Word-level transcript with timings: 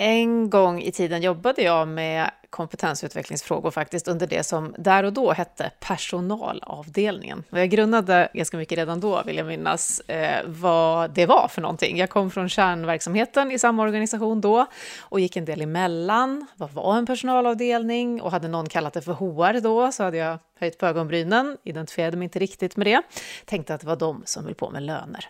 En 0.00 0.50
gång 0.50 0.82
i 0.82 0.92
tiden 0.92 1.22
jobbade 1.22 1.62
jag 1.62 1.88
med 1.88 2.30
kompetensutvecklingsfrågor 2.50 3.70
faktiskt 3.70 4.08
under 4.08 4.26
det 4.26 4.42
som 4.42 4.74
där 4.78 5.04
och 5.04 5.12
då 5.12 5.32
hette 5.32 5.70
personalavdelningen. 5.80 7.44
Och 7.50 7.58
jag 7.58 7.70
grunnade 7.70 8.28
ganska 8.34 8.56
mycket 8.56 8.78
redan 8.78 9.00
då, 9.00 9.22
vill 9.26 9.36
jag 9.36 9.46
minnas, 9.46 10.00
eh, 10.00 10.42
vad 10.46 11.10
det 11.10 11.26
var 11.26 11.48
för 11.48 11.62
någonting. 11.62 11.96
Jag 11.96 12.10
kom 12.10 12.30
från 12.30 12.48
kärnverksamheten 12.48 13.52
i 13.52 13.58
samma 13.58 13.82
organisation 13.82 14.40
då 14.40 14.66
och 15.00 15.20
gick 15.20 15.36
en 15.36 15.44
del 15.44 15.62
emellan. 15.62 16.46
Vad 16.56 16.70
var 16.70 16.96
en 16.96 17.06
personalavdelning? 17.06 18.22
Och 18.22 18.30
hade 18.30 18.48
någon 18.48 18.68
kallat 18.68 18.92
det 18.92 19.00
för 19.00 19.12
HR 19.12 19.60
då 19.60 19.92
så 19.92 20.04
hade 20.04 20.16
jag 20.16 20.38
höjt 20.60 20.78
på 20.78 20.86
ögonbrynen, 20.86 21.56
identifierade 21.64 22.16
mig 22.16 22.24
inte 22.24 22.38
riktigt 22.38 22.76
med 22.76 22.86
det. 22.86 23.02
Tänkte 23.44 23.74
att 23.74 23.80
det 23.80 23.86
var 23.86 23.96
de 23.96 24.22
som 24.24 24.44
höll 24.44 24.54
på 24.54 24.70
med 24.70 24.82
löner. 24.82 25.28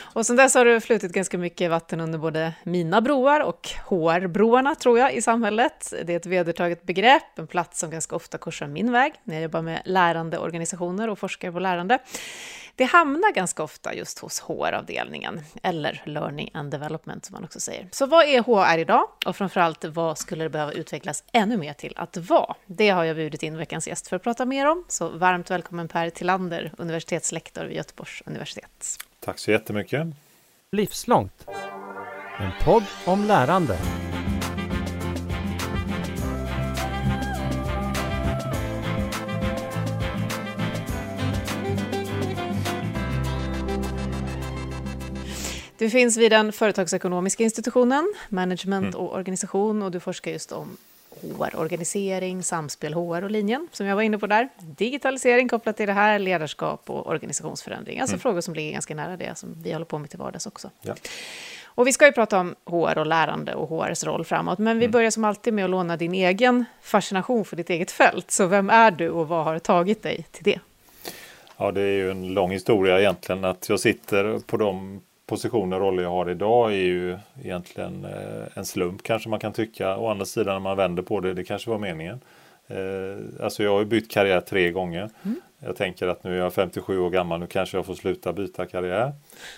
Och 0.00 0.26
sen 0.26 0.36
dess 0.36 0.54
har 0.54 0.64
det 0.64 0.80
flutit 0.80 1.12
ganska 1.12 1.38
mycket 1.38 1.70
vatten 1.70 2.00
under 2.00 2.18
både 2.18 2.52
mina 2.62 3.00
broar 3.00 3.40
och 3.40 3.68
HR-broarna, 3.88 4.74
tror 4.74 4.98
jag, 4.98 5.14
i 5.14 5.22
samhället. 5.22 5.94
Det 6.04 6.12
är 6.12 6.16
ett 6.16 6.26
vedertaget 6.52 6.82
begrepp, 6.82 7.38
en 7.38 7.46
plats 7.46 7.80
som 7.80 7.90
ganska 7.90 8.16
ofta 8.16 8.38
korsar 8.38 8.66
min 8.66 8.92
väg 8.92 9.12
när 9.24 9.34
jag 9.34 9.42
jobbar 9.42 9.62
med 9.62 9.82
lärande 9.84 10.38
organisationer 10.38 11.10
och 11.10 11.18
forskar 11.18 11.52
på 11.52 11.58
lärande. 11.58 11.98
Det 12.76 12.84
hamnar 12.84 13.32
ganska 13.32 13.62
ofta 13.62 13.94
just 13.94 14.18
hos 14.18 14.40
HR-avdelningen, 14.40 15.40
eller 15.62 16.02
Learning 16.04 16.50
and 16.54 16.70
Development 16.70 17.24
som 17.24 17.32
man 17.32 17.44
också 17.44 17.60
säger. 17.60 17.88
Så 17.92 18.06
vad 18.06 18.24
är 18.24 18.42
HR 18.42 18.78
idag? 18.78 19.08
Och 19.26 19.36
framförallt, 19.36 19.84
vad 19.84 20.18
skulle 20.18 20.44
det 20.44 20.50
behöva 20.50 20.72
utvecklas 20.72 21.24
ännu 21.32 21.56
mer 21.56 21.72
till 21.72 21.92
att 21.96 22.16
vara? 22.16 22.54
Det 22.66 22.90
har 22.90 23.04
jag 23.04 23.16
bjudit 23.16 23.42
in 23.42 23.56
veckans 23.56 23.88
gäst 23.88 24.08
för 24.08 24.16
att 24.16 24.22
prata 24.22 24.44
mer 24.44 24.66
om. 24.66 24.84
Så 24.88 25.08
varmt 25.08 25.50
välkommen 25.50 25.88
Per 25.88 26.10
Tillander, 26.10 26.72
universitetslektor 26.78 27.64
vid 27.64 27.76
Göteborgs 27.76 28.22
universitet. 28.26 28.96
Tack 29.20 29.38
så 29.38 29.50
jättemycket. 29.50 30.06
Livslångt. 30.72 31.46
En 32.38 32.52
podd 32.64 32.84
om 33.06 33.24
lärande. 33.24 33.78
Du 45.82 45.90
finns 45.90 46.16
vid 46.16 46.32
den 46.32 46.52
företagsekonomiska 46.52 47.44
institutionen, 47.44 48.14
management 48.28 48.94
och 48.94 49.14
organisation 49.14 49.82
och 49.82 49.90
du 49.90 50.00
forskar 50.00 50.30
just 50.30 50.52
om 50.52 50.76
HR-organisering, 51.38 52.42
samspel 52.42 52.94
HR 52.94 53.24
och 53.24 53.30
linjen, 53.30 53.68
som 53.72 53.86
jag 53.86 53.96
var 53.96 54.02
inne 54.02 54.18
på 54.18 54.26
där. 54.26 54.48
Digitalisering 54.58 55.48
kopplat 55.48 55.76
till 55.76 55.86
det 55.86 55.92
här, 55.92 56.18
ledarskap 56.18 56.90
och 56.90 57.06
organisationsförändring. 57.06 58.00
Alltså 58.00 58.14
mm. 58.14 58.20
frågor 58.20 58.40
som 58.40 58.54
ligger 58.54 58.72
ganska 58.72 58.94
nära 58.94 59.16
det 59.16 59.38
som 59.38 59.54
vi 59.62 59.72
håller 59.72 59.86
på 59.86 59.98
med 59.98 60.10
till 60.10 60.18
vardags 60.18 60.46
också. 60.46 60.70
Ja. 60.82 60.94
Och 61.64 61.86
vi 61.86 61.92
ska 61.92 62.06
ju 62.06 62.12
prata 62.12 62.40
om 62.40 62.54
HR 62.64 62.98
och 62.98 63.06
lärande 63.06 63.54
och 63.54 63.68
HRs 63.68 64.04
roll 64.04 64.24
framåt, 64.24 64.58
men 64.58 64.78
vi 64.78 64.84
mm. 64.84 64.92
börjar 64.92 65.10
som 65.10 65.24
alltid 65.24 65.54
med 65.54 65.64
att 65.64 65.70
låna 65.70 65.96
din 65.96 66.14
egen 66.14 66.64
fascination 66.82 67.44
för 67.44 67.56
ditt 67.56 67.70
eget 67.70 67.90
fält. 67.90 68.30
Så 68.30 68.46
vem 68.46 68.70
är 68.70 68.90
du 68.90 69.10
och 69.10 69.28
vad 69.28 69.44
har 69.44 69.58
tagit 69.58 70.02
dig 70.02 70.26
till 70.30 70.44
det? 70.44 70.58
Ja, 71.56 71.72
det 71.72 71.80
är 71.80 71.92
ju 71.92 72.10
en 72.10 72.34
lång 72.34 72.50
historia 72.50 73.00
egentligen 73.00 73.44
att 73.44 73.68
jag 73.68 73.80
sitter 73.80 74.38
på 74.38 74.56
de 74.56 75.00
positioner 75.26 75.76
och 75.76 75.82
roller 75.82 76.02
jag 76.02 76.10
har 76.10 76.30
idag 76.30 76.72
är 76.72 76.76
ju 76.76 77.18
egentligen 77.42 78.04
eh, 78.04 78.58
en 78.58 78.64
slump 78.64 79.02
kanske 79.02 79.28
man 79.28 79.40
kan 79.40 79.52
tycka. 79.52 79.96
Å 79.96 80.08
andra 80.08 80.24
sidan 80.24 80.54
när 80.54 80.60
man 80.60 80.76
vänder 80.76 81.02
på 81.02 81.20
det, 81.20 81.34
det 81.34 81.44
kanske 81.44 81.70
var 81.70 81.78
meningen. 81.78 82.20
Eh, 82.66 83.44
alltså 83.44 83.62
jag 83.62 83.72
har 83.72 83.78
ju 83.78 83.84
bytt 83.84 84.10
karriär 84.10 84.40
tre 84.40 84.70
gånger. 84.70 85.10
Mm. 85.22 85.40
Jag 85.58 85.76
tänker 85.76 86.06
att 86.06 86.24
nu 86.24 86.34
är 86.34 86.38
jag 86.38 86.54
57 86.54 86.98
år 86.98 87.10
gammal, 87.10 87.40
nu 87.40 87.46
kanske 87.46 87.78
jag 87.78 87.86
får 87.86 87.94
sluta 87.94 88.32
byta 88.32 88.66
karriär. 88.66 89.12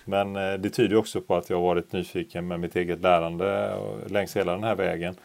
Men 0.05 0.37
eh, 0.37 0.55
det 0.55 0.71
tyder 0.71 0.97
också 0.97 1.21
på 1.21 1.37
att 1.37 1.51
jag 1.51 1.57
har 1.57 1.65
varit 1.65 1.93
nyfiken 1.93 2.49
med 2.49 2.61
mitt 2.61 2.77
eget 2.77 3.01
lärande 3.01 3.77
längs 4.07 4.37
hela 4.37 4.53
den 4.53 4.65
här 4.65 4.75
vägen. 4.75 5.17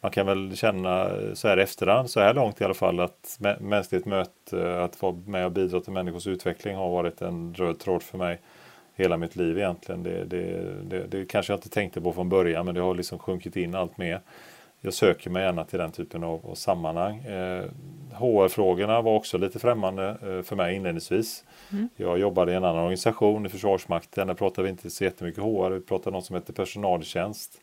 Man 0.00 0.10
kan 0.10 0.26
väl 0.26 0.56
känna 0.56 1.10
så 1.34 1.48
här 1.48 1.56
efterhand, 1.56 2.10
så 2.10 2.20
här 2.20 2.34
långt 2.34 2.60
i 2.60 2.64
alla 2.64 2.74
fall, 2.74 3.00
att 3.00 3.38
mänskligt 3.60 4.06
möte, 4.06 4.82
att 4.82 5.02
vara 5.02 5.16
med 5.26 5.44
och 5.44 5.52
bidra 5.52 5.80
till 5.80 5.92
människors 5.92 6.26
utveckling 6.26 6.76
har 6.76 6.90
varit 6.90 7.22
en 7.22 7.54
röd 7.54 7.78
tråd 7.78 8.02
för 8.02 8.18
mig 8.18 8.40
hela 8.94 9.16
mitt 9.16 9.36
liv 9.36 9.58
egentligen. 9.58 10.02
Det, 10.02 10.24
det, 10.24 10.72
det, 10.82 11.06
det, 11.06 11.26
kanske 11.26 11.52
jag 11.52 11.58
inte 11.58 11.68
tänkte 11.68 12.00
på 12.00 12.12
från 12.12 12.28
början 12.28 12.66
men 12.66 12.74
det 12.74 12.80
har 12.80 12.94
liksom 12.94 13.18
sjunkit 13.18 13.56
in 13.56 13.74
allt 13.74 13.98
mer. 13.98 14.20
Jag 14.80 14.94
söker 14.94 15.30
mig 15.30 15.42
gärna 15.42 15.64
till 15.64 15.78
den 15.78 15.92
typen 15.92 16.24
av, 16.24 16.46
av 16.46 16.54
sammanhang. 16.54 17.18
Eh, 17.18 17.64
HR-frågorna 18.12 19.00
var 19.00 19.14
också 19.14 19.38
lite 19.38 19.58
främmande 19.58 20.08
eh, 20.08 20.42
för 20.42 20.56
mig 20.56 20.74
inledningsvis. 20.74 21.44
Mm. 21.72 21.88
Jag 21.96 22.18
jobbade 22.18 22.52
i 22.52 22.54
en 22.54 22.64
annan 22.64 22.82
organisation 22.82 23.46
i 23.46 23.48
Försvarsmakten. 23.48 24.26
Där 24.26 24.34
pratade 24.34 24.62
vi 24.62 24.70
inte 24.70 24.90
så 24.90 25.04
jättemycket 25.04 25.42
HR, 25.42 25.70
vi 25.70 25.80
pratade 25.80 26.16
något 26.16 26.24
som 26.24 26.36
heter 26.36 26.52
personaltjänst. 26.52 27.60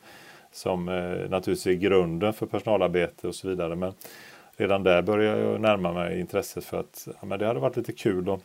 Som 0.51 0.89
eh, 0.89 1.29
naturligtvis 1.29 1.67
är 1.67 1.73
grunden 1.73 2.33
för 2.33 2.45
personalarbete 2.45 3.27
och 3.27 3.35
så 3.35 3.49
vidare. 3.49 3.75
Men 3.75 3.93
redan 4.57 4.83
där 4.83 5.01
började 5.01 5.41
jag 5.41 5.61
närma 5.61 5.93
mig 5.93 6.19
intresset 6.19 6.65
för 6.65 6.79
att 6.79 7.07
ja, 7.21 7.25
men 7.25 7.39
det 7.39 7.45
hade 7.45 7.59
varit 7.59 7.77
lite 7.77 7.93
kul 7.93 8.29
att 8.29 8.41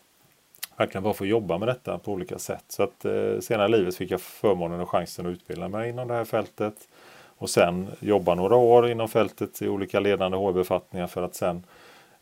verkligen 0.76 1.03
bara 1.03 1.14
få 1.14 1.26
jobba 1.26 1.59
med 1.59 1.69
detta 1.69 1.98
på 1.98 2.12
olika 2.12 2.38
sätt. 2.38 2.64
Så 2.69 2.82
att 2.82 3.04
eh, 3.04 3.41
senare 3.41 3.69
i 3.69 3.70
livet 3.70 3.97
fick 3.97 4.10
jag 4.10 4.20
förmånen 4.20 4.81
och 4.81 4.91
chansen 4.91 5.26
att 5.26 5.31
utbilda 5.31 5.69
mig 5.69 5.91
inom 5.91 6.09
det 6.09 6.14
här 6.14 6.25
fältet. 6.25 6.88
Och 7.38 7.50
sen 7.50 7.88
jobba 8.00 8.34
några 8.34 8.56
år 8.56 8.91
inom 8.91 9.09
fältet 9.09 9.62
i 9.62 9.69
olika 9.69 10.00
ledande 10.00 10.37
HR-befattningar 10.37 11.06
för 11.06 11.22
att 11.22 11.34
sen 11.34 11.62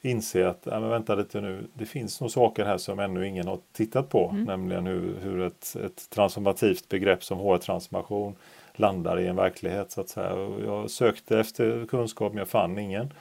inse 0.01 0.49
att, 0.49 0.61
ja, 0.71 0.81
men 0.81 0.91
vänta 0.91 1.15
lite 1.15 1.41
nu, 1.41 1.67
det 1.75 1.87
finns 1.87 2.21
nog 2.21 2.31
saker 2.31 2.65
här 2.65 2.79
som 2.79 2.99
ännu 2.99 3.29
ingen 3.29 3.49
har 3.49 3.59
tittat 3.73 4.09
på. 4.09 4.29
Mm. 4.29 4.45
Nämligen 4.45 4.87
hur, 4.87 5.15
hur 5.23 5.43
ett, 5.43 5.77
ett 5.85 6.11
transformativt 6.11 6.89
begrepp 6.89 7.25
som 7.25 7.39
HR-transformation 7.39 8.35
landar 8.73 9.21
i 9.21 9.27
en 9.27 9.37
verklighet 9.37 9.93
så 9.93 10.01
att 10.01 10.09
säga. 10.09 10.33
Och 10.33 10.61
jag 10.65 10.91
sökte 10.91 11.39
efter 11.39 11.87
kunskap 11.87 12.33
men 12.33 12.39
jag 12.39 12.49
fann 12.49 12.79
ingen. 12.79 13.13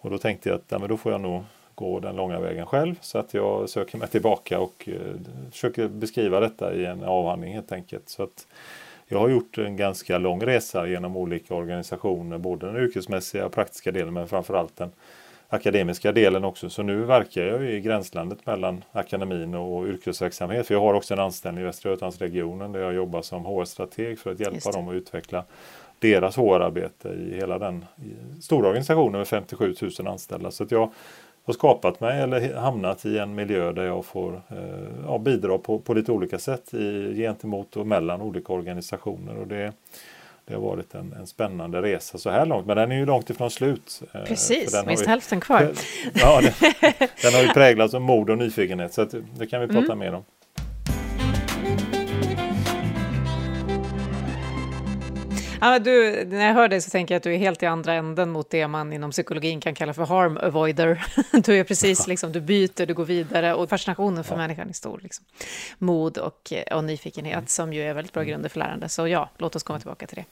Och 0.00 0.10
då 0.10 0.18
tänkte 0.18 0.48
jag 0.48 0.56
att 0.56 0.64
ja, 0.68 0.78
men 0.78 0.88
då 0.88 0.96
får 0.96 1.12
jag 1.12 1.20
nog 1.20 1.44
gå 1.78 2.00
den 2.00 2.16
långa 2.16 2.40
vägen 2.40 2.66
själv 2.66 2.94
så 3.00 3.18
att 3.18 3.34
jag 3.34 3.68
söker 3.68 3.98
mig 3.98 4.08
tillbaka 4.08 4.60
och 4.60 4.88
eh, 4.88 5.50
försöker 5.50 5.88
beskriva 5.88 6.40
detta 6.40 6.74
i 6.74 6.84
en 6.84 7.04
avhandling 7.04 7.54
helt 7.54 7.72
enkelt. 7.72 8.08
Så 8.08 8.22
att 8.22 8.46
jag 9.06 9.18
har 9.18 9.28
gjort 9.28 9.58
en 9.58 9.76
ganska 9.76 10.18
lång 10.18 10.42
resa 10.42 10.86
genom 10.86 11.16
olika 11.16 11.54
organisationer, 11.54 12.38
både 12.38 12.66
den 12.66 12.76
yrkesmässiga 12.76 13.46
och 13.46 13.52
praktiska 13.52 13.92
delen 13.92 14.14
men 14.14 14.28
framförallt 14.28 14.76
den 14.76 14.90
akademiska 15.48 16.12
delen 16.12 16.44
också. 16.44 16.70
Så 16.70 16.82
nu 16.82 17.04
verkar 17.04 17.42
jag 17.42 17.70
i 17.70 17.80
gränslandet 17.80 18.46
mellan 18.46 18.84
akademin 18.92 19.54
och 19.54 19.86
yrkesverksamhet. 19.86 20.66
För 20.66 20.74
jag 20.74 20.80
har 20.80 20.94
också 20.94 21.14
en 21.14 21.20
anställning 21.20 21.62
i 21.62 21.66
Västra 21.66 21.90
Götalandsregionen 21.90 22.72
där 22.72 22.80
jag 22.80 22.94
jobbar 22.94 23.22
som 23.22 23.44
HR-strateg 23.44 24.18
för 24.18 24.32
att 24.32 24.40
hjälpa 24.40 24.70
dem 24.70 24.88
att 24.88 24.94
utveckla 24.94 25.44
deras 25.98 26.36
HR-arbete 26.36 27.08
i 27.08 27.34
hela 27.34 27.58
den 27.58 27.84
stora 28.40 28.68
organisationen 28.68 29.18
med 29.18 29.28
57 29.28 29.74
000 29.98 30.08
anställda. 30.08 30.50
Så 30.50 30.64
att 30.64 30.70
jag 30.70 30.90
har 31.48 31.54
skapat 31.54 32.00
mig 32.00 32.20
eller 32.20 32.54
hamnat 32.54 33.06
i 33.06 33.18
en 33.18 33.34
miljö 33.34 33.72
där 33.72 33.84
jag 33.84 34.04
får 34.04 34.42
eh, 34.48 34.58
ja, 35.06 35.18
bidra 35.18 35.58
på, 35.58 35.78
på 35.78 35.94
lite 35.94 36.12
olika 36.12 36.38
sätt 36.38 36.74
i, 36.74 37.14
gentemot 37.16 37.76
och 37.76 37.86
mellan 37.86 38.22
olika 38.22 38.52
organisationer. 38.52 39.36
Och 39.36 39.46
det, 39.46 39.72
det 40.44 40.54
har 40.54 40.60
varit 40.60 40.94
en, 40.94 41.12
en 41.12 41.26
spännande 41.26 41.82
resa 41.82 42.18
så 42.18 42.30
här 42.30 42.46
långt, 42.46 42.66
men 42.66 42.76
den 42.76 42.92
är 42.92 42.96
ju 42.96 43.06
långt 43.06 43.30
ifrån 43.30 43.50
slut. 43.50 44.02
Eh, 44.12 44.24
Precis, 44.24 44.84
minst 44.86 45.06
hälften 45.06 45.40
kvar. 45.40 45.70
Ja, 46.14 46.40
den, 46.40 46.52
den, 47.22 47.34
har 47.34 47.42
ju 47.42 47.48
präglats 47.54 47.94
av 47.94 48.00
mod 48.00 48.30
och 48.30 48.38
nyfikenhet, 48.38 48.94
så 48.94 49.06
det 49.38 49.46
kan 49.46 49.60
vi 49.60 49.66
prata 49.66 49.92
mm. 49.92 49.98
mer 49.98 50.14
om. 50.14 50.24
Ja, 55.60 55.78
du, 55.78 56.24
när 56.24 56.46
jag 56.46 56.54
hör 56.54 56.68
dig 56.68 56.80
så 56.80 56.90
tänker 56.90 57.14
jag 57.14 57.16
att 57.16 57.22
du 57.22 57.34
är 57.34 57.38
helt 57.38 57.62
i 57.62 57.66
andra 57.66 57.94
änden 57.94 58.30
mot 58.30 58.50
det 58.50 58.68
man 58.68 58.92
inom 58.92 59.10
psykologin 59.10 59.60
kan 59.60 59.74
kalla 59.74 59.94
för 59.94 60.04
harm 60.04 60.36
avoider. 60.36 61.04
Du 61.44 61.58
är 61.58 61.64
precis 61.64 62.06
liksom, 62.06 62.32
du 62.32 62.40
byter, 62.40 62.86
du 62.86 62.94
går 62.94 63.04
vidare 63.04 63.54
och 63.54 63.68
fascinationen 63.68 64.24
för 64.24 64.34
ja. 64.34 64.38
människan 64.38 64.68
är 64.68 64.72
stor. 64.72 65.00
Liksom. 65.02 65.24
Mod 65.78 66.18
och, 66.18 66.52
och 66.72 66.84
nyfikenhet 66.84 67.34
mm. 67.34 67.46
som 67.46 67.72
ju 67.72 67.82
är 67.82 67.94
väldigt 67.94 68.12
bra 68.12 68.22
grunder 68.22 68.48
för 68.48 68.58
lärande. 68.58 68.88
Så 68.88 69.08
ja, 69.08 69.30
låt 69.38 69.56
oss 69.56 69.62
komma 69.62 69.78
tillbaka 69.78 70.06
till 70.06 70.16
det. 70.16 70.24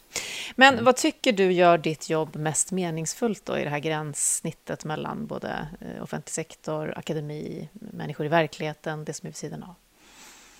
Men 0.54 0.72
mm. 0.72 0.84
vad 0.84 0.96
tycker 0.96 1.32
du 1.32 1.52
gör 1.52 1.78
ditt 1.78 2.10
jobb 2.10 2.36
mest 2.36 2.72
meningsfullt 2.72 3.46
då 3.46 3.58
i 3.58 3.64
det 3.64 3.70
här 3.70 3.78
gränssnittet 3.78 4.84
mellan 4.84 5.26
både 5.26 5.68
eh, 5.80 6.02
offentlig 6.02 6.32
sektor, 6.32 6.94
akademi, 6.96 7.68
människor 7.72 8.26
i 8.26 8.28
verkligheten, 8.28 9.04
det 9.04 9.12
som 9.12 9.26
är 9.26 9.30
vid 9.30 9.36
sidan 9.36 9.62
av? 9.62 9.74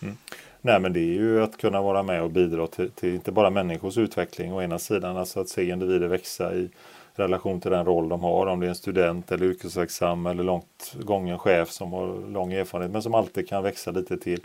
Mm. 0.03 0.17
Nej 0.67 0.81
men 0.81 0.93
det 0.93 1.01
är 1.01 1.15
ju 1.15 1.43
att 1.43 1.57
kunna 1.57 1.83
vara 1.83 2.03
med 2.03 2.23
och 2.23 2.31
bidra 2.31 2.67
till, 2.67 2.91
till, 2.91 3.15
inte 3.15 3.33
bara 3.33 3.51
människors 3.51 3.99
utveckling 3.99 4.53
å 4.53 4.63
ena 4.63 4.79
sidan, 4.79 5.17
alltså 5.17 5.41
att 5.41 5.49
se 5.49 5.69
individer 5.69 6.09
växa 6.09 6.55
i 6.55 6.69
relation 7.15 7.61
till 7.61 7.71
den 7.71 7.85
roll 7.85 8.09
de 8.09 8.21
har, 8.21 8.47
om 8.47 8.61
det 8.61 8.67
är 8.67 8.69
en 8.69 8.75
student 8.75 9.33
eller 9.33 9.47
yrkesverksam 9.47 10.27
eller 10.27 10.45
långt 10.45 10.95
gången 11.03 11.39
chef 11.39 11.71
som 11.71 11.93
har 11.93 12.31
lång 12.31 12.53
erfarenhet 12.53 12.93
men 12.93 13.03
som 13.03 13.15
alltid 13.15 13.49
kan 13.49 13.63
växa 13.63 13.91
lite 13.91 14.17
till. 14.17 14.41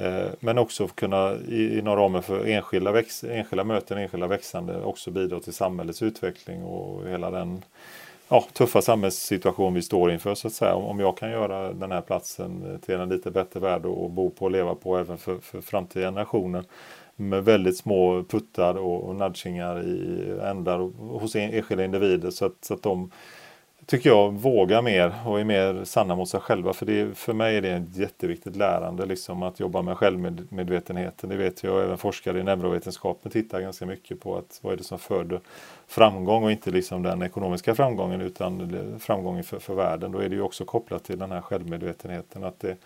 Eh, 0.00 0.26
men 0.40 0.58
också 0.58 0.88
kunna 0.88 1.34
i, 1.48 1.78
inom 1.78 1.96
ramen 1.96 2.22
för 2.22 2.46
enskilda, 2.46 2.92
väx, 2.92 3.24
enskilda 3.24 3.64
möten, 3.64 3.98
enskilda 3.98 4.26
växande 4.26 4.82
också 4.82 5.10
bidra 5.10 5.40
till 5.40 5.52
samhällets 5.52 6.02
utveckling 6.02 6.64
och 6.64 7.08
hela 7.08 7.30
den 7.30 7.62
ja, 8.28 8.44
tuffa 8.52 8.82
samhällssituation 8.82 9.74
vi 9.74 9.82
står 9.82 10.12
inför 10.12 10.34
så 10.34 10.48
att 10.48 10.54
säga. 10.54 10.74
Om 10.74 11.00
jag 11.00 11.18
kan 11.18 11.30
göra 11.30 11.72
den 11.72 11.92
här 11.92 12.00
platsen 12.00 12.72
eh, 12.72 12.80
till 12.80 12.94
en 12.94 13.08
lite 13.08 13.30
bättre 13.30 13.60
värld 13.60 13.86
att 13.86 14.10
bo 14.10 14.30
på 14.30 14.44
och 14.44 14.50
leva 14.50 14.74
på 14.74 14.98
även 14.98 15.18
för, 15.18 15.38
för 15.38 15.60
framtida 15.60 16.06
generationer 16.06 16.64
med 17.16 17.44
väldigt 17.44 17.76
små 17.76 18.24
puttar 18.24 18.74
och, 18.74 19.04
och 19.04 19.16
nudgingar 19.16 19.82
i 19.82 20.38
ändar 20.42 20.78
hos 21.18 21.36
enskilda 21.36 21.84
individer 21.84 22.30
så 22.30 22.46
att, 22.46 22.56
så 22.60 22.74
att 22.74 22.82
de 22.82 23.10
tycker 23.86 24.10
jag 24.10 24.32
vågar 24.32 24.82
mer 24.82 25.14
och 25.26 25.40
är 25.40 25.44
mer 25.44 25.84
sanna 25.84 26.16
mot 26.16 26.28
sig 26.28 26.40
själva. 26.40 26.72
För, 26.72 26.86
det, 26.86 27.18
för 27.18 27.32
mig 27.32 27.56
är 27.56 27.62
det 27.62 27.70
ett 27.70 27.96
jätteviktigt 27.96 28.56
lärande 28.56 29.06
liksom, 29.06 29.42
att 29.42 29.60
jobba 29.60 29.82
med 29.82 29.96
självmedvetenheten. 29.96 31.30
Det 31.30 31.36
vet 31.36 31.62
jag, 31.62 31.82
även 31.84 31.98
forskare 31.98 32.40
i 32.40 32.42
neurovetenskapen 32.42 33.30
tittar 33.30 33.60
ganska 33.60 33.86
mycket 33.86 34.20
på 34.20 34.36
att 34.36 34.58
vad 34.62 34.72
är 34.72 34.76
det 34.76 34.84
som 34.84 34.98
föder 34.98 35.40
framgång 35.86 36.44
och 36.44 36.50
inte 36.50 36.70
liksom 36.70 37.02
den 37.02 37.22
ekonomiska 37.22 37.74
framgången 37.74 38.20
utan 38.20 38.98
framgången 39.00 39.44
för, 39.44 39.58
för 39.58 39.74
världen. 39.74 40.12
Då 40.12 40.18
är 40.18 40.28
det 40.28 40.34
ju 40.34 40.42
också 40.42 40.64
kopplat 40.64 41.04
till 41.04 41.18
den 41.18 41.30
här 41.30 41.40
självmedvetenheten. 41.40 42.44
Att, 42.44 42.60
det, 42.60 42.76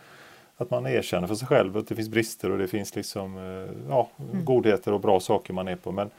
att 0.56 0.70
man 0.70 0.86
erkänner 0.86 1.26
för 1.26 1.34
sig 1.34 1.48
själv 1.48 1.76
att 1.76 1.88
det 1.88 1.94
finns 1.94 2.08
brister 2.08 2.50
och 2.50 2.58
det 2.58 2.68
finns 2.68 2.96
liksom, 2.96 3.38
eh, 3.38 3.74
ja, 3.88 4.08
mm. 4.32 4.44
godheter 4.44 4.92
och 4.92 5.00
bra 5.00 5.20
saker 5.20 5.52
man 5.52 5.68
är 5.68 5.76
på. 5.76 5.92
Men 5.92 6.10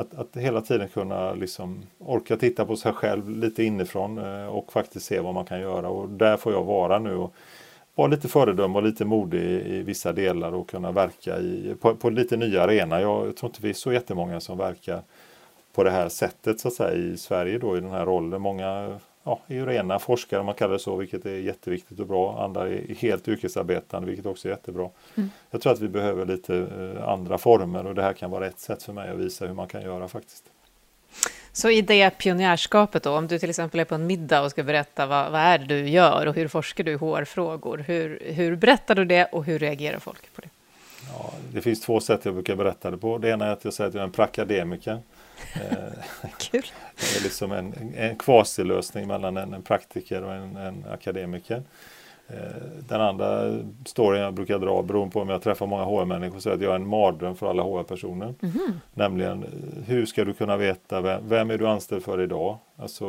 att, 0.00 0.14
att 0.14 0.36
hela 0.36 0.60
tiden 0.60 0.88
kunna 0.88 1.32
liksom 1.32 1.82
orka 1.98 2.36
titta 2.36 2.64
på 2.64 2.76
sig 2.76 2.92
själv 2.92 3.30
lite 3.30 3.64
inifrån 3.64 4.18
eh, 4.18 4.46
och 4.46 4.72
faktiskt 4.72 5.06
se 5.06 5.20
vad 5.20 5.34
man 5.34 5.44
kan 5.44 5.60
göra. 5.60 5.88
Och 5.88 6.08
där 6.08 6.36
får 6.36 6.52
jag 6.52 6.64
vara 6.64 6.98
nu 6.98 7.16
och 7.16 7.34
vara 7.94 8.08
lite 8.08 8.28
föredöme 8.28 8.74
och 8.74 8.82
lite 8.82 9.04
modig 9.04 9.42
i, 9.42 9.76
i 9.76 9.82
vissa 9.82 10.12
delar 10.12 10.52
och 10.52 10.68
kunna 10.68 10.92
verka 10.92 11.38
i, 11.38 11.74
på, 11.80 11.94
på 11.94 12.10
lite 12.10 12.36
nya 12.36 12.62
arena. 12.62 13.00
Jag, 13.00 13.26
jag 13.26 13.36
tror 13.36 13.50
inte 13.50 13.62
vi 13.62 13.68
är 13.68 13.74
så 13.74 13.92
jättemånga 13.92 14.40
som 14.40 14.58
verkar 14.58 15.02
på 15.74 15.84
det 15.84 15.90
här 15.90 16.08
sättet 16.08 16.60
så 16.60 16.68
att 16.68 16.74
säga 16.74 16.94
i 16.94 17.16
Sverige 17.16 17.58
då 17.58 17.76
i 17.76 17.80
den 17.80 17.90
här 17.90 18.06
rollen. 18.06 18.42
Många 18.42 18.98
ja, 19.30 19.54
är 19.54 19.58
ju 19.58 19.66
rena 19.66 19.98
forskare, 19.98 20.40
om 20.40 20.46
man 20.46 20.54
kallar 20.54 20.72
det 20.72 20.78
så, 20.78 20.96
vilket 20.96 21.26
är 21.26 21.36
jätteviktigt 21.36 22.00
och 22.00 22.06
bra. 22.06 22.44
Andra 22.44 22.68
är 22.68 22.94
helt 22.94 23.28
yrkesarbetande, 23.28 24.06
vilket 24.08 24.26
också 24.26 24.48
är 24.48 24.52
jättebra. 24.52 24.88
Mm. 25.14 25.30
Jag 25.50 25.60
tror 25.60 25.72
att 25.72 25.80
vi 25.80 25.88
behöver 25.88 26.26
lite 26.26 26.56
eh, 26.56 27.08
andra 27.08 27.38
former 27.38 27.86
och 27.86 27.94
det 27.94 28.02
här 28.02 28.12
kan 28.12 28.30
vara 28.30 28.46
ett 28.46 28.58
sätt 28.58 28.82
för 28.82 28.92
mig 28.92 29.10
att 29.10 29.18
visa 29.18 29.46
hur 29.46 29.54
man 29.54 29.68
kan 29.68 29.82
göra 29.82 30.08
faktiskt. 30.08 30.44
Så 31.52 31.70
i 31.70 31.82
det 31.82 32.10
pionjärskapet 32.10 33.02
då, 33.02 33.10
om 33.10 33.26
du 33.26 33.38
till 33.38 33.50
exempel 33.50 33.80
är 33.80 33.84
på 33.84 33.94
en 33.94 34.06
middag 34.06 34.42
och 34.42 34.50
ska 34.50 34.62
berätta 34.62 35.06
vad, 35.06 35.32
vad 35.32 35.40
är 35.40 35.58
det 35.58 35.64
du 35.64 35.88
gör 35.88 36.26
och 36.26 36.34
hur 36.34 36.48
forskar 36.48 36.84
du 36.84 36.92
i 36.92 36.96
HR-frågor, 36.96 37.78
hur, 37.78 38.22
hur 38.24 38.56
berättar 38.56 38.94
du 38.94 39.04
det 39.04 39.24
och 39.24 39.44
hur 39.44 39.58
reagerar 39.58 39.98
folk 39.98 40.34
på 40.34 40.40
det? 40.40 40.48
Ja, 41.12 41.32
det 41.52 41.60
finns 41.60 41.80
två 41.80 42.00
sätt 42.00 42.24
jag 42.24 42.34
brukar 42.34 42.56
berätta 42.56 42.90
det 42.90 42.98
på. 42.98 43.18
Det 43.18 43.28
ena 43.28 43.46
är 43.46 43.52
att 43.52 43.64
jag 43.64 43.74
säger 43.74 43.88
att 43.88 43.94
jag 43.94 44.00
är 44.00 44.06
en 44.06 44.12
prakademiker. 44.12 44.98
Kul. 46.38 46.62
Det 46.96 47.18
är 47.18 47.22
liksom 47.22 47.52
en, 47.52 47.94
en 47.96 48.16
kvasilösning 48.16 49.06
mellan 49.06 49.36
en, 49.36 49.54
en 49.54 49.62
praktiker 49.62 50.22
och 50.22 50.34
en, 50.34 50.56
en 50.56 50.84
akademiker. 50.92 51.62
Eh, 52.32 52.62
den 52.88 53.00
andra 53.00 53.58
storyn 53.86 54.20
jag 54.20 54.34
brukar 54.34 54.58
dra, 54.58 54.82
beroende 54.82 55.12
på 55.12 55.20
om 55.20 55.28
jag 55.28 55.42
träffar 55.42 55.66
många 55.66 55.84
HR-människor, 55.84 56.38
så 56.38 56.50
är 56.50 56.54
att 56.54 56.60
jag 56.60 56.70
är 56.70 56.76
en 56.76 56.86
mardröm 56.86 57.36
för 57.36 57.50
alla 57.50 57.62
HR-personer. 57.62 58.34
Mm 58.42 58.54
-hmm. 58.54 58.72
Nämligen, 58.94 59.44
hur 59.86 60.06
ska 60.06 60.24
du 60.24 60.32
kunna 60.32 60.56
veta 60.56 61.00
vem, 61.00 61.28
vem, 61.28 61.50
är 61.50 61.58
du 61.58 61.68
anställd 61.68 62.02
för 62.02 62.20
idag? 62.20 62.58
Alltså 62.76 63.06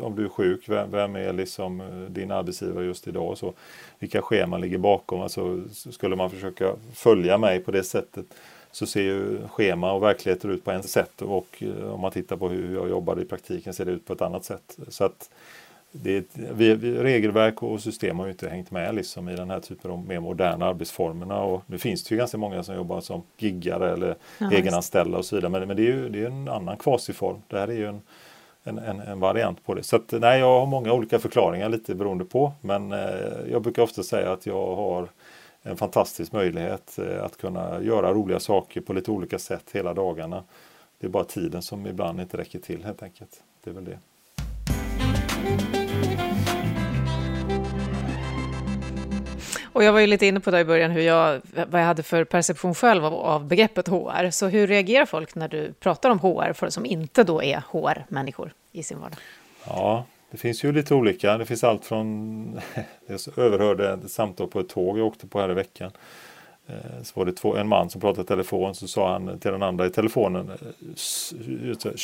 om 0.00 0.14
du 0.16 0.24
är 0.24 0.28
sjuk, 0.28 0.68
vem, 0.68 0.90
vem 0.90 1.16
är 1.16 1.32
liksom 1.32 1.80
eh, 1.80 1.86
din 1.86 2.30
arbetsgivare 2.30 2.84
just 2.84 3.08
idag? 3.08 3.38
Så, 3.38 3.52
vilka 3.98 4.22
scheman 4.22 4.60
ligger 4.60 4.78
bakom? 4.78 5.20
Alltså, 5.20 5.62
skulle 5.72 6.16
man 6.16 6.30
försöka 6.30 6.72
följa 6.94 7.38
mig 7.38 7.60
på 7.60 7.70
det 7.70 7.82
sättet 7.82 8.26
så 8.70 8.86
ser 8.86 9.02
ju 9.02 9.48
schema 9.48 9.92
och 9.92 10.02
verklighet 10.02 10.44
ut 10.44 10.64
på 10.64 10.70
ett 10.70 10.88
sätt 10.88 11.22
och 11.22 11.62
eh, 11.62 11.92
om 11.92 12.00
man 12.00 12.10
tittar 12.10 12.36
på 12.36 12.48
hur 12.48 12.74
jag 12.74 12.88
jobbar 12.88 13.20
i 13.20 13.24
praktiken 13.24 13.74
ser 13.74 13.84
det 13.84 13.92
ut 13.92 14.06
på 14.06 14.12
ett 14.12 14.22
annat 14.22 14.44
sätt. 14.44 14.78
Så 14.88 15.04
att 15.04 15.30
det, 15.92 16.24
vi, 16.34 16.74
regelverk 16.76 17.62
och 17.62 17.80
system 17.80 18.18
har 18.18 18.26
ju 18.26 18.32
inte 18.32 18.48
hängt 18.48 18.70
med 18.70 18.94
liksom 18.94 19.28
i 19.28 19.36
den 19.36 19.50
här 19.50 19.60
typen 19.60 19.90
av 19.90 20.06
mer 20.06 20.20
moderna 20.20 20.66
arbetsformerna. 20.66 21.42
Och 21.42 21.62
nu 21.66 21.78
finns 21.78 22.04
det 22.04 22.14
ju 22.14 22.18
ganska 22.18 22.38
många 22.38 22.62
som 22.62 22.74
jobbar 22.74 23.00
som 23.00 23.22
giggare 23.38 23.92
eller 23.92 24.16
ja, 24.38 24.50
egenanställda 24.50 25.18
och 25.18 25.24
så 25.24 25.36
vidare. 25.36 25.50
Men, 25.50 25.68
men 25.68 25.76
det 25.76 25.82
är 25.82 25.92
ju 25.92 26.08
det 26.08 26.22
är 26.22 26.26
en 26.26 26.48
annan 26.48 26.76
kvasiform. 26.76 27.36
Det 27.48 27.58
här 27.58 27.68
är 27.68 27.72
ju 27.72 27.86
en, 27.86 28.00
en, 28.64 28.78
en, 28.78 29.00
en, 29.00 29.20
variant 29.20 29.64
på 29.64 29.74
det. 29.74 29.82
Så 29.82 29.96
att, 29.96 30.12
nej, 30.12 30.40
jag 30.40 30.60
har 30.60 30.66
många 30.66 30.92
olika 30.92 31.18
förklaringar 31.18 31.68
lite 31.68 31.94
beroende 31.94 32.24
på. 32.24 32.52
Men 32.60 32.92
eh, 32.92 32.98
jag 33.50 33.62
brukar 33.62 33.82
ofta 33.82 34.02
säga 34.02 34.32
att 34.32 34.46
jag 34.46 34.76
har 34.76 35.08
en 35.62 35.76
fantastisk 35.76 36.32
möjlighet 36.32 36.98
eh, 36.98 37.24
att 37.24 37.36
kunna 37.36 37.82
göra 37.82 38.12
roliga 38.12 38.40
saker 38.40 38.80
på 38.80 38.92
lite 38.92 39.10
olika 39.10 39.38
sätt 39.38 39.64
hela 39.72 39.94
dagarna. 39.94 40.44
Det 40.98 41.06
är 41.06 41.10
bara 41.10 41.24
tiden 41.24 41.62
som 41.62 41.86
ibland 41.86 42.20
inte 42.20 42.36
räcker 42.36 42.58
till 42.58 42.84
helt 42.84 43.02
enkelt. 43.02 43.42
Det 43.64 43.70
är 43.70 43.74
väl 43.74 43.84
det. 43.84 43.98
Och 49.72 49.84
jag 49.84 49.92
var 49.92 50.00
ju 50.00 50.06
lite 50.06 50.26
inne 50.26 50.40
på 50.40 50.50
det 50.50 50.60
i 50.60 50.64
början, 50.64 50.90
hur 50.90 51.02
jag, 51.02 51.40
vad 51.68 51.80
jag 51.80 51.86
hade 51.86 52.02
för 52.02 52.24
perception 52.24 52.74
själv 52.74 53.04
av, 53.04 53.14
av 53.14 53.46
begreppet 53.46 53.88
HR. 53.88 54.30
Så 54.30 54.46
hur 54.46 54.66
reagerar 54.66 55.06
folk 55.06 55.34
när 55.34 55.48
du 55.48 55.72
pratar 55.72 56.10
om 56.10 56.18
HR, 56.18 56.52
för 56.52 56.70
som 56.70 56.86
inte 56.86 57.24
då 57.24 57.42
är 57.42 57.62
HR-människor 57.70 58.52
i 58.72 58.82
sin 58.82 59.00
vardag? 59.00 59.18
Ja, 59.66 60.04
det 60.30 60.38
finns 60.38 60.64
ju 60.64 60.72
lite 60.72 60.94
olika. 60.94 61.38
Det 61.38 61.46
finns 61.46 61.64
allt 61.64 61.84
från, 61.84 62.60
jag 63.06 63.38
överhörde 63.38 63.92
ett 63.92 64.10
samtal 64.10 64.48
på 64.48 64.60
ett 64.60 64.68
tåg 64.68 64.98
jag 64.98 65.06
åkte 65.06 65.26
på 65.26 65.40
här 65.40 65.50
i 65.50 65.54
veckan. 65.54 65.90
Eh, 66.68 67.02
så 67.02 67.20
var 67.20 67.26
det 67.26 67.32
två, 67.32 67.56
en 67.56 67.68
man 67.68 67.90
som 67.90 68.00
pratade 68.00 68.22
i 68.22 68.26
telefon 68.26 68.74
så 68.74 68.88
sa 68.88 69.12
han 69.12 69.38
till 69.38 69.50
den 69.50 69.62
andra 69.62 69.86
i 69.86 69.90
telefonen 69.90 70.50
eh, 70.50 71.94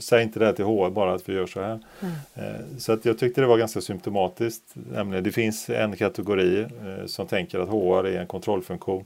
Säg 0.00 0.22
inte 0.22 0.38
det 0.38 0.46
här 0.46 0.52
till 0.52 0.64
HR 0.64 0.90
bara 0.90 1.14
att 1.14 1.28
vi 1.28 1.32
gör 1.32 1.46
så 1.46 1.60
här. 1.60 1.80
Mm. 2.00 2.78
Så 2.78 2.92
att 2.92 3.04
jag 3.04 3.18
tyckte 3.18 3.40
det 3.40 3.46
var 3.46 3.58
ganska 3.58 3.80
symptomatiskt. 3.80 4.74
Det 5.22 5.32
finns 5.32 5.70
en 5.70 5.96
kategori 5.96 6.66
som 7.06 7.26
tänker 7.26 7.58
att 7.58 7.68
HR 7.68 8.06
är 8.06 8.20
en 8.20 8.26
kontrollfunktion 8.26 9.04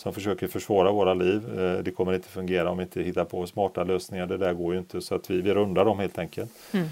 som 0.00 0.12
försöker 0.12 0.46
försvåra 0.48 0.92
våra 0.92 1.14
liv. 1.14 1.42
Det 1.84 1.90
kommer 1.90 2.12
inte 2.14 2.28
fungera 2.28 2.70
om 2.70 2.78
vi 2.78 2.82
inte 2.82 3.02
hittar 3.02 3.24
på 3.24 3.46
smarta 3.46 3.84
lösningar. 3.84 4.26
Det 4.26 4.36
där 4.36 4.52
går 4.52 4.72
ju 4.72 4.78
inte 4.78 5.00
så 5.00 5.14
att 5.14 5.30
vi, 5.30 5.40
vi 5.40 5.54
rundar 5.54 5.84
dem 5.84 5.98
helt 5.98 6.18
enkelt. 6.18 6.50
Mm. 6.72 6.88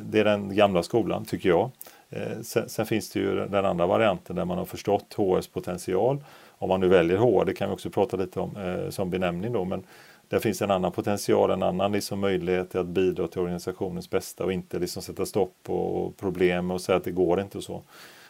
Det 0.00 0.20
är 0.20 0.24
den 0.24 0.56
gamla 0.56 0.82
skolan 0.82 1.24
tycker 1.24 1.48
jag. 1.48 1.70
Sen, 2.42 2.68
sen, 2.68 2.86
finns 2.86 3.10
det 3.10 3.20
ju 3.20 3.46
den 3.46 3.64
andra 3.64 3.86
varianten 3.86 4.36
där 4.36 4.44
man 4.44 4.58
har 4.58 4.64
förstått 4.64 5.14
HRs 5.16 5.48
potential 5.48 6.20
om 6.64 6.68
man 6.68 6.80
nu 6.80 6.88
väljer 6.88 7.16
HR, 7.16 7.44
det 7.44 7.54
kan 7.54 7.68
vi 7.68 7.74
också 7.74 7.90
prata 7.90 8.16
lite 8.16 8.40
om 8.40 8.56
eh, 8.56 8.90
som 8.90 9.10
benämning 9.10 9.52
då, 9.52 9.64
men 9.64 9.84
där 10.28 10.38
finns 10.38 10.62
en 10.62 10.70
annan 10.70 10.92
potential, 10.92 11.50
en 11.50 11.62
annan 11.62 11.92
liksom 11.92 12.20
möjlighet 12.20 12.74
att 12.74 12.86
bidra 12.86 13.28
till 13.28 13.40
organisationens 13.40 14.10
bästa 14.10 14.44
och 14.44 14.52
inte 14.52 14.78
liksom 14.78 15.02
sätta 15.02 15.26
stopp 15.26 15.56
och 15.66 16.16
problem 16.16 16.70
och 16.70 16.80
säga 16.80 16.96
att 16.96 17.04
det 17.04 17.10
går 17.10 17.40
inte 17.40 17.58
och 17.58 17.64
så. 17.64 17.82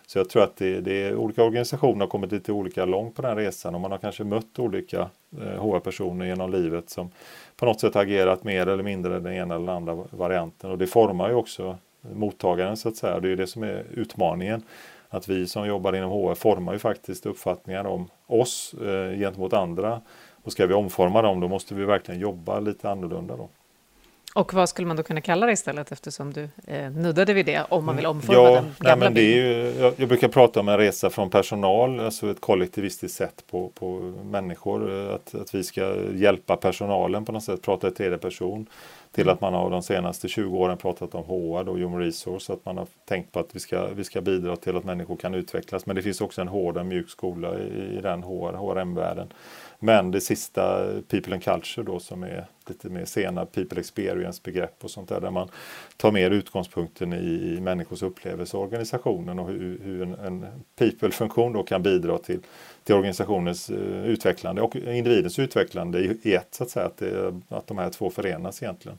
Så 0.06 0.18
jag 0.18 0.28
tror 0.28 0.42
att 0.42 0.56
det, 0.56 0.80
det 0.80 1.02
är, 1.02 1.16
olika 1.16 1.44
organisationer 1.44 2.00
har 2.00 2.06
kommit 2.06 2.32
lite 2.32 2.52
olika 2.52 2.84
långt 2.84 3.16
på 3.16 3.22
den 3.22 3.36
resan 3.36 3.74
och 3.74 3.80
man 3.80 3.90
har 3.90 3.98
kanske 3.98 4.24
mött 4.24 4.58
olika 4.58 5.10
eh, 5.40 5.62
HR-personer 5.62 6.26
genom 6.26 6.50
livet 6.50 6.90
som 6.90 7.10
på 7.56 7.66
något 7.66 7.80
sätt 7.80 7.96
agerat 7.96 8.44
mer 8.44 8.66
eller 8.66 8.82
mindre 8.82 9.20
den 9.20 9.32
ena 9.32 9.54
eller 9.54 9.66
den 9.66 9.76
andra 9.76 10.04
varianten 10.10 10.70
och 10.70 10.78
det 10.78 10.86
formar 10.86 11.28
ju 11.28 11.34
också 11.34 11.78
mottagaren 12.00 12.76
så 12.76 12.88
att 12.88 12.96
säga. 12.96 13.20
Det 13.20 13.28
är 13.28 13.36
det 13.36 13.46
som 13.46 13.62
är 13.62 13.84
utmaningen 13.90 14.62
att 15.08 15.28
vi 15.28 15.46
som 15.46 15.66
jobbar 15.66 15.92
inom 15.92 16.10
HR 16.10 16.34
formar 16.34 16.72
ju 16.72 16.78
faktiskt 16.78 17.26
uppfattningar 17.26 17.84
om 17.84 18.08
oss 18.26 18.74
eh, 18.74 19.18
gentemot 19.18 19.52
andra. 19.52 20.00
Och 20.44 20.52
ska 20.52 20.66
vi 20.66 20.74
omforma 20.74 21.22
dem 21.22 21.40
då 21.40 21.48
måste 21.48 21.74
vi 21.74 21.84
verkligen 21.84 22.20
jobba 22.20 22.60
lite 22.60 22.90
annorlunda 22.90 23.36
då. 23.36 23.48
Och 24.36 24.54
vad 24.54 24.68
skulle 24.68 24.88
man 24.88 24.96
då 24.96 25.02
kunna 25.02 25.20
kalla 25.20 25.46
det 25.46 25.52
istället 25.52 25.92
eftersom 25.92 26.32
du 26.32 26.48
eh, 26.66 26.90
nuddade 26.90 27.34
vid 27.34 27.46
det 27.46 27.66
om 27.68 27.84
man 27.84 27.96
vill 27.96 28.06
omforma 28.06 28.38
ja, 28.38 28.50
den 28.50 28.54
gamla 28.54 28.74
nej, 28.80 28.96
men 28.96 29.14
det 29.14 29.20
är 29.20 29.36
ju, 29.36 29.80
jag, 29.80 29.94
jag, 29.96 30.08
brukar 30.08 30.28
prata 30.28 30.60
om 30.60 30.68
en 30.68 30.78
resa 30.78 31.10
från 31.10 31.30
personal, 31.30 32.00
alltså 32.00 32.30
ett 32.30 32.40
kollektivistiskt 32.40 33.18
sätt 33.18 33.44
på, 33.50 33.68
på 33.68 34.12
människor. 34.24 35.10
Att, 35.14 35.34
att 35.34 35.54
vi 35.54 35.64
ska 35.64 35.96
hjälpa 36.14 36.56
personalen 36.56 37.24
på 37.24 37.32
något 37.32 37.44
sätt, 37.44 37.62
prata 37.62 37.88
i 37.88 37.90
tredje 37.90 38.18
person 38.18 38.66
till 39.12 39.28
att 39.28 39.40
man 39.40 39.54
har 39.54 39.70
de 39.70 39.82
senaste 39.82 40.28
20 40.28 40.58
åren 40.58 40.76
pratat 40.76 41.14
om 41.14 41.24
HR, 41.24 41.64
då, 41.64 41.72
Human 41.72 42.00
Resource, 42.00 42.52
att 42.52 42.64
man 42.64 42.78
har 42.78 42.86
tänkt 43.08 43.32
på 43.32 43.40
att 43.40 43.48
vi 43.52 43.60
ska, 43.60 43.86
vi 43.86 44.04
ska 44.04 44.20
bidra 44.20 44.56
till 44.56 44.76
att 44.76 44.84
människor 44.84 45.16
kan 45.16 45.34
utvecklas. 45.34 45.86
Men 45.86 45.96
det 45.96 46.02
finns 46.02 46.20
också 46.20 46.40
en 46.40 46.48
hård 46.48 46.76
och 46.76 46.86
mjuk 46.86 47.10
skola 47.10 47.58
i, 47.58 47.96
i 47.98 48.00
den 48.02 48.22
HR, 48.22 48.52
HRM-världen. 48.52 49.32
Men 49.84 50.10
det 50.10 50.20
sista, 50.20 50.86
People 51.08 51.34
and 51.34 51.44
Culture 51.44 51.86
då, 51.86 51.98
som 51.98 52.22
är 52.22 52.46
lite 52.68 52.88
mer 52.88 53.04
sena 53.04 53.46
People 53.46 53.80
Experience-begrepp 53.80 54.84
och 54.84 54.90
sånt 54.90 55.08
där, 55.08 55.20
där 55.20 55.30
man 55.30 55.48
tar 55.96 56.12
mer 56.12 56.30
utgångspunkten 56.30 57.12
i, 57.12 57.54
i 57.56 57.60
människors 57.60 58.02
upplevelse 58.02 58.56
och 58.56 58.62
organisationen 58.62 59.38
och 59.38 59.48
hur, 59.48 59.80
hur 59.84 60.02
en, 60.02 60.14
en 60.14 60.46
people-funktion 60.76 61.52
då 61.52 61.62
kan 61.62 61.82
bidra 61.82 62.18
till 62.18 62.40
till 62.84 62.94
organisationens 62.94 63.70
uh, 63.70 64.06
utvecklande 64.06 64.62
och 64.62 64.76
individens 64.76 65.38
utvecklande 65.38 66.18
i, 66.22 66.34
ett, 66.34 66.48
så 66.50 66.64
att 66.64 66.70
säga, 66.70 66.86
att, 66.86 66.96
det, 66.96 67.40
att 67.48 67.66
de 67.66 67.78
här 67.78 67.90
två 67.90 68.10
förenas 68.10 68.62
egentligen. 68.62 68.98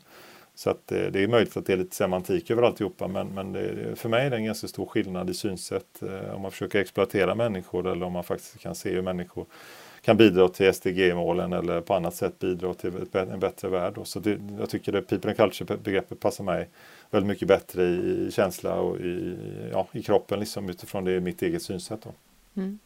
Så 0.55 0.69
att 0.69 0.87
det, 0.87 1.09
det 1.09 1.23
är 1.23 1.27
möjligt 1.27 1.57
att 1.57 1.65
det 1.65 1.73
är 1.73 1.77
lite 1.77 1.95
semantik 1.95 2.51
över 2.51 2.63
alltihopa 2.63 3.07
men, 3.07 3.27
men 3.27 3.53
det, 3.53 3.95
för 3.95 4.09
mig 4.09 4.25
är 4.25 4.29
det 4.29 4.35
en 4.35 4.45
ganska 4.45 4.67
stor 4.67 4.85
skillnad 4.85 5.29
i 5.29 5.33
synsätt 5.33 6.01
eh, 6.01 6.35
om 6.35 6.41
man 6.41 6.51
försöker 6.51 6.79
exploatera 6.79 7.35
människor 7.35 7.87
eller 7.87 8.05
om 8.05 8.13
man 8.13 8.23
faktiskt 8.23 8.59
kan 8.59 8.75
se 8.75 8.89
hur 8.89 9.01
människor 9.01 9.45
kan 10.05 10.17
bidra 10.17 10.49
till 10.49 10.73
SDG-målen 10.73 11.53
eller 11.53 11.81
på 11.81 11.93
annat 11.93 12.15
sätt 12.15 12.39
bidra 12.39 12.73
till 12.73 12.91
en 13.13 13.39
bättre 13.39 13.69
värld. 13.69 13.97
Så 14.03 14.19
det, 14.19 14.39
jag 14.59 14.69
tycker 14.69 14.91
det 14.91 15.01
people 15.01 15.29
and 15.29 15.37
culture-begreppet 15.37 16.19
passar 16.19 16.43
mig 16.43 16.69
väldigt 17.11 17.27
mycket 17.27 17.47
bättre 17.47 17.83
i, 17.83 18.25
i 18.27 18.31
känsla 18.31 18.75
och 18.75 18.97
i, 18.97 19.37
ja, 19.71 19.87
i 19.91 20.03
kroppen 20.03 20.39
liksom, 20.39 20.69
utifrån 20.69 21.03
det 21.03 21.19
mitt 21.19 21.41
eget 21.41 21.61
synsätt. 21.61 21.99
Då. 22.03 22.11
Mm. 22.61 22.79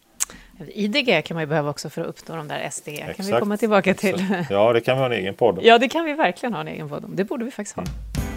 IDG 0.67 1.25
kan 1.25 1.35
man 1.35 1.43
ju 1.43 1.47
behöva 1.47 1.69
också 1.69 1.89
för 1.89 2.01
att 2.01 2.07
uppnå 2.07 2.35
de 2.35 2.47
där 2.47 2.69
SDG. 2.69 2.93
Exakt. 2.93 3.17
kan 3.17 3.25
vi 3.25 3.31
komma 3.31 3.57
tillbaka 3.57 3.93
till. 3.93 4.15
Exakt. 4.15 4.51
Ja, 4.51 4.73
det 4.73 4.81
kan 4.81 4.97
vi 4.97 4.99
ha 4.99 5.05
en 5.05 5.19
egen 5.19 5.33
podd 5.33 5.57
om. 5.57 5.65
Ja, 5.65 5.77
det 5.77 5.89
kan 5.89 6.05
vi 6.05 6.13
verkligen 6.13 6.53
ha 6.53 6.61
en 6.61 6.67
egen 6.67 6.89
podd 6.89 7.05
om. 7.05 7.15
Det 7.15 7.23
borde 7.23 7.45
vi 7.45 7.51
faktiskt 7.51 7.75
ha. 7.75 7.83
Mm. 7.83 8.28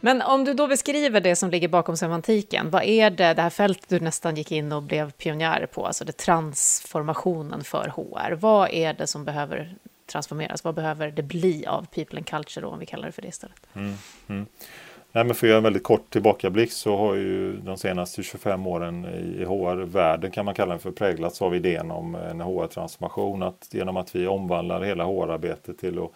Men 0.00 0.22
om 0.22 0.44
du 0.44 0.54
då 0.54 0.66
beskriver 0.66 1.20
det 1.20 1.36
som 1.36 1.50
ligger 1.50 1.68
bakom 1.68 1.96
semantiken, 1.96 2.70
vad 2.70 2.82
är 2.82 3.10
det, 3.10 3.34
det 3.34 3.42
här 3.42 3.50
fältet 3.50 3.88
du 3.88 4.00
nästan 4.00 4.36
gick 4.36 4.52
in 4.52 4.72
och 4.72 4.82
blev 4.82 5.10
pionjär 5.10 5.66
på, 5.66 5.86
alltså 5.86 6.04
det 6.04 6.16
transformationen 6.16 7.64
för 7.64 7.88
HR, 7.88 8.32
vad 8.34 8.70
är 8.70 8.92
det 8.92 9.06
som 9.06 9.24
behöver 9.24 9.74
transformeras? 10.06 10.64
Vad 10.64 10.74
behöver 10.74 11.10
det 11.10 11.22
bli 11.22 11.66
av 11.66 11.86
people 11.94 12.18
and 12.18 12.26
culture 12.26 12.66
då, 12.66 12.72
om 12.72 12.78
vi 12.78 12.86
kallar 12.86 13.06
det 13.06 13.12
för 13.12 13.22
det 13.22 13.28
istället? 13.28 13.66
Mm, 13.74 13.94
mm. 14.28 14.46
Nej, 15.12 15.24
men 15.24 15.34
för 15.34 15.46
att 15.46 15.48
göra 15.48 15.58
en 15.58 15.64
väldigt 15.64 15.82
kort 15.82 16.10
tillbakablick 16.10 16.72
så 16.72 16.96
har 16.96 17.14
ju 17.14 17.56
de 17.56 17.76
senaste 17.76 18.22
25 18.22 18.66
åren 18.66 19.04
i 19.04 19.44
HR-världen 19.44 20.30
kan 20.30 20.44
man 20.44 20.54
kalla 20.54 20.70
den 20.70 20.80
för 20.80 20.90
präglats 20.90 21.42
av 21.42 21.54
idén 21.54 21.90
om 21.90 22.14
en 22.14 22.40
HR-transformation. 22.40 23.42
Att 23.42 23.68
genom 23.70 23.96
att 23.96 24.16
vi 24.16 24.26
omvandlar 24.26 24.82
hela 24.82 25.04
HR-arbetet 25.04 25.78
till 25.78 25.98
att 25.98 26.12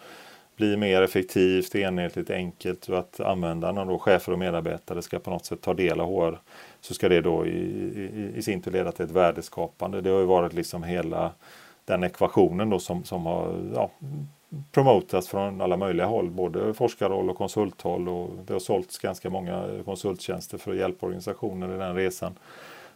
bli 0.63 0.77
mer 0.77 1.01
effektivt, 1.01 1.75
enhetligt, 1.75 2.29
enkelt 2.29 2.89
och 2.89 2.99
att 2.99 3.19
användarna, 3.19 3.85
då, 3.85 3.99
chefer 3.99 4.31
och 4.31 4.39
medarbetare, 4.39 5.01
ska 5.01 5.19
på 5.19 5.29
något 5.29 5.45
sätt 5.45 5.61
ta 5.61 5.73
del 5.73 5.99
av 5.99 6.07
HR 6.07 6.39
så 6.81 6.93
ska 6.93 7.09
det 7.09 7.21
då 7.21 7.45
i, 7.45 7.49
i, 7.49 8.31
i 8.35 8.41
sin 8.41 8.61
tur 8.61 8.71
leda 8.71 8.91
till 8.91 9.05
ett 9.05 9.11
värdeskapande. 9.11 10.01
Det 10.01 10.09
har 10.09 10.19
ju 10.19 10.25
varit 10.25 10.53
liksom 10.53 10.83
hela 10.83 11.31
den 11.85 12.03
ekvationen 12.03 12.69
då 12.69 12.79
som, 12.79 13.03
som 13.03 13.25
har 13.25 13.71
ja, 13.75 13.89
promotats 14.71 15.27
från 15.27 15.61
alla 15.61 15.77
möjliga 15.77 16.05
håll, 16.05 16.29
både 16.29 16.73
forskarhåll 16.73 17.29
och 17.29 17.37
konsulthåll 17.37 18.09
och 18.09 18.29
det 18.45 18.53
har 18.53 18.59
sålts 18.59 18.99
ganska 18.99 19.29
många 19.29 19.69
konsulttjänster 19.85 20.57
för 20.57 20.71
att 20.71 20.77
hjälpa 20.77 21.05
organisationer 21.05 21.75
i 21.75 21.77
den 21.77 21.95
resan. 21.95 22.33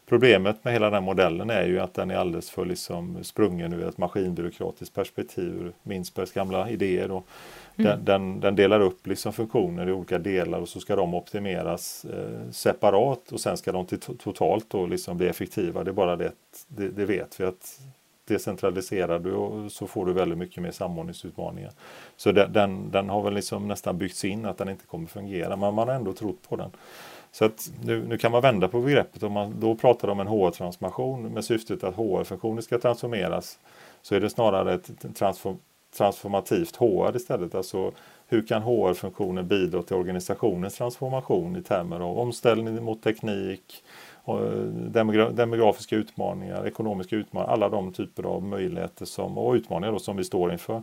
Problemet 0.09 0.63
med 0.63 0.73
hela 0.73 0.89
den 0.89 1.03
modellen 1.03 1.49
är 1.49 1.65
ju 1.65 1.79
att 1.79 1.93
den 1.93 2.11
är 2.11 2.15
alldeles 2.15 2.49
för 2.49 2.65
liksom 2.65 3.23
sprungen 3.23 3.73
ur 3.73 3.87
ett 3.87 3.97
maskinbyråkratiskt 3.97 4.95
perspektiv, 4.95 5.73
Minsbergs 5.83 6.31
gamla 6.31 6.69
idéer. 6.69 7.07
Den, 7.07 7.85
mm. 7.87 8.05
den, 8.05 8.39
den, 8.39 8.55
delar 8.55 8.79
upp 8.79 9.07
liksom 9.07 9.33
funktioner 9.33 9.89
i 9.89 9.91
olika 9.91 10.19
delar 10.19 10.59
och 10.59 10.69
så 10.69 10.79
ska 10.79 10.95
de 10.95 11.13
optimeras 11.13 12.05
eh, 12.05 12.51
separat 12.51 13.31
och 13.31 13.39
sen 13.39 13.57
ska 13.57 13.71
de 13.71 13.85
till, 13.85 13.99
totalt 13.99 14.65
då 14.69 14.85
liksom 14.85 15.17
bli 15.17 15.27
effektiva. 15.27 15.83
Det 15.83 15.91
är 15.91 15.93
bara 15.93 16.15
det, 16.15 16.31
det, 16.67 16.89
det 16.89 17.05
vet 17.05 17.39
vi 17.39 17.45
att 17.45 17.79
decentraliserar 18.27 19.19
du 19.19 19.33
och 19.33 19.71
så 19.71 19.87
får 19.87 20.05
du 20.05 20.13
väldigt 20.13 20.37
mycket 20.37 20.63
mer 20.63 20.71
samordningsutmaningar. 20.71 21.71
Så 22.17 22.31
den, 22.31 22.53
den, 22.53 22.91
den, 22.91 23.09
har 23.09 23.23
väl 23.23 23.33
liksom 23.33 23.67
nästan 23.67 23.97
byggts 23.97 24.25
in 24.25 24.45
att 24.45 24.57
den 24.57 24.69
inte 24.69 24.85
kommer 24.85 25.07
fungera 25.07 25.55
men 25.55 25.73
man 25.73 25.87
har 25.87 25.95
ändå 25.95 26.13
trott 26.13 26.49
på 26.49 26.55
den. 26.55 26.71
Så 27.31 27.45
att 27.45 27.71
nu, 27.83 28.05
nu 28.07 28.17
kan 28.17 28.31
man 28.31 28.41
vända 28.41 28.67
på 28.67 28.81
begreppet. 28.81 29.23
Om 29.23 29.31
man 29.31 29.59
då 29.59 29.75
pratar 29.75 30.07
om 30.07 30.19
en 30.19 30.27
HR-transformation 30.27 31.33
med 31.33 31.45
syftet 31.45 31.83
att 31.83 31.95
HR-funktioner 31.95 32.61
ska 32.61 32.79
transformeras 32.79 33.59
så 34.01 34.15
är 34.15 34.19
det 34.19 34.29
snarare 34.29 34.73
ett 34.73 35.15
transform, 35.15 35.57
transformativt 35.97 36.75
HR 36.75 37.15
istället. 37.15 37.55
Alltså 37.55 37.91
hur 38.27 38.47
kan 38.47 38.61
HR-funktionen 38.61 39.47
bidra 39.47 39.83
till 39.83 39.95
organisationens 39.95 40.75
transformation 40.75 41.55
i 41.55 41.63
termer 41.63 41.99
av 41.99 42.19
omställning 42.19 42.83
mot 42.83 43.03
teknik, 43.03 43.83
eh, 44.27 44.33
demografiska 45.31 45.95
utmaningar, 45.95 46.67
ekonomiska 46.67 47.15
utmaningar, 47.15 47.53
alla 47.53 47.69
de 47.69 47.93
typer 47.93 48.23
av 48.23 48.43
möjligheter 48.43 49.05
som, 49.05 49.37
och 49.37 49.53
utmaningar 49.53 49.91
då, 49.91 49.99
som 49.99 50.17
vi 50.17 50.23
står 50.23 50.51
inför. 50.51 50.81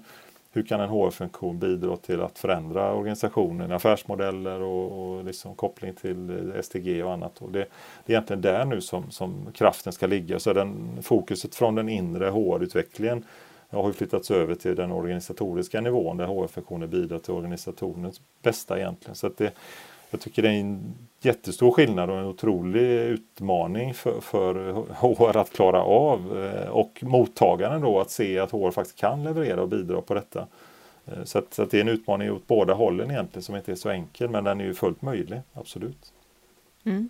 Hur 0.55 0.63
kan 0.63 0.81
en 0.81 0.89
HR-funktion 0.89 1.59
bidra 1.59 1.97
till 1.97 2.21
att 2.21 2.39
förändra 2.39 2.95
organisationen, 2.95 3.73
affärsmodeller 3.73 4.61
och, 4.61 5.17
och 5.17 5.25
liksom 5.25 5.55
koppling 5.55 5.95
till 5.95 6.31
eh, 6.31 6.63
STG 6.63 7.03
och 7.03 7.13
annat. 7.13 7.43
Och 7.43 7.53
det, 7.53 7.59
det, 8.07 8.13
är 8.13 8.17
egentligen 8.17 8.43
där 8.43 8.65
nu 8.65 8.81
som, 8.81 9.11
som 9.11 9.53
kraften 9.55 9.93
ska 9.93 10.07
ligga. 10.07 10.39
Så 10.39 10.53
den, 10.53 10.99
fokuset 11.03 11.55
från 11.55 11.75
den 11.75 11.89
inre 11.89 12.31
HR-utvecklingen 12.31 13.25
har 13.71 13.93
flyttats 13.93 14.31
över 14.31 14.55
till 14.55 14.77
den 14.77 14.93
organisatoriska 14.93 15.81
nivån 15.81 16.17
där 16.17 16.27
HR-funktionen 16.27 16.91
bidrar 16.91 17.19
till 17.19 17.35
organisationens 17.35 18.21
bästa 18.43 18.79
egentligen. 18.79 19.15
Så 19.15 19.31
det, 19.37 19.55
jag 20.15 20.21
tycker 20.21 20.43
det 20.43 20.49
är 20.49 20.61
en 20.61 20.95
jättestor 21.21 21.71
skillnad 21.71 22.11
och 22.11 22.17
en 22.17 22.25
otrolig 22.25 22.81
utmaning 22.91 23.95
för, 23.95 24.21
för 24.21 24.55
HR 24.89 25.37
att 25.37 25.53
klara 25.53 25.83
av 25.83 26.45
eh, 26.45 26.69
och 26.69 26.99
mottagaren 27.03 27.81
då 27.81 28.01
att 28.01 28.11
se 28.11 28.39
att 28.39 28.51
HR 28.51 28.71
faktiskt 28.71 28.99
kan 28.99 29.25
leverera 29.25 29.63
och 29.63 29.69
bidra 29.69 30.01
på 30.01 30.15
detta. 30.15 30.47
Eh, 31.07 31.25
så, 31.25 31.39
att, 31.39 31.55
så 31.55 31.63
att 31.63 31.71
det 31.71 31.77
är 31.77 31.81
en 31.81 31.89
utmaning 31.89 32.33
åt 32.33 32.47
båda 32.47 32.75
hållen 32.75 33.11
egentligen 33.11 33.43
som 33.43 33.57
inte 33.57 33.73
är 33.73 33.77
så 33.77 33.89
enkel 33.89 34.31
men 34.31 34.45
den 34.45 34.61
är 34.61 34.65
ju 34.65 34.75
fullt 34.75 35.03
möjlig, 35.03 35.41
absolut. 35.53 36.13
Mm 36.85 37.09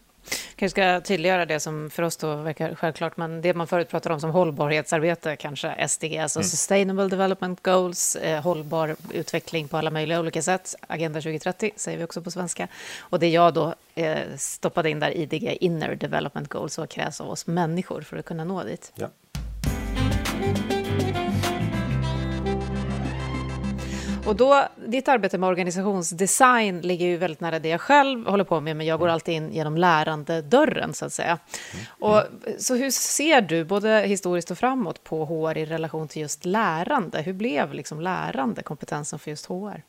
kanske 0.56 0.68
ska 0.68 1.00
tydliggöra 1.00 1.46
det 1.46 1.60
som 1.60 1.90
för 1.90 2.02
oss 2.02 2.16
då 2.16 2.34
verkar 2.34 2.74
självklart, 2.74 3.16
men 3.16 3.42
det 3.42 3.54
man 3.54 3.66
förut 3.66 3.88
pratade 3.88 4.14
om 4.14 4.20
som 4.20 4.30
hållbarhetsarbete, 4.30 5.36
kanske 5.36 5.88
SDG, 5.88 6.18
alltså 6.18 6.38
mm. 6.38 6.48
Sustainable 6.48 7.08
Development 7.08 7.62
Goals, 7.62 8.16
eh, 8.16 8.42
hållbar 8.42 8.96
utveckling 9.12 9.68
på 9.68 9.76
alla 9.76 9.90
möjliga 9.90 10.20
olika 10.20 10.42
sätt, 10.42 10.74
Agenda 10.86 11.20
2030 11.20 11.70
säger 11.76 11.98
vi 11.98 12.04
också 12.04 12.22
på 12.22 12.30
svenska. 12.30 12.68
Och 13.00 13.18
det 13.18 13.28
jag 13.28 13.54
då 13.54 13.74
eh, 13.94 14.18
stoppade 14.38 14.90
in 14.90 15.00
där, 15.00 15.16
IDG, 15.16 15.56
Inner 15.60 15.94
Development 15.94 16.48
Goals, 16.48 16.78
vad 16.78 16.90
krävs 16.90 17.20
av 17.20 17.30
oss 17.30 17.46
människor 17.46 18.00
för 18.02 18.16
att 18.16 18.24
kunna 18.24 18.44
nå 18.44 18.62
dit. 18.62 18.92
Ja. 18.94 19.08
Och 24.26 24.36
då, 24.36 24.68
ditt 24.86 25.08
arbete 25.08 25.38
med 25.38 25.48
organisationsdesign 25.48 26.80
ligger 26.80 27.06
ju 27.06 27.16
väldigt 27.16 27.40
nära 27.40 27.58
det 27.58 27.68
jag 27.68 27.80
själv 27.80 28.26
håller 28.26 28.44
på 28.44 28.60
med, 28.60 28.76
men 28.76 28.86
jag 28.86 28.98
går 28.98 29.06
mm. 29.06 29.14
alltid 29.14 29.34
in 29.34 29.52
genom 29.52 29.76
lärandedörren, 29.76 30.94
så 30.94 31.04
att 31.04 31.12
säga. 31.12 31.38
Mm. 31.72 31.84
Och, 32.12 32.22
så 32.58 32.74
hur 32.74 32.90
ser 32.90 33.40
du, 33.40 33.64
både 33.64 34.00
historiskt 34.00 34.50
och 34.50 34.58
framåt, 34.58 35.04
på 35.04 35.24
HR 35.24 35.58
i 35.58 35.64
relation 35.64 36.08
till 36.08 36.22
just 36.22 36.44
lärande? 36.44 37.22
Hur 37.22 37.32
blev 37.32 37.74
liksom 37.74 38.00
lärande 38.00 38.62
kompetensen 38.62 39.18
för 39.18 39.30
just 39.30 39.46
HR? 39.46 39.82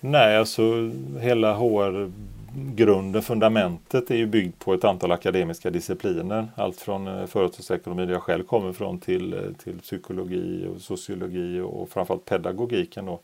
Nej, 0.00 0.36
alltså 0.36 0.90
hela 1.20 1.54
HR 1.54 2.12
grunden, 2.54 3.22
fundamentet 3.22 4.10
är 4.10 4.16
ju 4.16 4.26
byggt 4.26 4.58
på 4.58 4.74
ett 4.74 4.84
antal 4.84 5.12
akademiska 5.12 5.70
discipliner. 5.70 6.48
Allt 6.54 6.80
från 6.80 7.08
eh, 7.08 7.26
företagsekonomi 7.26 8.06
där 8.06 8.12
jag 8.12 8.22
själv 8.22 8.44
kommer 8.44 8.72
från 8.72 9.00
till, 9.00 9.34
eh, 9.34 9.40
till 9.64 9.78
psykologi 9.78 10.66
och 10.66 10.80
sociologi 10.80 11.60
och 11.60 11.88
framförallt 11.88 12.24
pedagogiken. 12.24 13.06
Då. 13.06 13.20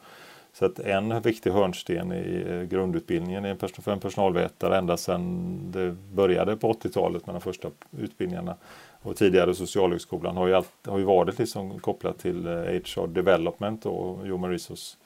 Så 0.52 0.64
att 0.64 0.78
en 0.78 1.20
viktig 1.22 1.50
hörnsten 1.50 2.12
i 2.12 2.44
eh, 2.48 2.62
grundutbildningen 2.62 3.56
för 3.58 3.92
en 3.92 4.00
personalvetare 4.00 4.78
ända 4.78 4.96
sedan 4.96 5.58
det 5.72 5.96
började 6.14 6.56
på 6.56 6.72
80-talet 6.72 7.26
med 7.26 7.34
de 7.34 7.40
första 7.40 7.68
utbildningarna 7.98 8.56
och 9.02 9.16
tidigare 9.16 9.54
Socialhögskolan 9.54 10.36
har 10.36 10.46
ju, 10.46 10.54
allt, 10.54 10.72
har 10.86 10.98
ju 10.98 11.04
varit 11.04 11.38
liksom 11.38 11.78
kopplat 11.78 12.18
till 12.18 12.46
HR 12.46 13.06
development 13.06 13.86
och 13.86 14.18
human 14.18 14.50
resource 14.50 14.96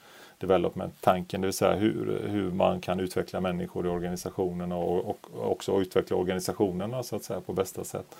development-tanken, 0.41 1.41
det 1.41 1.47
vill 1.47 1.53
säga 1.53 1.75
hur, 1.75 2.21
hur 2.27 2.51
man 2.51 2.81
kan 2.81 2.99
utveckla 2.99 3.41
människor 3.41 3.85
i 3.85 3.89
organisationerna 3.89 4.75
och, 4.75 5.09
och 5.09 5.51
också 5.51 5.81
utveckla 5.81 6.17
organisationerna 6.17 7.03
så 7.03 7.15
att 7.15 7.23
säga 7.23 7.41
på 7.41 7.53
bästa 7.53 7.83
sätt. 7.83 8.15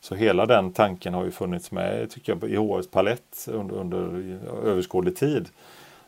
Så 0.00 0.14
hela 0.14 0.46
den 0.46 0.72
tanken 0.72 1.14
har 1.14 1.24
ju 1.24 1.30
funnits 1.30 1.72
med 1.72 2.10
tycker 2.10 2.38
jag, 2.40 2.50
i 2.50 2.56
HRs 2.56 2.86
palett 2.86 3.48
under, 3.52 3.76
under 3.76 3.98
överskådlig 4.64 5.16
tid. 5.16 5.48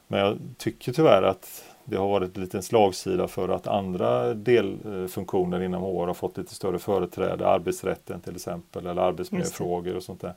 Men 0.06 0.20
jag 0.20 0.38
tycker 0.58 0.92
tyvärr 0.92 1.22
att 1.22 1.64
det 1.84 1.96
har 1.96 2.08
varit 2.08 2.36
en 2.36 2.42
liten 2.42 2.62
slagsida 2.62 3.28
för 3.28 3.48
att 3.48 3.66
andra 3.66 4.34
delfunktioner 4.34 5.62
inom 5.62 5.82
HR 5.82 6.06
har 6.06 6.14
fått 6.14 6.38
lite 6.38 6.54
större 6.54 6.78
företräde, 6.78 7.46
arbetsrätten 7.46 8.20
till 8.20 8.34
exempel 8.34 8.86
eller 8.86 9.02
arbetsmiljöfrågor 9.02 9.96
och 9.96 10.02
sånt 10.02 10.20
där. 10.20 10.34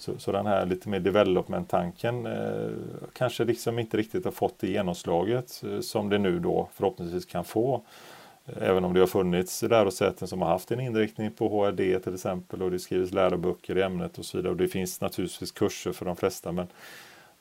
Så, 0.00 0.18
så 0.18 0.32
den 0.32 0.46
här 0.46 0.66
lite 0.66 0.88
mer 0.88 1.00
development-tanken 1.00 2.26
eh, 2.26 2.70
kanske 3.12 3.44
liksom 3.44 3.78
inte 3.78 3.96
riktigt 3.96 4.24
har 4.24 4.32
fått 4.32 4.58
det 4.58 4.68
genomslaget 4.68 5.62
eh, 5.64 5.80
som 5.80 6.08
det 6.08 6.18
nu 6.18 6.38
då 6.38 6.68
förhoppningsvis 6.74 7.24
kan 7.24 7.44
få. 7.44 7.82
Eh, 8.46 8.68
även 8.68 8.84
om 8.84 8.94
det 8.94 9.00
har 9.00 9.06
funnits 9.06 9.62
lärosäten 9.62 10.28
som 10.28 10.42
har 10.42 10.48
haft 10.48 10.70
en 10.70 10.80
inriktning 10.80 11.30
på 11.30 11.48
HRD 11.48 11.98
till 11.98 12.14
exempel 12.14 12.62
och 12.62 12.70
det 12.70 12.78
skrivs 12.78 13.12
läroböcker 13.12 13.78
i 13.78 13.82
ämnet 13.82 14.18
och 14.18 14.24
så 14.24 14.36
vidare. 14.36 14.50
Och 14.50 14.58
det 14.58 14.68
finns 14.68 15.00
naturligtvis 15.00 15.52
kurser 15.52 15.92
för 15.92 16.04
de 16.04 16.16
flesta 16.16 16.52
men 16.52 16.66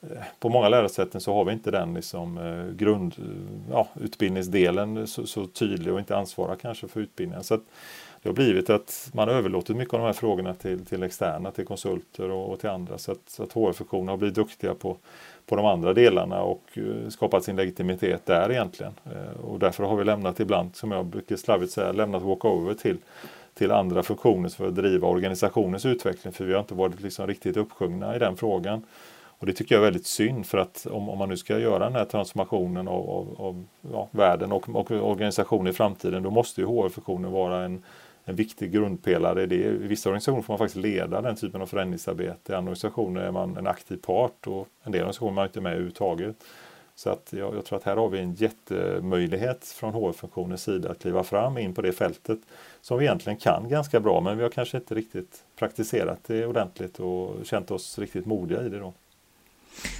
eh, 0.01 0.17
på 0.39 0.49
många 0.49 0.69
lärosäten 0.69 1.21
så 1.21 1.33
har 1.33 1.45
vi 1.45 1.53
inte 1.53 1.71
den 1.71 1.93
liksom, 1.93 2.37
eh, 2.37 2.65
grundutbildningsdelen 2.75 4.95
ja, 4.95 5.07
så, 5.07 5.25
så, 5.25 5.47
tydlig 5.47 5.93
och 5.93 5.99
inte 5.99 6.17
ansvarar 6.17 6.55
kanske 6.55 6.87
för 6.87 7.01
utbildningen. 7.01 7.43
Så 7.43 7.53
att, 7.53 7.63
det 8.21 8.29
har 8.29 8.33
blivit 8.33 8.69
att 8.69 9.09
man 9.13 9.27
har 9.27 9.35
överlåtit 9.35 9.75
mycket 9.75 9.93
av 9.93 9.99
de 9.99 10.05
här 10.05 10.13
frågorna 10.13 10.53
till, 10.53 10.85
till 10.85 11.03
externa, 11.03 11.51
till 11.51 11.65
konsulter 11.65 12.29
och, 12.31 12.51
och 12.51 12.59
till 12.59 12.69
andra. 12.69 12.97
Så 12.97 13.11
att, 13.11 13.39
att 13.39 13.53
HR-funktionen 13.53 14.07
har 14.07 14.17
blivit 14.17 14.35
duktiga 14.35 14.73
på, 14.73 14.97
på 15.45 15.55
de 15.55 15.65
andra 15.65 15.93
delarna 15.93 16.41
och 16.41 16.63
uh, 16.77 17.09
skapat 17.09 17.43
sin 17.43 17.55
legitimitet 17.55 18.25
där 18.25 18.51
egentligen. 18.51 18.93
Uh, 19.05 19.45
och 19.45 19.59
därför 19.59 19.83
har 19.83 19.95
vi 19.95 20.03
lämnat 20.03 20.39
ibland, 20.39 20.75
som 20.75 20.91
jag 20.91 21.05
brukar 21.05 21.35
slarvigt 21.35 21.71
säga, 21.71 21.91
lämnat 21.91 22.23
walkover 22.23 22.73
till, 22.73 22.97
till 23.53 23.71
andra 23.71 24.03
funktioner 24.03 24.49
för 24.49 24.67
att 24.67 24.75
driva 24.75 25.07
organisationens 25.07 25.85
utveckling. 25.85 26.33
För 26.33 26.45
vi 26.45 26.53
har 26.53 26.59
inte 26.59 26.73
varit 26.73 27.01
liksom 27.01 27.27
riktigt 27.27 27.57
uppsjungna 27.57 28.15
i 28.15 28.19
den 28.19 28.37
frågan. 28.37 28.83
Och 29.39 29.45
det 29.45 29.53
tycker 29.53 29.75
jag 29.75 29.81
är 29.81 29.85
väldigt 29.85 30.05
synd 30.05 30.45
för 30.45 30.57
att 30.57 30.87
om, 30.91 31.09
om 31.09 31.17
man 31.17 31.29
nu 31.29 31.37
ska 31.37 31.59
göra 31.59 31.83
den 31.83 31.95
här 31.95 32.05
transformationen 32.05 32.87
av, 32.87 33.09
av, 33.09 33.35
av 33.37 33.65
ja, 33.91 34.07
världen 34.11 34.51
och, 34.51 34.69
och 34.69 34.91
organisationen 34.91 35.67
i 35.67 35.73
framtiden 35.73 36.23
då 36.23 36.29
måste 36.29 36.61
ju 36.61 36.67
HR-funktionen 36.67 37.31
vara 37.31 37.63
en, 37.63 37.83
en 38.29 38.35
viktig 38.35 38.71
grundpelare 38.71 39.43
i 39.43 39.45
det. 39.45 39.55
I 39.55 39.69
vissa 39.69 40.09
organisationer 40.09 40.41
får 40.41 40.53
man 40.53 40.57
faktiskt 40.57 40.83
leda 40.83 41.21
den 41.21 41.35
typen 41.35 41.61
av 41.61 41.65
förändringsarbete. 41.65 42.53
I 42.53 42.55
andra 42.55 42.69
organisationer 42.69 43.21
är 43.21 43.31
man 43.31 43.57
en 43.57 43.67
aktiv 43.67 43.97
part 43.97 44.47
och 44.47 44.67
en 44.83 44.91
del 44.91 45.01
organisationer 45.01 45.31
är 45.31 45.35
man 45.35 45.45
inte 45.45 45.61
med 45.61 45.71
överhuvudtaget. 45.71 46.35
Så 46.95 47.09
att 47.09 47.33
jag, 47.33 47.55
jag, 47.55 47.65
tror 47.65 47.77
att 47.77 47.83
här 47.83 47.95
har 47.95 48.09
vi 48.09 48.19
en 48.19 48.33
jättemöjlighet 48.33 49.65
från 49.65 49.93
HR-funktionens 49.93 50.63
sida 50.63 50.91
att 50.91 51.01
kliva 51.01 51.23
fram 51.23 51.57
in 51.57 51.73
på 51.73 51.81
det 51.81 51.91
fältet 51.91 52.39
som 52.81 52.99
vi 52.99 53.05
egentligen 53.05 53.39
kan 53.39 53.69
ganska 53.69 53.99
bra 53.99 54.21
men 54.21 54.37
vi 54.37 54.43
har 54.43 54.49
kanske 54.49 54.77
inte 54.77 54.95
riktigt 54.95 55.43
praktiserat 55.55 56.19
det 56.27 56.45
ordentligt 56.45 56.99
och 56.99 57.45
känt 57.45 57.71
oss 57.71 57.99
riktigt 57.99 58.25
modiga 58.25 58.63
i 58.63 58.69
det 58.69 58.79
då. 58.79 58.93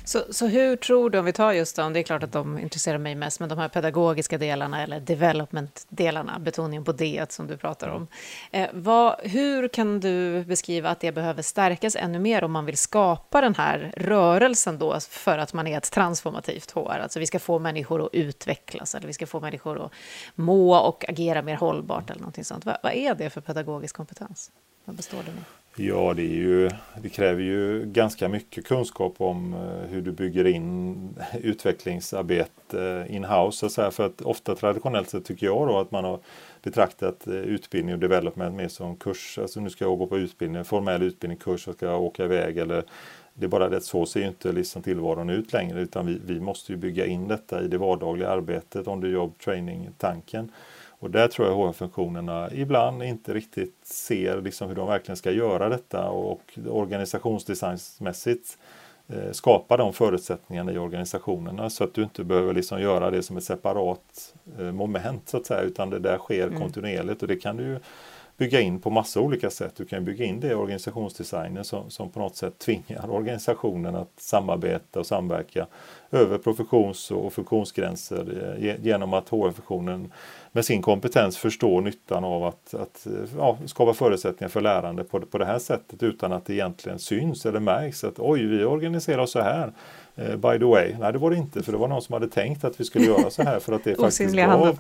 Så, 0.10 0.24
så 0.30 0.48
hur 0.48 0.76
tror 0.76 1.10
du, 1.10 1.20
om 1.20 1.26
vi 1.26 1.34
tar 1.34 1.52
just 1.52 1.76
dem, 1.76 1.94
det 1.94 2.00
är 2.00 2.04
klart 2.04 2.24
att 2.24 2.32
de 2.32 2.60
intresserar 2.60 2.98
mig 2.98 3.16
mest, 3.16 3.40
men 3.40 3.50
de 3.50 3.58
här 3.58 3.68
pedagogiska 3.68 4.38
delarna 4.38 4.84
eller 4.84 5.00
development-delarna, 5.00 6.40
betoningen 6.40 6.84
på 6.84 6.92
det 6.92 7.32
som 7.32 7.48
du 7.48 7.58
pratar 7.58 7.88
om. 7.90 8.08
Eh, 8.52 8.70
vad, 8.74 9.20
hur 9.20 9.68
kan 9.68 10.00
du 10.00 10.44
beskriva 10.44 10.90
att 10.90 11.00
det 11.00 11.12
behöver 11.12 11.42
stärkas 11.42 11.96
ännu 11.96 12.20
mer 12.20 12.44
om 12.44 12.52
man 12.52 12.66
vill 12.66 12.78
skapa 12.78 13.42
den 13.42 13.56
här 13.56 13.94
rörelsen 13.98 14.80
då 14.80 15.00
för 15.00 15.38
att 15.38 15.54
man 15.54 15.68
är 15.68 15.78
ett 15.78 15.92
transformativt 15.92 16.72
HR? 16.72 17.00
Alltså 17.00 17.20
vi 17.20 17.26
ska 17.26 17.40
få 17.40 17.60
människor 17.60 18.06
att 18.06 18.14
utvecklas 18.14 18.96
eller 18.96 19.08
vi 19.08 19.14
ska 19.14 19.28
få 19.28 19.40
människor 19.40 19.86
att 19.86 19.92
må 20.36 20.78
och 20.78 21.10
agera 21.10 21.42
mer 21.42 21.56
hållbart 21.56 22.10
eller 22.10 22.22
någonting 22.22 22.46
sånt. 22.46 22.66
Vad, 22.66 22.78
vad 22.84 22.94
är 22.94 23.16
det 23.16 23.30
för 23.30 23.42
pedagogisk 23.42 23.96
kompetens? 23.96 24.52
Vad 24.86 24.96
består 24.96 25.24
den 25.26 25.36
i? 25.36 25.59
Ja, 25.76 26.14
det, 26.14 26.22
är 26.22 26.36
ju, 26.36 26.70
det 27.02 27.10
kräver 27.10 27.42
ju 27.42 27.86
ganska 27.86 28.30
mycket 28.30 28.66
kunskap 28.66 29.14
om 29.18 29.54
eh, 29.54 29.90
hur 29.90 30.02
du 30.02 30.12
bygger 30.12 30.48
in 30.48 31.16
utvecklingsarbete 31.42 33.06
eh, 33.10 33.16
in-house. 33.16 33.92
För 33.92 34.06
att 34.06 34.22
ofta 34.22 34.56
traditionellt 34.56 35.10
sett 35.10 35.26
tycker 35.26 35.46
jag 35.46 35.68
då 35.68 35.80
att 35.80 35.92
man 35.92 36.04
har 36.04 36.20
betraktat 36.64 37.28
eh, 37.28 37.34
utbildning 37.34 37.94
och 37.94 38.00
development 38.00 38.56
mer 38.56 38.68
som 38.68 38.96
kurs. 38.96 39.40
Alltså 39.42 39.60
nu 39.60 39.70
ska 39.70 39.86
jag 39.86 39.98
gå 39.98 40.08
på 40.08 40.18
utbildning, 40.18 40.66
formell 40.66 41.04
utbildning, 41.04 41.38
kurs 41.38 41.68
och 41.68 41.76
ska 41.76 41.86
jag 41.86 42.02
åka 42.02 42.26
iväg. 42.26 42.58
Eller, 42.58 42.84
det 43.34 43.46
är 43.46 43.50
bara 43.50 43.70
det 43.70 43.78
att 43.78 43.84
så 43.84 44.06
ser 44.06 44.20
ju 44.20 44.28
inte 44.28 44.52
liksom 44.52 44.82
tillvaron 44.82 45.30
ut 45.30 45.54
längre 45.54 45.82
utan 45.82 46.06
vi, 46.06 46.22
vi 46.26 46.40
måste 46.40 46.72
ju 46.72 46.78
bygga 46.78 47.06
in 47.06 47.28
detta 47.28 47.62
i 47.62 47.68
det 47.68 47.78
vardagliga 47.78 48.30
arbetet, 48.30 48.88
on 48.88 49.02
the 49.02 49.08
job 49.08 49.38
training-tanken. 49.38 50.52
Och 51.00 51.12
där 51.12 51.28
tror 51.28 51.48
jag 51.48 51.56
HR-funktionerna 51.56 52.50
ibland 52.54 53.04
inte 53.04 53.34
riktigt 53.34 53.76
ser 53.84 54.42
liksom 54.42 54.68
hur 54.68 54.76
de 54.76 54.88
verkligen 54.88 55.18
ska 55.18 55.32
göra 55.32 55.70
detta 55.70 56.10
och 56.10 56.60
organisationsdesignsmässigt 56.68 58.58
eh, 59.08 59.32
skapa 59.32 59.78
de 59.78 59.94
förutsättningarna 59.94 60.72
i 60.72 60.78
organisationerna 60.78 61.70
så 61.70 61.84
att 61.84 61.94
du 61.94 62.04
inte 62.04 62.24
behöver 62.24 62.54
liksom 62.54 62.82
göra 62.82 63.12
det 63.12 63.24
som 63.24 63.38
ett 63.38 63.44
separat 63.44 64.36
eh, 64.60 64.72
moment 64.72 65.30
så 65.30 65.38
att 65.38 65.46
säga 65.46 65.62
utan 65.62 65.90
det 65.90 66.00
där 66.00 66.18
sker 66.18 66.48
mm. 66.48 66.60
kontinuerligt 66.60 67.22
och 67.22 67.28
det 67.28 67.36
kan 67.36 67.58
du 67.58 67.80
bygga 68.40 68.62
in 68.62 68.80
på 68.80 68.90
massa 68.90 69.20
olika 69.20 69.50
sätt. 69.50 69.74
Du 69.76 69.86
kan 69.86 70.06
bygga 70.06 70.26
in 70.26 70.40
det 70.40 70.48
i 70.48 70.54
organisationsdesignen 70.54 71.64
som, 71.64 71.90
som 71.90 72.10
på 72.10 72.20
något 72.20 72.36
sätt 72.36 72.60
tvingar 72.60 73.10
organisationen 73.10 73.96
att 73.96 74.12
samarbeta 74.18 75.00
och 75.00 75.06
samverka 75.06 75.68
över 76.12 76.38
professions 76.38 77.12
och 77.12 77.34
funktionsgränser 77.34 78.56
eh, 78.62 78.86
genom 78.86 79.14
att 79.14 79.30
HR-funktionen 79.30 80.12
med 80.52 80.66
sin 80.66 80.82
kompetens 80.82 81.38
förstår 81.38 81.82
nyttan 81.82 82.24
av 82.24 82.44
att, 82.44 82.74
att 82.74 83.08
eh, 83.08 83.14
ja, 83.38 83.58
skapa 83.66 83.94
förutsättningar 83.94 84.50
för 84.50 84.62
lärande 84.62 85.04
på, 85.04 85.22
på 85.22 85.38
det 85.38 85.46
här 85.46 85.60
sättet 85.60 86.04
utan 86.04 86.34
att 86.34 86.46
det 86.46 86.54
egentligen 86.54 87.00
syns 87.00 87.46
eller 87.46 87.60
märks 87.60 88.04
att 88.04 88.20
oj, 88.20 88.46
vi 88.46 88.66
organiserar 88.66 89.18
oss 89.18 89.32
så 89.32 89.42
här. 89.42 89.74
Eh, 90.20 90.36
by 90.36 90.60
the 90.60 90.66
way, 90.66 90.96
nej 91.00 91.14
det 91.14 91.20
var 91.20 91.32
det 91.32 91.38
inte 91.38 91.64
för 91.64 91.72
det 91.72 91.78
var 91.78 91.88
någon 91.88 92.02
som 92.02 92.14
hade 92.14 92.28
tänkt 92.28 92.64
att 92.64 92.80
vi 92.80 92.86
skulle 92.86 93.06
göra 93.06 93.30
så 93.30 93.44
här 93.44 93.60
för 93.60 93.74
att 93.74 93.84
det 93.84 93.96
faktiskt 94.00 94.36
gav, 94.36 94.78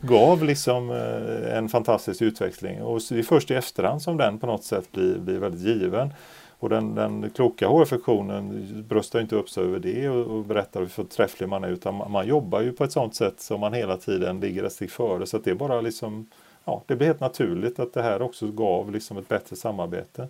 gav 0.00 0.44
liksom 0.44 0.90
eh, 0.90 1.56
en 1.56 1.68
fantastisk 1.68 2.22
utveckling 2.22 2.82
och 2.82 3.00
det 3.08 3.18
är 3.18 3.22
först 3.22 3.50
i 3.50 3.54
efterhand 3.54 4.02
som 4.02 4.16
den 4.16 4.38
på 4.38 4.46
något 4.46 4.64
sätt 4.64 4.92
blir, 4.92 5.18
blir 5.18 5.38
väldigt 5.38 5.60
given. 5.60 6.14
Och 6.58 6.68
den, 6.68 6.94
den 6.94 7.30
kloka 7.30 7.68
HR-funktionen 7.68 8.64
bröstar 8.88 9.20
inte 9.20 9.36
upp 9.36 9.50
sig 9.50 9.64
över 9.64 9.78
det 9.78 10.08
och, 10.08 10.26
och 10.26 10.44
berättar 10.44 10.80
hur 10.80 10.86
förträfflig 10.86 11.48
man 11.48 11.64
är 11.64 11.68
utan 11.68 11.94
man, 11.94 12.10
man, 12.10 12.26
jobbar 12.26 12.60
ju 12.60 12.72
på 12.72 12.84
ett 12.84 12.92
sådant 12.92 13.14
sätt 13.14 13.40
som 13.40 13.60
man 13.60 13.74
hela 13.74 13.96
tiden 13.96 14.40
ligger 14.40 14.64
ett 14.64 14.72
steg 14.72 14.90
före 14.90 15.26
så 15.26 15.36
att 15.36 15.44
det 15.44 15.50
är 15.50 15.54
bara 15.54 15.80
liksom 15.80 16.26
Ja, 16.64 16.82
det 16.86 16.96
blir 16.96 17.06
helt 17.06 17.20
naturligt 17.20 17.78
att 17.78 17.92
det 17.92 18.02
här 18.02 18.22
också 18.22 18.46
gav 18.46 18.92
liksom 18.92 19.16
ett 19.16 19.28
bättre 19.28 19.56
samarbete. 19.56 20.28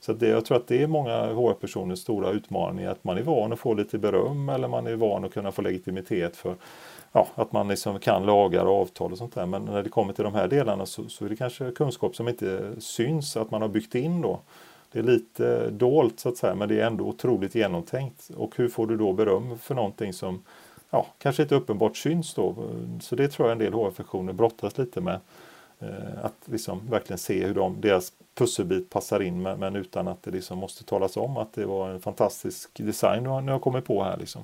Så 0.00 0.12
det, 0.12 0.28
jag 0.28 0.44
tror 0.44 0.56
att 0.56 0.66
det 0.66 0.82
är 0.82 0.86
många 0.86 1.26
HR-personers 1.26 1.98
stora 1.98 2.30
utmaning 2.30 2.84
att 2.84 3.04
man 3.04 3.18
är 3.18 3.22
van 3.22 3.52
att 3.52 3.58
få 3.58 3.74
lite 3.74 3.98
beröm 3.98 4.48
eller 4.48 4.68
man 4.68 4.86
är 4.86 4.96
van 4.96 5.24
att 5.24 5.32
kunna 5.32 5.52
få 5.52 5.62
legitimitet 5.62 6.36
för 6.36 6.54
ja, 7.12 7.26
att 7.34 7.52
man 7.52 7.68
liksom 7.68 7.98
kan 7.98 8.26
lagar 8.26 8.64
och 8.64 8.80
avtal 8.80 9.12
och 9.12 9.18
sånt 9.18 9.34
där. 9.34 9.46
Men 9.46 9.64
när 9.64 9.82
det 9.82 9.88
kommer 9.88 10.12
till 10.12 10.24
de 10.24 10.34
här 10.34 10.48
delarna 10.48 10.86
så, 10.86 11.08
så 11.08 11.24
är 11.24 11.28
det 11.28 11.36
kanske 11.36 11.70
kunskap 11.70 12.16
som 12.16 12.28
inte 12.28 12.74
syns 12.78 13.36
att 13.36 13.50
man 13.50 13.62
har 13.62 13.68
byggt 13.68 13.94
in 13.94 14.20
då. 14.20 14.40
Det 14.92 14.98
är 14.98 15.02
lite 15.02 15.70
dolt 15.70 16.20
så 16.20 16.28
att 16.28 16.36
säga 16.36 16.54
men 16.54 16.68
det 16.68 16.80
är 16.80 16.86
ändå 16.86 17.04
otroligt 17.04 17.54
genomtänkt. 17.54 18.30
Och 18.36 18.56
hur 18.56 18.68
får 18.68 18.86
du 18.86 18.96
då 18.96 19.12
beröm 19.12 19.58
för 19.58 19.74
någonting 19.74 20.12
som 20.12 20.42
ja, 20.90 21.06
kanske 21.18 21.42
inte 21.42 21.54
uppenbart 21.54 21.96
syns 21.96 22.34
då. 22.34 22.54
Så 23.00 23.16
det 23.16 23.28
tror 23.28 23.48
jag 23.48 23.52
en 23.52 23.58
del 23.58 23.72
HR-funktioner 23.72 24.32
brottas 24.32 24.78
lite 24.78 25.00
med. 25.00 25.20
Eh, 25.78 26.24
att 26.24 26.36
liksom 26.44 26.80
verkligen 26.90 27.18
se 27.18 27.46
hur 27.46 27.54
de, 27.54 27.80
deras 27.80 28.12
pusselbit 28.34 28.90
passar 28.90 29.22
in 29.22 29.42
men, 29.42 29.58
men, 29.58 29.76
utan 29.76 30.08
att 30.08 30.22
det 30.22 30.30
liksom 30.30 30.58
måste 30.58 30.84
talas 30.84 31.16
om 31.16 31.36
att 31.36 31.52
det 31.52 31.66
var 31.66 31.90
en 31.90 32.00
fantastisk 32.00 32.70
design 32.74 33.22
ni 33.22 33.52
har 33.52 33.58
kommit 33.58 33.84
på 33.84 34.04
här. 34.04 34.16
Liksom. 34.16 34.42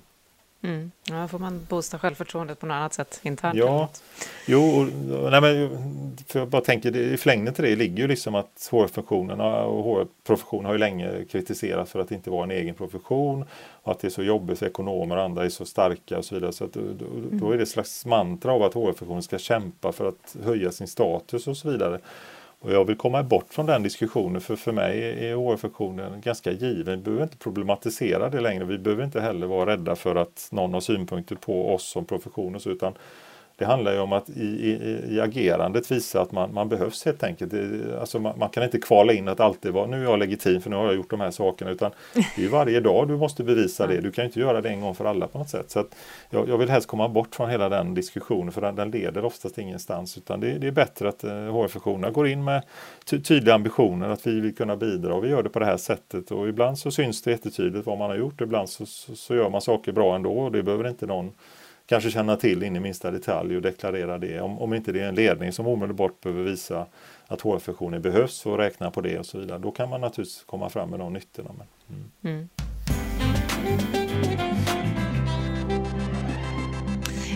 Mm. 0.62 0.90
Ja, 1.05 1.29
får 1.29 1.38
man 1.38 1.66
boosta 1.68 1.99
självförtroendet 1.99 2.61
på 2.61 2.66
något 2.66 2.75
annat 2.75 2.94
sätt 2.94 3.20
internt? 3.22 3.57
Ja, 3.57 3.88
jo, 4.46 4.87
nej 5.31 5.40
men, 5.40 5.70
för 6.27 6.38
jag 6.38 6.49
bara 6.49 6.62
tänker 6.62 6.96
i 6.96 7.16
förlängningen 7.16 7.55
till 7.55 7.64
det 7.64 7.77
ligger 7.77 7.96
ju 7.96 8.09
liksom 8.09 8.35
att 8.35 8.68
HR-funktionerna 8.70 9.64
och 9.64 9.85
HR-professionen 9.85 10.64
har 10.66 10.72
ju 10.72 10.79
länge 10.79 11.25
kritiserat 11.31 11.88
för 11.88 12.01
att 12.01 12.11
inte 12.11 12.31
var 12.31 12.42
en 12.42 12.51
egen 12.51 12.75
profession 12.75 13.44
och 13.83 13.92
att 13.92 14.01
det 14.01 14.09
är 14.09 14.11
så 14.11 14.22
jobbigt 14.22 14.59
för 14.59 14.66
ekonomer 14.66 15.16
och 15.16 15.22
andra 15.22 15.44
är 15.44 15.49
så 15.49 15.64
starka 15.64 16.18
och 16.18 16.25
så 16.25 16.35
vidare. 16.35 16.53
Så 16.53 16.64
att, 16.64 16.72
då, 16.72 16.81
då 17.31 17.51
är 17.51 17.57
det 17.57 17.62
ett 17.62 17.68
slags 17.68 18.07
mantra 18.07 18.53
av 18.53 18.62
att 18.62 18.75
HR-funktionen 18.75 19.22
ska 19.22 19.38
kämpa 19.38 19.92
för 19.92 20.09
att 20.09 20.37
höja 20.44 20.72
sin 20.72 20.88
status 20.88 21.46
och 21.46 21.57
så 21.57 21.70
vidare. 21.70 22.01
Och 22.60 22.72
jag 22.72 22.84
vill 22.84 22.96
komma 22.96 23.22
bort 23.22 23.54
från 23.54 23.66
den 23.66 23.82
diskussionen 23.82 24.40
för 24.40 24.56
för 24.56 24.72
mig 24.72 25.02
är 25.28 25.34
HR-funktionen 25.34 26.20
ganska 26.20 26.52
given. 26.52 26.98
Vi 26.98 27.04
behöver 27.04 27.22
inte 27.22 27.36
problematisera 27.38 28.28
det 28.28 28.40
längre. 28.40 28.64
Vi 28.64 28.78
behöver 28.78 29.04
inte 29.04 29.20
heller 29.20 29.46
vara 29.46 29.70
rädda 29.70 29.96
för 29.96 30.16
att 30.16 30.48
någon 30.52 30.74
har 30.74 30.80
synpunkter 30.80 31.36
på 31.36 31.74
oss 31.74 31.88
som 31.88 32.04
profession 32.04 32.54
och 32.54 32.62
så, 32.62 32.70
utan 32.70 32.94
det 33.58 33.64
handlar 33.64 33.92
ju 33.92 33.98
om 33.98 34.12
att 34.12 34.30
i, 34.30 34.42
i, 34.42 35.04
i 35.14 35.20
agerandet 35.20 35.90
visa 35.90 36.20
att 36.20 36.32
man, 36.32 36.54
man 36.54 36.68
behövs 36.68 37.04
helt 37.04 37.22
enkelt. 37.22 37.50
Det, 37.50 38.00
alltså 38.00 38.18
man, 38.18 38.38
man, 38.38 38.48
kan 38.48 38.62
inte 38.62 38.78
kvala 38.78 39.12
in 39.12 39.28
att 39.28 39.40
alltid 39.40 39.72
vara 39.72 39.86
nu 39.86 40.00
är 40.00 40.04
jag 40.04 40.18
legitim 40.18 40.60
för 40.60 40.70
nu 40.70 40.76
har 40.76 40.84
jag 40.84 40.94
gjort 40.94 41.10
de 41.10 41.20
här 41.20 41.30
sakerna 41.30 41.70
utan 41.70 41.90
det 42.36 42.44
är 42.44 42.48
varje 42.48 42.80
dag 42.80 43.08
du 43.08 43.16
måste 43.16 43.44
bevisa 43.44 43.86
det. 43.86 44.00
Du 44.00 44.10
kan 44.10 44.24
inte 44.24 44.40
göra 44.40 44.60
det 44.60 44.68
en 44.68 44.80
gång 44.80 44.94
för 44.94 45.04
alla 45.04 45.26
på 45.26 45.38
något 45.38 45.48
sätt. 45.48 45.70
Så 45.70 45.84
jag, 46.30 46.48
jag, 46.48 46.58
vill 46.58 46.70
helst 46.70 46.88
komma 46.88 47.08
bort 47.08 47.34
från 47.34 47.50
hela 47.50 47.68
den 47.68 47.94
diskussionen 47.94 48.52
för 48.52 48.60
den, 48.60 48.76
den 48.76 48.90
leder 48.90 49.24
oftast 49.24 49.58
ingenstans 49.58 50.18
utan 50.18 50.40
det, 50.40 50.58
det 50.58 50.66
är 50.66 50.72
bättre 50.72 51.08
att 51.08 51.24
HR-funktionerna 51.24 52.06
eh, 52.06 52.12
går 52.12 52.28
in 52.28 52.44
med 52.44 52.62
ty, 53.04 53.20
tydliga 53.20 53.54
ambitioner 53.54 54.08
att 54.08 54.26
vi 54.26 54.40
vill 54.40 54.54
kunna 54.54 54.76
bidra 54.76 55.14
och 55.14 55.24
vi 55.24 55.28
gör 55.28 55.42
det 55.42 55.48
på 55.50 55.58
det 55.58 55.66
här 55.66 55.76
sättet 55.76 56.30
och 56.30 56.48
ibland 56.48 56.78
så 56.78 56.90
syns 56.90 57.22
det 57.22 57.30
jättetydligt 57.30 57.86
vad 57.86 57.98
man 57.98 58.10
har 58.10 58.16
gjort 58.16 58.40
ibland 58.40 58.68
så, 58.68 58.86
så, 58.86 59.16
så 59.16 59.34
gör 59.34 59.50
man 59.50 59.60
saker 59.60 59.92
bra 59.92 60.16
ändå 60.16 60.32
och 60.32 60.52
det 60.52 60.62
behöver 60.62 60.88
inte 60.88 61.06
någon 61.06 61.32
kanske 61.87 62.11
känna 62.11 62.37
till 62.37 62.62
in 62.62 62.77
i 62.77 62.81
minsta 62.81 63.11
detalj 63.11 63.57
och 63.57 63.62
deklarera 63.62 64.18
det. 64.18 64.40
Om, 64.40 64.59
om 64.59 64.75
inte 64.75 64.92
det 64.92 65.01
är 65.01 65.09
en 65.09 65.14
ledning 65.14 65.53
som 65.53 65.66
omedelbart 65.66 66.20
behöver 66.20 66.42
visa 66.44 66.87
att 67.27 67.40
HR-funktioner 67.40 67.99
behövs 67.99 68.46
och 68.46 68.59
räkna 68.59 68.90
på 68.90 69.01
det 69.01 69.18
och 69.18 69.27
så 69.27 69.38
vidare. 69.38 69.59
Då 69.59 69.70
kan 69.70 69.88
man 69.88 70.01
naturligtvis 70.01 70.44
komma 70.46 70.68
fram 70.68 70.90
med 70.90 70.99
de 70.99 71.12
nyttorna. 71.12 71.51
Men, 71.59 71.66
mm. 71.99 72.11
Mm. 72.25 72.49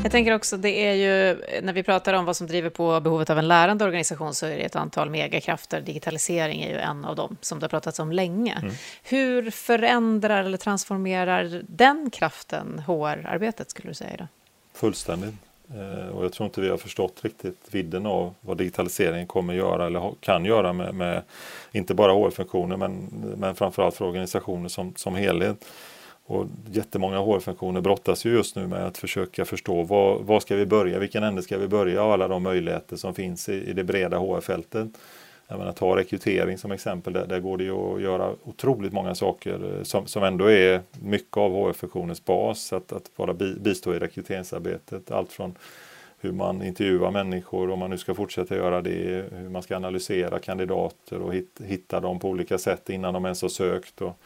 Jag 0.02 0.12
tänker 0.12 0.34
också, 0.34 0.56
det 0.56 0.86
är 0.86 0.94
ju, 0.94 1.36
när 1.62 1.72
vi 1.72 1.82
pratar 1.82 2.14
om 2.14 2.24
vad 2.24 2.36
som 2.36 2.46
driver 2.46 2.70
på 2.70 3.00
behovet 3.00 3.30
av 3.30 3.38
en 3.38 3.48
lärande 3.48 3.84
organisation 3.84 4.34
så 4.34 4.46
är 4.46 4.56
det 4.56 4.62
ett 4.62 4.76
antal 4.76 5.10
megakrafter. 5.10 5.80
Digitalisering 5.80 6.62
är 6.62 6.70
ju 6.70 6.76
en 6.76 7.04
av 7.04 7.16
dem 7.16 7.36
som 7.40 7.58
det 7.58 7.64
har 7.64 7.68
pratats 7.68 7.98
om 7.98 8.12
länge. 8.12 8.58
Mm. 8.62 8.74
Hur 9.02 9.50
förändrar 9.50 10.44
eller 10.44 10.58
transformerar 10.58 11.62
den 11.68 12.10
kraften 12.10 12.82
HR-arbetet 12.86 13.70
skulle 13.70 13.90
du 13.90 13.94
säga? 13.94 14.16
Då? 14.18 14.26
Fullständigt. 14.80 15.34
Eh, 15.74 16.08
och 16.08 16.24
jag 16.24 16.32
tror 16.32 16.46
inte 16.46 16.60
vi 16.60 16.68
har 16.68 16.76
förstått 16.76 17.20
riktigt 17.22 17.68
vidden 17.70 18.06
av 18.06 18.34
vad 18.40 18.56
digitaliseringen 18.56 19.26
kommer 19.26 19.54
göra 19.54 19.86
eller 19.86 20.14
kan 20.20 20.44
göra 20.44 20.72
med, 20.72 20.94
med 20.94 21.22
inte 21.72 21.94
bara 21.94 22.12
HR-funktioner 22.12 22.76
men, 22.76 23.08
men 23.36 23.54
framförallt 23.54 23.94
för 23.94 24.04
organisationer 24.04 24.68
som, 24.68 24.94
som 24.96 25.14
helhet. 25.14 25.64
Och 26.26 26.46
jättemånga 26.70 27.18
HR-funktioner 27.18 27.80
brottas 27.80 28.24
ju 28.24 28.30
just 28.30 28.56
nu 28.56 28.66
med 28.66 28.86
att 28.86 28.98
försöka 28.98 29.44
förstå 29.44 29.82
var, 29.82 30.18
var 30.18 30.40
ska 30.40 30.56
vi 30.56 30.66
börja, 30.66 30.98
vilken 30.98 31.22
ände 31.22 31.42
ska 31.42 31.58
vi 31.58 31.68
börja 31.68 32.04
och 32.04 32.12
alla 32.12 32.28
de 32.28 32.42
möjligheter 32.42 32.96
som 32.96 33.14
finns 33.14 33.48
i, 33.48 33.70
i 33.70 33.72
det 33.72 33.84
breda 33.84 34.18
HR-fältet. 34.18 34.88
Jag 35.50 35.58
menar, 35.58 35.72
ta 35.72 35.96
rekrytering 35.96 36.58
som 36.58 36.72
exempel, 36.72 37.12
där, 37.12 37.26
där 37.26 37.40
går 37.40 37.58
det 37.58 37.64
ju 37.64 37.72
att 37.72 38.02
göra 38.02 38.34
otroligt 38.44 38.92
många 38.92 39.14
saker 39.14 39.76
eh, 39.76 39.82
som, 39.82 40.06
som 40.06 40.24
ändå 40.24 40.50
är 40.50 40.80
mycket 41.00 41.36
av 41.36 41.52
HR-funktionens 41.52 42.24
bas, 42.24 42.72
att, 42.72 42.92
att 42.92 43.16
bara 43.16 43.34
bistå 43.34 43.94
i 43.94 43.98
rekryteringsarbetet. 43.98 45.10
Allt 45.10 45.32
från 45.32 45.54
hur 46.20 46.32
man 46.32 46.62
intervjuar 46.62 47.10
människor, 47.10 47.70
om 47.70 47.78
man 47.78 47.90
nu 47.90 47.98
ska 47.98 48.14
fortsätta 48.14 48.56
göra 48.56 48.82
det, 48.82 49.24
hur 49.32 49.48
man 49.48 49.62
ska 49.62 49.76
analysera 49.76 50.38
kandidater 50.38 51.22
och 51.22 51.34
hitta 51.64 52.00
dem 52.00 52.18
på 52.18 52.28
olika 52.28 52.58
sätt 52.58 52.90
innan 52.90 53.14
de 53.14 53.24
ens 53.24 53.42
har 53.42 53.48
sökt. 53.48 54.02
Och, 54.02 54.16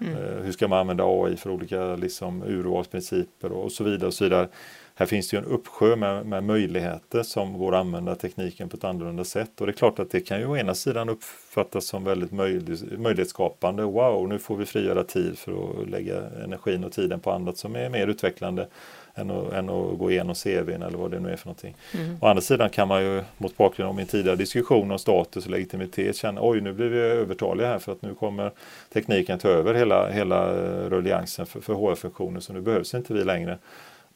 mm. 0.00 0.12
eh, 0.12 0.42
hur 0.44 0.52
ska 0.52 0.68
man 0.68 0.78
använda 0.78 1.04
AI 1.06 1.36
för 1.36 1.50
olika 1.50 1.96
liksom, 1.96 2.42
urvalsprinciper 2.42 3.52
och, 3.52 3.64
och 3.64 3.72
så 3.72 3.84
vidare. 3.84 4.06
Och 4.06 4.14
så 4.14 4.24
vidare 4.24 4.48
här 4.98 5.06
finns 5.06 5.28
det 5.28 5.36
ju 5.36 5.42
en 5.42 5.48
uppsjö 5.48 5.96
med, 5.96 6.26
med, 6.26 6.44
möjligheter 6.44 7.22
som 7.22 7.58
går 7.58 7.74
att 7.74 7.80
använda 7.80 8.14
tekniken 8.14 8.68
på 8.68 8.76
ett 8.76 8.84
annorlunda 8.84 9.24
sätt. 9.24 9.60
Och 9.60 9.66
det 9.66 9.70
är 9.70 9.74
klart 9.74 9.98
att 9.98 10.10
det 10.10 10.20
kan 10.20 10.40
ju 10.40 10.46
å 10.46 10.56
ena 10.56 10.74
sidan 10.74 11.08
uppfattas 11.08 11.86
som 11.86 12.04
väldigt 12.04 12.32
möjlig, 12.32 12.98
möjlighetsskapande. 12.98 13.82
Wow, 13.82 14.28
nu 14.28 14.38
får 14.38 14.56
vi 14.56 14.66
frigöra 14.66 15.04
tid 15.04 15.38
för 15.38 15.52
att 15.52 15.88
lägga 15.88 16.22
energin 16.44 16.84
och 16.84 16.92
tiden 16.92 17.20
på 17.20 17.30
annat 17.30 17.58
som 17.58 17.76
är 17.76 17.88
mer 17.88 18.06
utvecklande 18.06 18.68
än 19.14 19.30
att, 19.30 19.52
än 19.52 19.70
att 19.70 19.98
gå 19.98 20.10
igenom 20.10 20.34
CVn 20.34 20.82
eller 20.82 20.98
vad 20.98 21.10
det 21.10 21.20
nu 21.20 21.30
är 21.30 21.36
för 21.36 21.46
någonting. 21.46 21.76
Mm. 21.94 22.16
Å 22.20 22.26
andra 22.26 22.42
sidan 22.42 22.70
kan 22.70 22.88
man 22.88 23.02
ju 23.02 23.22
mot 23.36 23.56
bakgrund 23.56 23.88
av 23.88 23.96
min 23.96 24.06
tidigare 24.06 24.36
diskussion 24.36 24.90
om 24.90 24.98
status 24.98 25.44
och 25.44 25.50
legitimitet 25.50 26.16
känna 26.16 26.40
oj 26.42 26.60
nu 26.60 26.72
blir 26.72 26.88
vi 26.88 26.98
övertaliga 26.98 27.68
här 27.68 27.78
för 27.78 27.92
att 27.92 28.02
nu 28.02 28.14
kommer 28.14 28.52
tekniken 28.92 29.38
ta 29.38 29.48
över 29.48 29.74
hela, 29.74 30.10
hela 30.10 30.52
rulliansen 30.88 31.46
för, 31.46 31.60
för 31.60 31.74
HR-funktionen 31.74 32.42
så 32.42 32.52
nu 32.52 32.60
behövs 32.60 32.94
inte 32.94 33.14
vi 33.14 33.24
längre 33.24 33.58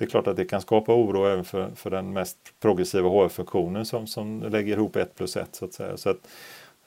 det 0.02 0.06
är 0.06 0.10
klart 0.10 0.26
att 0.26 0.36
det 0.36 0.44
kan 0.44 0.60
skapa 0.60 0.94
oro 0.94 1.26
även 1.26 1.44
för, 1.44 1.70
för 1.74 1.90
den 1.90 2.12
mest 2.12 2.38
progressiva 2.60 3.08
HR-funktionen 3.08 3.86
som, 3.86 4.06
som 4.06 4.42
lägger 4.42 4.76
ihop 4.76 4.96
ett 4.96 5.14
plus 5.14 5.36
ett 5.36 5.54
så 5.54 5.64
att 5.64 5.72
säga. 5.72 5.96
Så 5.96 6.10
att 6.10 6.28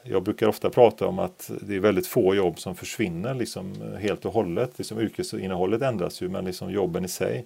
jag 0.03 0.23
brukar 0.23 0.47
ofta 0.47 0.69
prata 0.69 1.07
om 1.07 1.19
att 1.19 1.51
det 1.61 1.75
är 1.75 1.79
väldigt 1.79 2.07
få 2.07 2.35
jobb 2.35 2.59
som 2.59 2.75
försvinner 2.75 3.33
liksom 3.33 3.73
helt 3.99 4.25
och 4.25 4.33
hållet. 4.33 4.71
Liksom 4.77 4.99
yrkesinnehållet 4.99 5.81
ändras 5.81 6.21
ju 6.21 6.29
men 6.29 6.45
liksom 6.45 6.71
jobben 6.71 7.05
i 7.05 7.07
sig. 7.07 7.45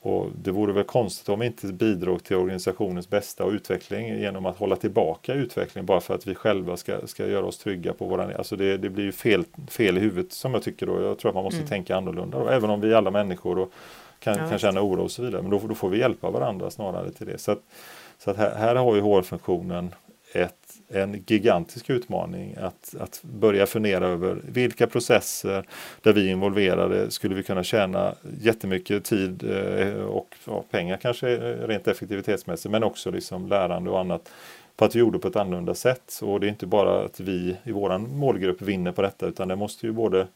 Och 0.00 0.28
det 0.42 0.50
vore 0.50 0.72
väl 0.72 0.84
konstigt 0.84 1.28
om 1.28 1.40
vi 1.40 1.46
inte 1.46 1.66
bidrog 1.66 2.24
till 2.24 2.36
organisationens 2.36 3.10
bästa 3.10 3.44
och 3.44 3.52
utveckling 3.52 4.18
genom 4.18 4.46
att 4.46 4.58
hålla 4.58 4.76
tillbaka 4.76 5.34
utveckling 5.34 5.86
bara 5.86 6.00
för 6.00 6.14
att 6.14 6.26
vi 6.26 6.34
själva 6.34 6.76
ska, 6.76 7.06
ska 7.06 7.26
göra 7.26 7.46
oss 7.46 7.58
trygga 7.58 7.92
på 7.92 8.04
våran... 8.06 8.32
Alltså 8.36 8.56
det, 8.56 8.76
det 8.76 8.90
blir 8.90 9.04
ju 9.04 9.12
fel, 9.12 9.44
fel 9.68 9.96
i 9.96 10.00
huvudet 10.00 10.32
som 10.32 10.54
jag 10.54 10.62
tycker 10.62 10.86
då. 10.86 11.02
Jag 11.02 11.18
tror 11.18 11.28
att 11.28 11.34
man 11.34 11.44
måste 11.44 11.58
mm. 11.58 11.68
tänka 11.68 11.96
annorlunda 11.96 12.38
då, 12.38 12.48
även 12.48 12.70
om 12.70 12.80
vi 12.80 12.92
är 12.92 12.96
alla 12.96 13.10
människor 13.10 13.58
och 13.58 13.72
kan, 14.18 14.38
ja. 14.38 14.48
kan 14.48 14.58
känna 14.58 14.82
oro 14.82 15.02
och 15.02 15.10
så 15.10 15.22
vidare. 15.22 15.42
Men 15.42 15.50
då, 15.50 15.58
då, 15.58 15.74
får 15.74 15.88
vi 15.88 15.98
hjälpa 15.98 16.30
varandra 16.30 16.70
snarare 16.70 17.10
till 17.10 17.26
det. 17.26 17.38
Så, 17.38 17.52
att, 17.52 17.60
så 18.18 18.30
att 18.30 18.36
här, 18.36 18.54
här 18.54 18.74
har 18.74 18.94
ju 18.94 19.00
HR-funktionen 19.00 19.94
ett, 20.32 20.54
en 20.88 21.24
gigantisk 21.26 21.90
utmaning 21.90 22.56
att, 22.60 22.94
att 23.00 23.20
börja 23.22 23.66
fundera 23.66 24.06
över 24.06 24.38
vilka 24.48 24.86
processer 24.86 25.64
där 26.02 26.12
vi 26.12 26.26
är 26.26 26.30
involverade 26.30 27.10
skulle 27.10 27.34
vi 27.34 27.42
kunna 27.42 27.62
tjäna 27.62 28.14
jättemycket 28.40 29.04
tid 29.04 29.44
eh, 29.50 29.94
och 29.94 30.34
ja, 30.44 30.64
pengar 30.70 30.96
kanske 30.96 31.36
rent 31.66 31.88
effektivitetsmässigt 31.88 32.72
men 32.72 32.84
också 32.84 33.10
liksom 33.10 33.48
lärande 33.48 33.90
och 33.90 34.00
annat 34.00 34.30
på 34.76 34.84
att 34.84 34.94
vi 34.94 34.98
gjorde 34.98 35.18
på 35.18 35.28
ett 35.28 35.36
annorlunda 35.36 35.74
sätt. 35.74 36.20
Och 36.22 36.40
det 36.40 36.46
är 36.46 36.48
inte 36.48 36.66
bara 36.66 37.04
att 37.04 37.20
vi 37.20 37.56
i 37.64 37.72
våran 37.72 38.16
målgrupp 38.16 38.62
vinner 38.62 38.92
på 38.92 39.02
detta 39.02 39.26
utan 39.26 39.48
det 39.48 39.56
måste 39.56 39.86
ju 39.86 39.92
både 39.92 40.26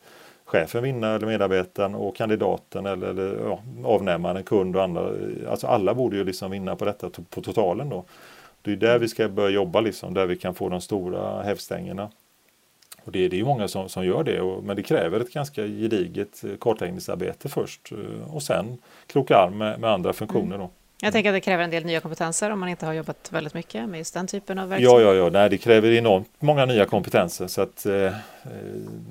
chefen 0.50 0.82
vinna 0.82 1.14
eller 1.14 1.26
medarbetaren 1.26 1.94
och 1.94 2.16
kandidaten 2.16 2.86
eller, 2.86 3.08
eller 3.08 3.38
ja, 3.44 3.60
avnämaren, 3.84 4.42
kund 4.42 4.76
och 4.76 4.82
andra. 4.82 5.10
Alltså 5.50 5.66
alla 5.66 5.94
borde 5.94 6.16
ju 6.16 6.24
liksom 6.24 6.50
vinna 6.50 6.76
på 6.76 6.84
detta 6.84 7.10
på 7.30 7.40
totalen 7.40 7.88
då. 7.88 8.04
Det 8.62 8.72
är 8.72 8.76
där 8.76 8.98
vi 8.98 9.08
ska 9.08 9.28
börja 9.28 9.50
jobba 9.50 9.80
liksom, 9.80 10.14
där 10.14 10.26
vi 10.26 10.36
kan 10.36 10.54
få 10.54 10.68
de 10.68 10.80
stora 10.80 11.42
hävstängerna. 11.42 12.10
Och 13.04 13.12
det, 13.12 13.28
det 13.28 13.36
är 13.36 13.38
ju 13.38 13.44
många 13.44 13.68
som, 13.68 13.88
som 13.88 14.06
gör 14.06 14.24
det, 14.24 14.40
och, 14.40 14.64
men 14.64 14.76
det 14.76 14.82
kräver 14.82 15.20
ett 15.20 15.32
ganska 15.32 15.66
gediget 15.66 16.44
eh, 16.44 16.56
kartläggningsarbete 16.60 17.48
först 17.48 17.92
eh, 17.92 18.34
och 18.34 18.42
sen 18.42 18.78
kroka 19.06 19.36
arm 19.36 19.58
med, 19.58 19.80
med 19.80 19.90
andra 19.90 20.12
funktioner. 20.12 20.58
Då. 20.58 20.70
Jag 21.02 21.12
tänker 21.12 21.30
att 21.30 21.36
det 21.36 21.40
kräver 21.40 21.64
en 21.64 21.70
del 21.70 21.84
nya 21.84 22.00
kompetenser 22.00 22.50
om 22.50 22.60
man 22.60 22.68
inte 22.68 22.86
har 22.86 22.92
jobbat 22.92 23.32
väldigt 23.32 23.54
mycket 23.54 23.88
med 23.88 23.98
just 23.98 24.14
den 24.14 24.26
typen 24.26 24.58
av 24.58 24.68
verksamhet. 24.68 25.04
Ja, 25.04 25.14
ja, 25.14 25.24
ja. 25.24 25.30
Nej, 25.30 25.50
det 25.50 25.58
kräver 25.58 25.90
enormt 25.92 26.28
många 26.38 26.64
nya 26.64 26.86
kompetenser. 26.86 27.46
Så 27.46 27.62
att, 27.62 27.86
eh, 27.86 27.94
eh 27.94 28.12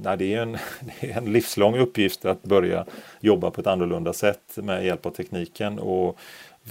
nej, 0.01 0.17
det, 0.17 0.33
är 0.33 0.41
en, 0.41 0.51
det 0.99 1.11
är 1.11 1.17
en 1.17 1.33
livslång 1.33 1.77
uppgift 1.77 2.25
att 2.25 2.43
börja 2.43 2.85
jobba 3.19 3.51
på 3.51 3.61
ett 3.61 3.67
annorlunda 3.67 4.13
sätt 4.13 4.41
med 4.55 4.85
hjälp 4.85 5.05
av 5.05 5.11
tekniken. 5.11 5.79
Och 5.79 6.19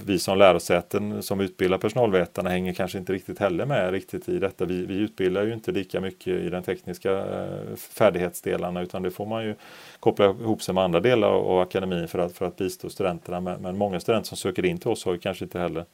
vi 0.05 0.19
som 0.19 0.37
lärosäten 0.37 1.23
som 1.23 1.39
utbildar 1.39 1.77
personalvetarna 1.77 2.49
hänger 2.49 2.73
kanske 2.73 2.97
inte 2.97 3.13
riktigt 3.13 3.39
heller 3.39 3.65
med 3.65 3.91
riktigt 3.91 4.29
i 4.29 4.39
detta. 4.39 4.65
Vi, 4.65 4.85
vi 4.85 4.95
utbildar 4.95 5.45
ju 5.45 5.53
inte 5.53 5.71
lika 5.71 6.01
mycket 6.01 6.27
i 6.27 6.49
den 6.49 6.63
tekniska 6.63 7.11
eh, 7.11 7.75
färdighetsdelarna 7.75 8.81
utan 8.81 9.03
det 9.03 9.11
får 9.11 9.25
man 9.25 9.43
ju 9.43 9.55
koppla 9.99 10.25
ihop 10.25 10.61
sig 10.61 10.73
med 10.73 10.83
andra 10.83 10.99
delar 10.99 11.27
av 11.27 11.59
akademin 11.59 12.07
för 12.07 12.19
att, 12.19 12.33
för 12.33 12.45
att 12.45 12.57
bistå 12.57 12.89
studenterna. 12.89 13.39
Men, 13.39 13.61
men 13.61 13.77
många 13.77 13.99
studenter 13.99 14.27
som 14.27 14.37
söker 14.37 14.65
in 14.65 14.77
till 14.77 14.89
oss 14.89 15.05
har 15.05 15.13
ju 15.13 15.19
kanske 15.19 15.45
inte 15.45 15.59
heller, 15.59 15.85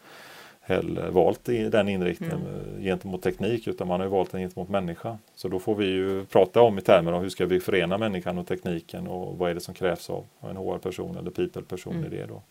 heller 0.61 1.09
valt 1.09 1.45
den 1.45 1.89
inriktningen 1.89 2.41
mm. 2.41 2.83
gentemot 2.83 3.21
teknik 3.21 3.67
utan 3.67 3.87
man 3.87 3.99
har 3.99 4.07
ju 4.07 4.11
valt 4.11 4.31
den 4.31 4.41
gentemot 4.41 4.69
människa. 4.69 5.17
Så 5.35 5.47
då 5.47 5.59
får 5.59 5.75
vi 5.75 5.85
ju 5.85 6.25
prata 6.25 6.61
om 6.61 6.77
i 6.77 6.81
termer 6.81 7.11
av 7.11 7.21
hur 7.21 7.29
ska 7.29 7.45
vi 7.45 7.59
förena 7.59 7.97
människan 7.97 8.37
och 8.37 8.47
tekniken 8.47 9.07
och 9.07 9.37
vad 9.37 9.49
är 9.49 9.53
det 9.53 9.61
som 9.61 9.73
krävs 9.73 10.09
av 10.09 10.25
en 10.41 10.57
HR-person 10.57 11.17
eller 11.17 11.31
people-person 11.31 11.93
mm. 11.93 12.05
i 12.05 12.17
det 12.17 12.25
då. 12.25 12.41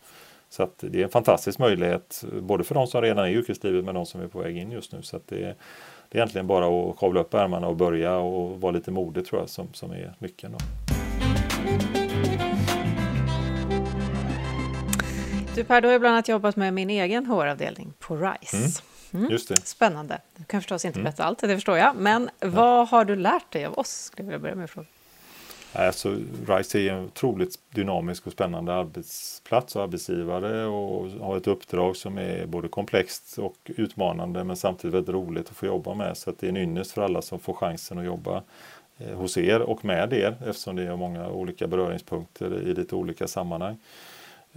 Så 0.55 0.63
att 0.63 0.77
det 0.77 0.99
är 0.99 1.03
en 1.03 1.09
fantastisk 1.09 1.59
möjlighet 1.59 2.23
både 2.41 2.63
för 2.63 2.75
de 2.75 2.87
som 2.87 3.01
redan 3.01 3.25
är 3.25 3.29
i 3.29 3.33
yrkeslivet 3.33 3.85
men 3.85 3.95
de 3.95 4.05
som 4.05 4.21
är 4.21 4.27
på 4.27 4.39
väg 4.39 4.57
in 4.57 4.71
just 4.71 4.91
nu. 4.91 5.01
Så 5.01 5.17
att 5.17 5.27
det, 5.27 5.35
är, 5.35 5.55
det 6.09 6.17
är 6.17 6.17
egentligen 6.17 6.47
bara 6.47 6.89
att 6.89 6.97
kavla 6.97 7.19
upp 7.19 7.33
ärmarna 7.33 7.67
och 7.67 7.75
börja 7.75 8.17
och 8.17 8.61
vara 8.61 8.71
lite 8.71 8.91
modig 8.91 9.25
tror 9.25 9.41
jag 9.41 9.49
som, 9.49 9.73
som 9.73 9.91
är 9.91 10.15
nyckeln. 10.19 10.53
Då. 10.53 10.59
Du 15.55 15.63
Per, 15.63 15.81
du 15.81 15.87
har 15.87 15.93
ju 15.93 15.99
bland 15.99 16.13
annat 16.13 16.27
jobbat 16.27 16.55
med 16.55 16.73
min 16.73 16.89
egen 16.89 17.25
HR-avdelning 17.25 17.93
på 17.99 18.15
RISE. 18.15 18.57
Mm. 18.57 18.71
Mm. 19.13 19.31
Just 19.31 19.49
det. 19.49 19.67
Spännande. 19.67 20.21
Du 20.37 20.43
kan 20.43 20.61
förstås 20.61 20.85
inte 20.85 20.99
mm. 20.99 21.03
berätta 21.03 21.23
allt, 21.23 21.39
det 21.39 21.55
förstår 21.55 21.77
jag. 21.77 21.95
Men 21.95 22.29
vad 22.39 22.87
har 22.87 23.05
du 23.05 23.15
lärt 23.15 23.51
dig 23.51 23.65
av 23.65 23.79
oss? 23.79 23.89
Skulle 23.89 24.25
jag 24.25 24.27
vilja 24.27 24.39
börja 24.39 24.55
med 24.55 24.69
fråga. 24.69 24.87
Äh, 25.75 25.87
alltså, 25.87 26.17
RISE 26.47 26.79
är 26.79 26.93
en 26.93 27.05
otroligt 27.05 27.59
dynamisk 27.69 28.27
och 28.27 28.33
spännande 28.33 28.73
arbetsplats 28.73 29.75
och 29.75 29.83
arbetsgivare 29.83 30.65
och 30.65 31.09
har 31.09 31.37
ett 31.37 31.47
uppdrag 31.47 31.95
som 31.95 32.17
är 32.17 32.45
både 32.45 32.67
komplext 32.67 33.37
och 33.37 33.55
utmanande 33.65 34.43
men 34.43 34.55
samtidigt 34.55 34.93
väldigt 34.93 35.15
roligt 35.15 35.49
att 35.49 35.55
få 35.55 35.65
jobba 35.65 35.93
med. 35.93 36.17
Så 36.17 36.29
att 36.29 36.39
det 36.39 36.47
är 36.47 36.49
en 36.49 36.57
ynnest 36.57 36.91
för 36.91 37.01
alla 37.01 37.21
som 37.21 37.39
får 37.39 37.53
chansen 37.53 37.99
att 37.99 38.05
jobba 38.05 38.43
eh, 38.97 39.17
hos 39.17 39.37
er 39.37 39.61
och 39.61 39.85
med 39.85 40.13
er 40.13 40.37
eftersom 40.45 40.75
det 40.75 40.83
är 40.83 40.95
många 40.95 41.29
olika 41.29 41.67
beröringspunkter 41.67 42.61
i 42.61 42.73
lite 42.73 42.95
olika 42.95 43.27
sammanhang. 43.27 43.77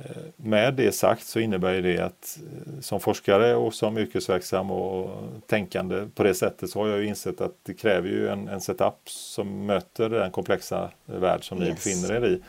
Eh, 0.04 0.22
med 0.36 0.74
det 0.74 0.92
sagt 0.92 1.26
så 1.26 1.40
innebär 1.40 1.82
det 1.82 1.98
att 1.98 2.38
eh, 2.38 2.80
som 2.80 3.00
forskare 3.00 3.54
och 3.54 3.74
som 3.74 3.98
yrkesverksam 3.98 4.70
och 4.70 5.22
tänkande 5.46 6.06
på 6.14 6.22
det 6.22 6.34
sättet 6.34 6.70
så 6.70 6.80
har 6.80 6.88
jag 6.88 7.04
insett 7.04 7.40
att 7.40 7.54
det 7.62 7.74
kräver 7.74 8.08
ju 8.08 8.28
en, 8.28 8.48
en 8.48 8.60
setup 8.60 9.08
som 9.08 9.66
möter 9.66 10.08
den 10.08 10.30
komplexa 10.30 10.90
värld 11.06 11.44
som 11.44 11.58
yes. 11.58 11.68
ni 11.68 11.74
befinner 11.74 12.14
er 12.14 12.26
i. 12.26 12.42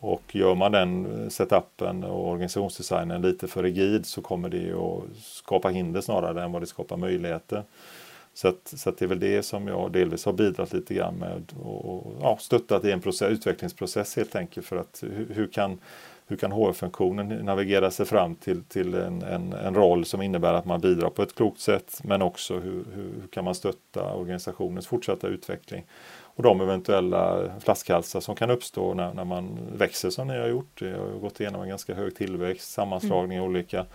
Och 0.00 0.22
gör 0.36 0.54
man 0.54 0.72
den 0.72 1.30
setupen 1.30 2.04
och 2.04 2.28
organisationsdesignen 2.28 3.22
lite 3.22 3.48
för 3.48 3.62
rigid 3.62 4.06
så 4.06 4.22
kommer 4.22 4.48
det 4.48 4.72
att 4.72 5.16
skapa 5.22 5.68
hinder 5.68 6.00
snarare 6.00 6.44
än 6.44 6.52
vad 6.52 6.62
det 6.62 6.66
skapar 6.66 6.96
möjligheter. 6.96 7.62
Så, 8.34 8.48
att, 8.48 8.72
så 8.76 8.88
att 8.88 8.98
det 8.98 9.04
är 9.04 9.06
väl 9.06 9.20
det 9.20 9.42
som 9.42 9.68
jag 9.68 9.92
delvis 9.92 10.24
har 10.24 10.32
bidragit 10.32 10.72
lite 10.72 10.94
grann 10.94 11.14
med 11.14 11.52
och 11.62 12.12
ja, 12.20 12.38
stöttat 12.40 12.84
i 12.84 12.90
en 12.90 13.00
process, 13.00 13.30
utvecklingsprocess 13.30 14.16
helt 14.16 14.36
enkelt 14.36 14.66
för 14.66 14.76
att 14.76 15.02
hur, 15.02 15.28
hur 15.34 15.46
kan 15.46 15.78
hur 16.28 16.36
kan 16.36 16.52
HR-funktionen 16.52 17.28
navigera 17.28 17.90
sig 17.90 18.06
fram 18.06 18.34
till, 18.34 18.64
till 18.64 18.94
en, 18.94 19.22
en, 19.22 19.52
en, 19.52 19.74
roll 19.74 20.04
som 20.04 20.22
innebär 20.22 20.54
att 20.54 20.64
man 20.64 20.80
bidrar 20.80 21.10
på 21.10 21.22
ett 21.22 21.34
klokt 21.34 21.60
sätt 21.60 22.00
men 22.04 22.22
också 22.22 22.54
hur, 22.54 22.84
hur, 22.94 23.12
hur, 23.20 23.28
kan 23.30 23.44
man 23.44 23.54
stötta 23.54 24.14
organisationens 24.14 24.86
fortsatta 24.86 25.28
utveckling 25.28 25.86
och 26.20 26.42
de 26.42 26.60
eventuella 26.60 27.50
flaskhalsar 27.60 28.20
som 28.20 28.36
kan 28.36 28.50
uppstå 28.50 28.94
när, 28.94 29.14
när 29.14 29.24
man 29.24 29.58
växer 29.72 30.10
som 30.10 30.28
ni 30.28 30.38
har 30.38 30.48
gjort. 30.48 30.80
Det 30.80 30.90
har 30.90 31.18
gått 31.18 31.40
igenom 31.40 31.62
en 31.62 31.68
ganska 31.68 31.94
hög 31.94 32.16
tillväxt, 32.16 32.72
sammanslagning 32.72 33.38
mm. 33.38 33.50
olika 33.50 33.86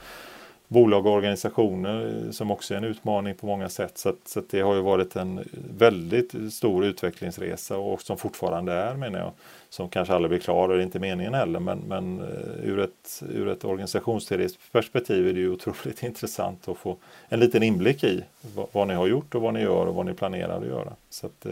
bolag 0.74 1.06
och 1.06 1.14
organisationer 1.14 2.28
som 2.32 2.52
också 2.52 2.74
är 2.74 2.78
en 2.78 2.84
utmaning 2.84 3.36
på 3.36 3.46
många 3.46 3.70
sätt. 3.70 3.98
Så, 3.98 4.10
att, 4.10 4.28
så 4.28 4.40
att 4.40 4.50
det 4.50 4.62
har 4.62 4.76
ju 4.76 4.82
varit 4.82 5.16
en 5.16 5.50
väldigt 5.78 6.54
stor 6.54 6.86
utvecklingsresa 6.86 7.78
och 7.78 8.02
som 8.02 8.18
fortfarande 8.18 8.74
är 8.74 8.96
menar 8.96 9.20
jag. 9.20 9.32
som 9.70 9.90
kanske 9.90 10.14
aldrig 10.14 10.30
blir 10.30 10.40
klar 10.40 10.70
och 10.70 10.76
det 10.76 10.82
är 10.82 10.86
inte 10.86 11.00
meningen 11.00 11.34
heller. 11.34 11.60
Men, 11.60 11.80
men 11.88 12.22
ur 12.64 12.80
ett, 12.80 13.24
ur 13.30 13.48
ett 13.48 13.66
organisationsteoretiskt 13.66 14.72
perspektiv 14.72 15.28
är 15.28 15.34
det 15.34 15.40
ju 15.40 15.50
otroligt 15.50 16.04
intressant 16.04 16.68
att 16.68 16.78
få 16.78 16.98
en 17.30 17.40
liten 17.40 17.64
inblick 17.64 18.04
i 18.04 18.24
vad, 18.56 18.68
vad, 18.72 18.88
ni 18.88 18.94
har 18.94 19.08
gjort 19.08 19.36
och 19.36 19.42
vad 19.42 19.54
ni 19.54 19.62
gör 19.62 19.86
och 19.86 19.96
vad 19.96 20.06
ni 20.06 20.14
planerar 20.14 20.58
att 20.58 20.68
göra. 20.68 20.94
Så 21.10 21.26
att, 21.26 21.46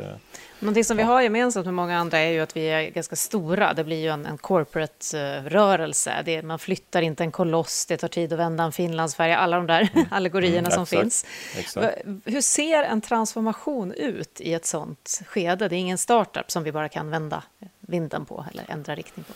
Någonting 0.60 0.84
som 0.84 0.98
vi 0.98 1.04
har 1.04 1.22
gemensamt 1.22 1.66
med 1.66 1.74
många 1.74 1.98
andra 1.98 2.20
är 2.20 2.32
ju 2.32 2.40
att 2.40 2.58
vi 2.58 2.66
är 2.66 2.90
ganska 2.90 3.16
stora. 3.16 3.74
Det 3.74 3.84
blir 3.84 4.02
ju 4.02 4.08
en, 4.08 4.26
en 4.26 4.38
corporate-rörelse. 4.38 6.42
Man 6.44 6.60
flyttar 6.60 7.02
inte 7.02 7.24
en 7.24 7.32
koloss, 7.32 7.86
det 7.86 7.98
tar 7.98 8.08
tid 8.08 8.34
att 8.34 8.40
vända 8.40 8.64
en 8.64 8.72
Finlandsfärja, 9.15 9.38
alla 9.38 9.58
de 9.58 9.67
där 9.67 9.89
mm. 9.93 10.06
allegorierna 10.12 10.69
mm, 10.69 10.71
som 10.71 10.84
exakt, 10.84 11.02
finns. 11.02 11.26
Exakt. 11.58 11.97
Hur 12.26 12.41
ser 12.41 12.84
en 12.84 13.02
transformation 13.02 13.93
ut 13.93 14.41
i 14.41 14.54
ett 14.54 14.65
sånt 14.65 15.21
skede? 15.28 15.67
Det 15.67 15.76
är 15.76 15.80
ingen 15.80 15.97
startup 15.97 16.52
som 16.52 16.63
vi 16.63 16.71
bara 16.71 16.89
kan 16.89 17.10
vända 17.10 17.43
vinden 17.80 18.26
på 18.26 18.45
eller 18.52 18.63
ändra 18.67 18.95
riktning 18.95 19.24
på. 19.24 19.34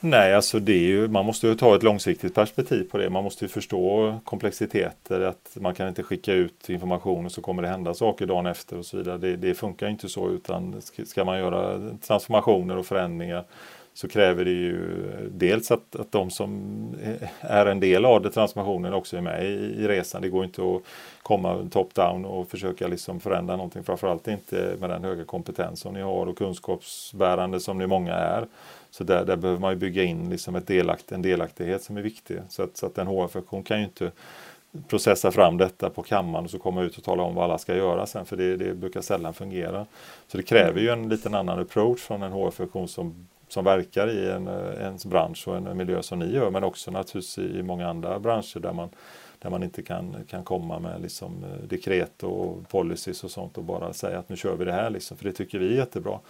Nej, 0.00 0.34
alltså 0.34 0.60
det 0.60 0.72
är 0.72 0.86
ju, 0.86 1.08
man 1.08 1.24
måste 1.24 1.46
ju 1.46 1.54
ta 1.54 1.76
ett 1.76 1.82
långsiktigt 1.82 2.34
perspektiv 2.34 2.90
på 2.90 2.98
det. 2.98 3.10
Man 3.10 3.24
måste 3.24 3.44
ju 3.44 3.48
förstå 3.48 4.18
komplexiteter, 4.24 5.20
att 5.20 5.56
man 5.60 5.74
kan 5.74 5.88
inte 5.88 6.02
skicka 6.02 6.32
ut 6.32 6.70
information 6.70 7.26
och 7.26 7.32
så 7.32 7.42
kommer 7.42 7.62
det 7.62 7.68
hända 7.68 7.94
saker 7.94 8.26
dagen 8.26 8.46
efter 8.46 8.78
och 8.78 8.86
så 8.86 8.96
vidare. 8.96 9.18
Det, 9.18 9.36
det 9.36 9.54
funkar 9.54 9.88
inte 9.88 10.08
så 10.08 10.30
utan 10.30 10.82
ska 11.06 11.24
man 11.24 11.38
göra 11.38 11.80
transformationer 12.06 12.76
och 12.76 12.86
förändringar 12.86 13.44
så 13.94 14.08
kräver 14.08 14.44
det 14.44 14.50
ju 14.50 14.98
dels 15.30 15.70
att, 15.70 15.96
att 15.96 16.12
de 16.12 16.30
som 16.30 16.50
är 17.40 17.66
en 17.66 17.80
del 17.80 18.04
av 18.04 18.22
det 18.22 18.30
transformationen 18.30 18.94
också 18.94 19.16
är 19.16 19.20
med 19.20 19.44
i, 19.44 19.48
i 19.54 19.88
resan. 19.88 20.22
Det 20.22 20.28
går 20.28 20.44
inte 20.44 20.62
att 20.62 20.82
komma 21.22 21.68
top-down 21.70 22.24
och 22.24 22.48
försöka 22.48 22.86
liksom 22.88 23.20
förändra 23.20 23.56
någonting, 23.56 23.82
framförallt 23.82 24.28
inte 24.28 24.76
med 24.80 24.90
den 24.90 25.04
höga 25.04 25.24
kompetens 25.24 25.80
som 25.80 25.94
ni 25.94 26.00
har 26.00 26.26
och 26.26 26.38
kunskapsbärande 26.38 27.60
som 27.60 27.78
ni 27.78 27.86
många 27.86 28.14
är. 28.14 28.46
Så 28.90 29.04
där, 29.04 29.24
där 29.24 29.36
behöver 29.36 29.60
man 29.60 29.72
ju 29.72 29.76
bygga 29.76 30.02
in 30.02 30.30
liksom 30.30 30.54
ett 30.54 30.66
delakt, 30.66 31.12
en 31.12 31.22
delaktighet 31.22 31.82
som 31.82 31.96
är 31.96 32.02
viktig. 32.02 32.38
Så 32.48 32.62
att, 32.62 32.76
så 32.76 32.86
att 32.86 32.98
en 32.98 33.06
HR-funktion 33.06 33.62
kan 33.62 33.78
ju 33.78 33.84
inte 33.84 34.10
processa 34.88 35.30
fram 35.30 35.56
detta 35.56 35.90
på 35.90 36.02
kammaren 36.02 36.44
och 36.44 36.50
så 36.50 36.58
komma 36.58 36.82
ut 36.82 36.98
och 36.98 37.04
tala 37.04 37.22
om 37.22 37.34
vad 37.34 37.44
alla 37.44 37.58
ska 37.58 37.76
göra 37.76 38.06
sen 38.06 38.24
för 38.24 38.36
det, 38.36 38.56
det 38.56 38.74
brukar 38.74 39.00
sällan 39.00 39.34
fungera. 39.34 39.86
Så 40.26 40.36
det 40.36 40.42
kräver 40.42 40.80
ju 40.80 40.88
en 40.88 41.08
liten 41.08 41.34
annan 41.34 41.60
approach 41.60 42.00
från 42.00 42.22
en 42.22 42.32
HR-funktion 42.32 42.88
som, 42.88 43.26
som 43.54 43.64
verkar 43.64 44.08
i 44.08 44.30
en, 44.30 44.48
eh, 44.48 44.86
en 44.86 44.98
bransch 45.04 45.48
och 45.48 45.56
en 45.56 45.76
miljö 45.76 46.02
som 46.02 46.18
ni 46.18 46.32
gör 46.32 46.50
men 46.50 46.64
också 46.64 46.90
naturligtvis 46.90 47.38
i 47.38 47.62
många 47.62 47.88
andra 47.88 48.18
branscher 48.18 48.60
där 48.60 48.72
man, 48.72 48.88
där 49.38 49.50
man 49.50 49.62
inte 49.62 49.82
kan, 49.82 50.16
kan 50.28 50.44
komma 50.44 50.78
med 50.78 51.02
liksom 51.02 51.44
eh, 51.44 51.68
dekret 51.68 52.22
och 52.22 52.68
policies 52.68 53.24
och 53.24 53.30
sånt 53.30 53.58
och 53.58 53.64
bara 53.64 53.92
säga 53.92 54.18
att 54.18 54.28
nu 54.28 54.36
kör 54.36 54.56
vi 54.56 54.64
det 54.64 54.72
här 54.72 54.90
liksom, 54.90 55.16
för 55.16 55.24
det 55.24 55.32
tycker 55.32 55.58
vi 55.58 55.66
är 55.66 55.76
jättebra. 55.76 56.20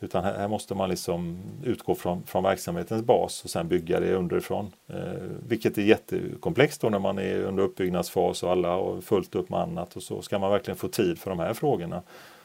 Utan 0.00 0.24
här, 0.24 0.38
här, 0.38 0.48
måste 0.48 0.74
man 0.74 0.90
liksom 0.90 1.38
utgå 1.64 1.94
från, 1.94 2.22
från 2.22 2.42
verksamhetens 2.42 3.02
bas 3.02 3.44
och 3.44 3.50
sen 3.50 3.68
bygga 3.68 4.00
det 4.00 4.14
underifrån. 4.14 4.72
Eh, 4.88 5.22
vilket 5.48 5.78
är 5.78 5.82
jättekomplext 5.82 6.80
då 6.80 6.88
när 6.88 6.98
man 6.98 7.18
är 7.18 7.42
under 7.42 7.62
uppbyggnadsfas 7.62 8.42
och 8.42 8.50
alla 8.50 8.68
har 8.68 9.00
fullt 9.00 9.34
upp 9.34 9.48
med 9.50 9.60
annat 9.60 9.96
och 9.96 10.02
så 10.02 10.22
ska 10.22 10.38
man 10.38 10.50
verkligen 10.50 10.76
få 10.76 10.88
tid 10.88 11.18
för 11.18 11.30
de 11.30 11.38
här 11.38 11.54
frågorna. 11.54 12.02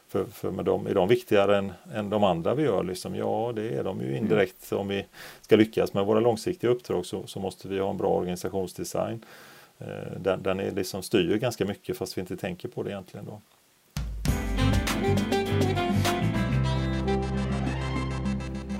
För, 0.09 0.25
för 0.25 0.51
med 0.51 0.65
dem, 0.65 0.87
är 0.87 0.93
de 0.93 1.07
viktigare 1.07 1.57
än, 1.57 1.73
än 1.93 2.09
de 2.09 2.23
andra 2.23 2.55
vi 2.55 2.63
gör? 2.63 2.83
Liksom? 2.83 3.15
Ja, 3.15 3.51
det 3.55 3.69
är 3.69 3.83
de 3.83 4.01
ju 4.01 4.17
indirekt. 4.17 4.71
Om 4.73 4.87
vi 4.87 5.05
ska 5.41 5.55
lyckas 5.55 5.93
med 5.93 6.05
våra 6.05 6.19
långsiktiga 6.19 6.69
uppdrag 6.69 7.05
så, 7.05 7.27
så 7.27 7.39
måste 7.39 7.67
vi 7.67 7.79
ha 7.79 7.89
en 7.89 7.97
bra 7.97 8.09
organisationsdesign. 8.09 9.25
Eh, 9.79 10.19
den, 10.19 10.43
den 10.43 10.59
är 10.59 10.71
liksom 10.71 11.03
styr 11.03 11.37
ganska 11.37 11.65
mycket 11.65 11.97
fast 11.97 12.17
vi 12.17 12.21
inte 12.21 12.37
tänker 12.37 12.67
på 12.67 12.83
det 12.83 12.89
egentligen. 12.89 13.25
Då. 13.25 13.41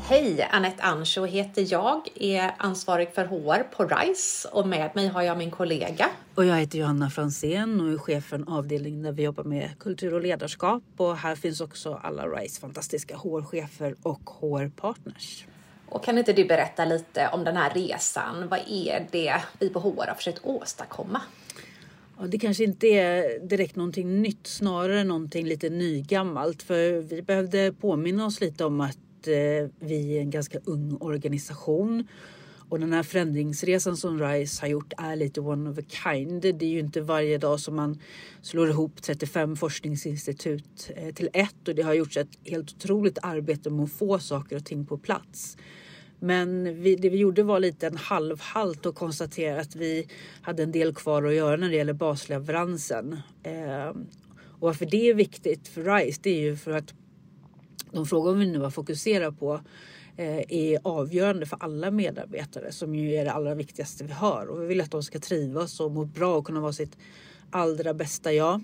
Hej! 0.10 0.48
Anette 0.52 0.84
Ansho 0.84 1.26
heter 1.26 1.68
jag, 1.72 2.08
är 2.16 2.52
ansvarig 2.58 3.14
för 3.14 3.26
HR 3.26 3.64
på 3.64 3.86
RISE 3.86 4.48
och 4.52 4.68
med 4.68 4.96
mig 4.96 5.08
har 5.08 5.22
jag 5.22 5.38
min 5.38 5.52
kollega. 5.52 6.10
Och 6.36 6.46
jag 6.46 6.56
heter 6.56 6.80
Johanna 6.80 7.10
Fransén 7.10 7.82
och 7.82 7.92
är 7.92 7.98
chef 7.98 8.26
för 8.26 8.36
en 8.36 8.48
avdelning 8.48 9.04
där 9.04 9.12
vi 9.12 9.24
jobbar 9.24 9.44
med 9.44 9.70
kultur 9.80 10.14
och 10.14 10.22
ledarskap. 10.22 10.84
Och 10.98 11.18
här 11.18 11.36
finns 11.36 11.62
också 11.62 12.00
alla 12.04 12.28
RISE 12.28 12.62
fantastiska 12.62 13.16
HR-chefer 13.16 13.96
och 14.04 14.22
HR-partners. 14.26 15.46
Och 15.90 16.04
kan 16.04 16.18
inte 16.18 16.34
du 16.34 16.46
berätta 16.46 16.86
lite 16.86 17.30
om 17.34 17.44
den 17.44 17.58
här 17.58 17.74
resan? 17.74 18.48
Vad 18.50 18.60
är 18.70 19.08
det 19.12 19.42
vi 19.60 19.70
på 19.70 19.80
HR 19.80 20.08
har 20.08 20.16
försökt 20.16 20.40
åstadkomma? 20.44 21.22
Ja, 22.20 22.28
det 22.28 22.38
kanske 22.40 22.64
inte 22.64 22.88
är 22.88 23.40
direkt 23.40 23.76
någonting 23.76 24.22
nytt, 24.22 24.48
snarare 24.48 25.04
någonting 25.04 25.46
lite 25.46 25.70
nygammalt. 25.70 26.64
För 26.64 27.02
vi 27.02 27.22
behövde 27.22 27.74
påminna 27.82 28.26
oss 28.26 28.42
lite 28.42 28.66
om 28.66 28.82
att 28.82 28.98
Eh, 29.28 29.68
vi 29.80 30.18
är 30.18 30.22
en 30.22 30.30
ganska 30.30 30.60
ung 30.66 30.98
organisation. 31.00 32.08
Och 32.70 32.80
den 32.80 32.94
här 32.94 33.04
förändringsresan 33.04 33.98
som 33.98 34.20
RISE 34.20 34.62
har 34.62 34.68
gjort 34.68 34.94
är 34.98 35.16
lite 35.16 35.42
one 35.42 35.70
of 35.70 35.78
a 35.78 35.82
kind. 36.04 36.42
Det 36.42 36.66
är 36.66 36.70
ju 36.70 36.80
inte 36.80 37.02
varje 37.02 37.38
dag 37.38 37.60
som 37.60 37.76
man 37.76 38.02
slår 38.42 38.70
ihop 38.70 39.02
35 39.02 39.56
forskningsinstitut 39.56 40.92
eh, 40.96 41.14
till 41.14 41.30
ett 41.34 41.68
och 41.68 41.76
det 41.76 41.82
har 41.82 41.94
gjorts 41.94 42.18
ett 42.18 42.40
helt 42.44 42.76
otroligt 42.76 43.18
arbete 43.22 43.70
med 43.70 43.84
att 43.84 43.92
få 43.92 44.20
saker 44.20 44.56
och 44.56 44.66
ting 44.66 44.86
på 44.86 44.98
plats. 44.98 45.58
Men 46.20 46.82
vi, 46.82 46.96
det 46.96 47.10
vi 47.10 47.18
gjorde 47.18 47.44
var 47.44 47.60
lite 47.60 47.88
en 47.88 47.98
halvhalt 47.98 48.86
och 48.86 48.96
konstaterade 48.96 49.62
att 49.62 49.76
vi 49.76 50.08
hade 50.42 50.64
en 50.64 50.72
del 50.72 50.96
kvar 50.96 51.24
att 51.24 51.34
göra 51.34 51.58
när 51.58 51.70
det 51.70 51.76
gäller 51.76 51.94
basleveransen. 51.94 53.18
Eh, 53.44 53.90
och 54.60 54.68
varför 54.68 54.86
det 54.86 55.10
är 55.10 55.14
viktigt 55.14 55.68
för 55.68 55.84
RISE 55.84 56.20
det 56.24 56.30
är 56.30 56.42
ju 56.42 56.56
för 56.56 56.72
att 56.72 56.94
de 57.98 58.06
frågor 58.06 58.34
vi 58.34 58.46
nu 58.46 58.60
har 58.60 58.70
fokuserat 58.70 59.40
på 59.40 59.62
eh, 60.18 60.52
är 60.52 60.80
avgörande 60.84 61.46
för 61.46 61.58
alla 61.60 61.92
medarbetare 61.92 62.72
som 62.72 62.96
ju 62.96 63.16
är 63.16 63.26
det 63.26 63.32
allra 63.32 63.56
viktigaste 63.56 64.04
vi 64.04 64.14
har. 64.14 64.46
Och 64.46 64.62
vi 64.62 64.68
vill 64.68 64.82
att 64.82 64.92
de 64.92 65.04
ska 65.04 65.20
trivas 65.20 65.80
och 65.80 65.92
må 65.92 66.06
bra 66.06 66.36
och 66.36 66.46
kunna 66.46 66.60
vara 66.60 66.74
sitt 66.74 66.98
allra 67.52 67.94
bästa 67.94 68.34
jag. 68.34 68.62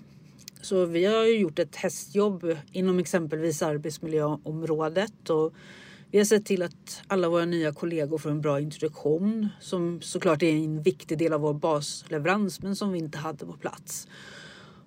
Så 0.60 0.84
vi 0.84 1.04
har 1.04 1.24
gjort 1.24 1.58
ett 1.58 1.76
hästjobb 1.76 2.56
inom 2.72 2.98
exempelvis 2.98 3.62
arbetsmiljöområdet 3.62 5.30
och 5.30 5.52
vi 6.10 6.18
har 6.18 6.24
sett 6.24 6.46
till 6.46 6.62
att 6.62 7.02
alla 7.06 7.28
våra 7.28 7.44
nya 7.44 7.72
kollegor 7.72 8.18
får 8.18 8.30
en 8.30 8.40
bra 8.40 8.60
introduktion 8.60 9.48
som 9.60 10.00
såklart 10.02 10.42
är 10.42 10.52
en 10.52 10.82
viktig 10.82 11.18
del 11.18 11.32
av 11.32 11.40
vår 11.40 11.54
basleverans 11.54 12.62
men 12.62 12.76
som 12.76 12.92
vi 12.92 12.98
inte 12.98 13.18
hade 13.18 13.46
på 13.46 13.52
plats. 13.52 14.08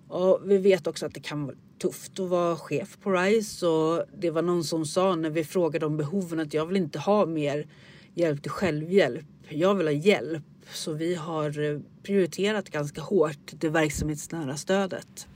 Och 0.07 0.41
vi 0.45 0.57
vet 0.57 0.87
också 0.87 1.05
att 1.05 1.13
det 1.13 1.19
kan 1.19 1.45
vara 1.45 1.55
tufft 1.79 2.19
att 2.19 2.29
vara 2.29 2.55
chef 2.55 2.97
på 3.03 3.11
RISE 3.11 3.67
och 3.67 4.03
det 4.17 4.29
var 4.29 4.41
någon 4.41 4.63
som 4.63 4.85
sa 4.85 5.15
när 5.15 5.29
vi 5.29 5.43
frågade 5.43 5.85
om 5.85 5.97
behoven 5.97 6.39
att 6.39 6.53
jag 6.53 6.65
vill 6.65 6.77
inte 6.77 6.99
ha 6.99 7.25
mer 7.25 7.67
hjälp 8.13 8.41
till 8.41 8.51
självhjälp. 8.51 9.25
Jag 9.49 9.75
vill 9.75 9.87
ha 9.87 9.93
hjälp. 9.93 10.43
Så 10.71 10.93
vi 10.93 11.15
har 11.15 11.59
eh, 11.59 11.79
prioriterat 12.03 12.69
ganska 12.69 13.01
hårt 13.01 13.51
det 13.51 13.69
verksamhetsnära 13.69 14.55
stödet. 14.55 15.27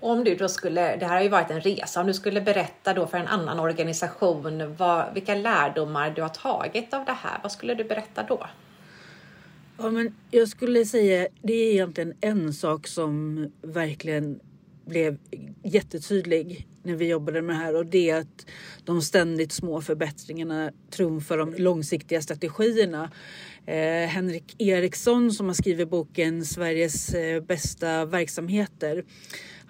Om 0.00 0.24
du 0.24 0.34
då 0.34 0.48
skulle, 0.48 0.96
det 0.96 1.06
här 1.06 1.14
har 1.14 1.22
ju 1.22 1.28
varit 1.28 1.50
en 1.50 1.60
resa, 1.60 2.00
om 2.00 2.06
du 2.06 2.14
skulle 2.14 2.40
berätta 2.40 2.94
då 2.94 3.06
för 3.06 3.18
en 3.18 3.26
annan 3.26 3.60
organisation 3.60 4.76
vad, 4.78 5.14
vilka 5.14 5.34
lärdomar 5.34 6.10
du 6.10 6.22
har 6.22 6.28
tagit 6.28 6.94
av 6.94 7.04
det 7.04 7.12
här, 7.12 7.38
vad 7.42 7.52
skulle 7.52 7.74
du 7.74 7.84
berätta 7.84 8.22
då? 8.22 8.46
Ja, 9.78 9.90
men 9.90 10.14
jag 10.30 10.48
skulle 10.48 10.84
säga 10.84 11.28
det 11.42 11.52
är 11.52 11.72
egentligen 11.72 12.14
en 12.20 12.52
sak 12.52 12.86
som 12.86 13.46
verkligen 13.62 14.40
blev 14.88 15.18
jättetydlig 15.62 16.66
när 16.82 16.94
vi 16.94 17.08
jobbade 17.08 17.42
med 17.42 17.56
det 17.56 17.58
här 17.58 17.76
och 17.76 17.86
det 17.86 18.10
är 18.10 18.20
att 18.20 18.46
de 18.84 19.02
ständigt 19.02 19.52
små 19.52 19.80
förbättringarna 19.80 20.72
trumfar 20.90 21.38
de 21.38 21.54
långsiktiga 21.54 22.22
strategierna. 22.22 23.10
Eh, 23.66 24.08
Henrik 24.08 24.54
Eriksson 24.58 25.32
som 25.32 25.46
har 25.46 25.54
skrivit 25.54 25.90
boken 25.90 26.44
Sveriges 26.44 27.14
eh, 27.14 27.42
bästa 27.42 28.04
verksamheter 28.04 29.04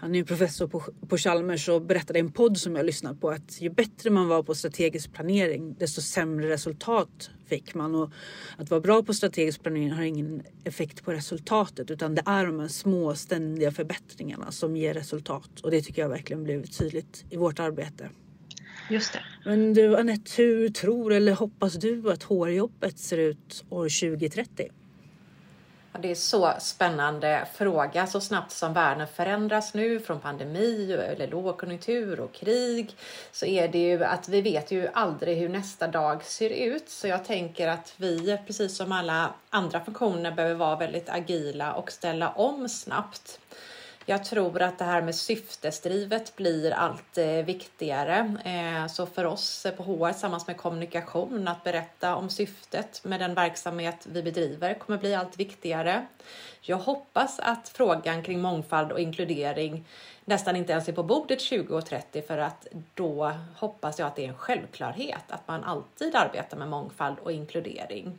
han 0.00 0.14
är 0.14 0.24
professor 0.24 0.66
på, 0.66 0.82
på 1.08 1.16
Chalmers 1.16 1.68
och 1.68 1.82
berättade 1.82 2.18
i 2.18 2.20
en 2.20 2.32
podd 2.32 2.58
som 2.58 2.76
jag 2.76 2.86
lyssnat 2.86 3.20
på 3.20 3.30
att 3.30 3.60
ju 3.60 3.70
bättre 3.70 4.10
man 4.10 4.28
var 4.28 4.42
på 4.42 4.54
strategisk 4.54 5.12
planering 5.12 5.74
desto 5.78 6.00
sämre 6.00 6.48
resultat 6.48 7.30
fick 7.46 7.74
man. 7.74 7.94
Och 7.94 8.10
att 8.56 8.70
vara 8.70 8.80
bra 8.80 9.02
på 9.02 9.14
strategisk 9.14 9.62
planering 9.62 9.92
har 9.92 10.02
ingen 10.02 10.42
effekt 10.64 11.04
på 11.04 11.12
resultatet 11.12 11.90
utan 11.90 12.14
det 12.14 12.22
är 12.26 12.46
de 12.46 12.60
här 12.60 12.68
små 12.68 13.14
ständiga 13.14 13.72
förbättringarna 13.72 14.52
som 14.52 14.76
ger 14.76 14.94
resultat. 14.94 15.60
Och 15.62 15.70
det 15.70 15.82
tycker 15.82 16.02
jag 16.02 16.08
verkligen 16.08 16.44
blev 16.44 16.66
tydligt 16.66 17.24
i 17.30 17.36
vårt 17.36 17.58
arbete. 17.58 18.08
Just 18.90 19.12
det. 19.12 19.20
Men 19.44 19.74
du 19.74 19.96
Anette, 19.96 20.30
hur 20.36 20.68
tror 20.68 21.12
eller 21.12 21.32
hoppas 21.32 21.74
du 21.74 22.12
att 22.12 22.22
HR-jobbet 22.22 22.98
ser 22.98 23.18
ut 23.18 23.64
år 23.70 24.10
2030? 24.10 24.68
Det 26.00 26.10
är 26.10 26.14
så 26.14 26.52
spännande 26.58 27.46
fråga. 27.54 28.06
Så 28.06 28.20
snabbt 28.20 28.52
som 28.52 28.72
världen 28.72 29.06
förändras 29.06 29.74
nu 29.74 30.00
från 30.00 30.20
pandemi 30.20 30.92
eller 30.92 31.26
lågkonjunktur 31.26 32.20
och 32.20 32.32
krig 32.32 32.96
så 33.32 33.46
är 33.46 33.68
det 33.68 33.78
ju 33.78 34.04
att 34.04 34.28
vi 34.28 34.42
vet 34.42 34.70
ju 34.70 34.88
aldrig 34.94 35.38
hur 35.38 35.48
nästa 35.48 35.86
dag 35.86 36.24
ser 36.24 36.50
ut. 36.50 36.90
Så 36.90 37.08
jag 37.08 37.24
tänker 37.24 37.68
att 37.68 37.94
vi, 37.96 38.38
precis 38.46 38.76
som 38.76 38.92
alla 38.92 39.30
andra 39.50 39.84
funktioner, 39.84 40.32
behöver 40.32 40.54
vara 40.54 40.76
väldigt 40.76 41.08
agila 41.08 41.72
och 41.72 41.92
ställa 41.92 42.30
om 42.30 42.68
snabbt. 42.68 43.40
Jag 44.10 44.24
tror 44.24 44.62
att 44.62 44.78
det 44.78 44.84
här 44.84 45.02
med 45.02 45.14
syftesdrivet 45.14 46.36
blir 46.36 46.70
allt 46.70 47.18
eh, 47.18 47.26
viktigare. 47.26 48.36
Eh, 48.44 48.86
så 48.86 49.06
för 49.06 49.24
oss 49.24 49.66
eh, 49.66 49.72
på 49.72 49.82
HR 49.82 50.12
tillsammans 50.12 50.46
med 50.46 50.56
kommunikation 50.56 51.48
att 51.48 51.64
berätta 51.64 52.16
om 52.16 52.30
syftet 52.30 53.04
med 53.04 53.20
den 53.20 53.34
verksamhet 53.34 54.06
vi 54.12 54.22
bedriver 54.22 54.74
kommer 54.74 54.98
bli 54.98 55.14
allt 55.14 55.36
viktigare. 55.36 56.06
Jag 56.60 56.76
hoppas 56.76 57.38
att 57.38 57.68
frågan 57.68 58.22
kring 58.22 58.40
mångfald 58.40 58.92
och 58.92 59.00
inkludering 59.00 59.86
nästan 60.24 60.56
inte 60.56 60.72
ens 60.72 60.88
är 60.88 60.92
på 60.92 61.02
bordet 61.02 61.40
2030 61.48 62.22
för 62.26 62.38
att 62.38 62.66
då 62.94 63.32
hoppas 63.56 63.98
jag 63.98 64.06
att 64.06 64.16
det 64.16 64.24
är 64.24 64.28
en 64.28 64.38
självklarhet 64.38 65.24
att 65.28 65.48
man 65.48 65.64
alltid 65.64 66.14
arbetar 66.14 66.56
med 66.56 66.68
mångfald 66.68 67.18
och 67.18 67.32
inkludering. 67.32 68.18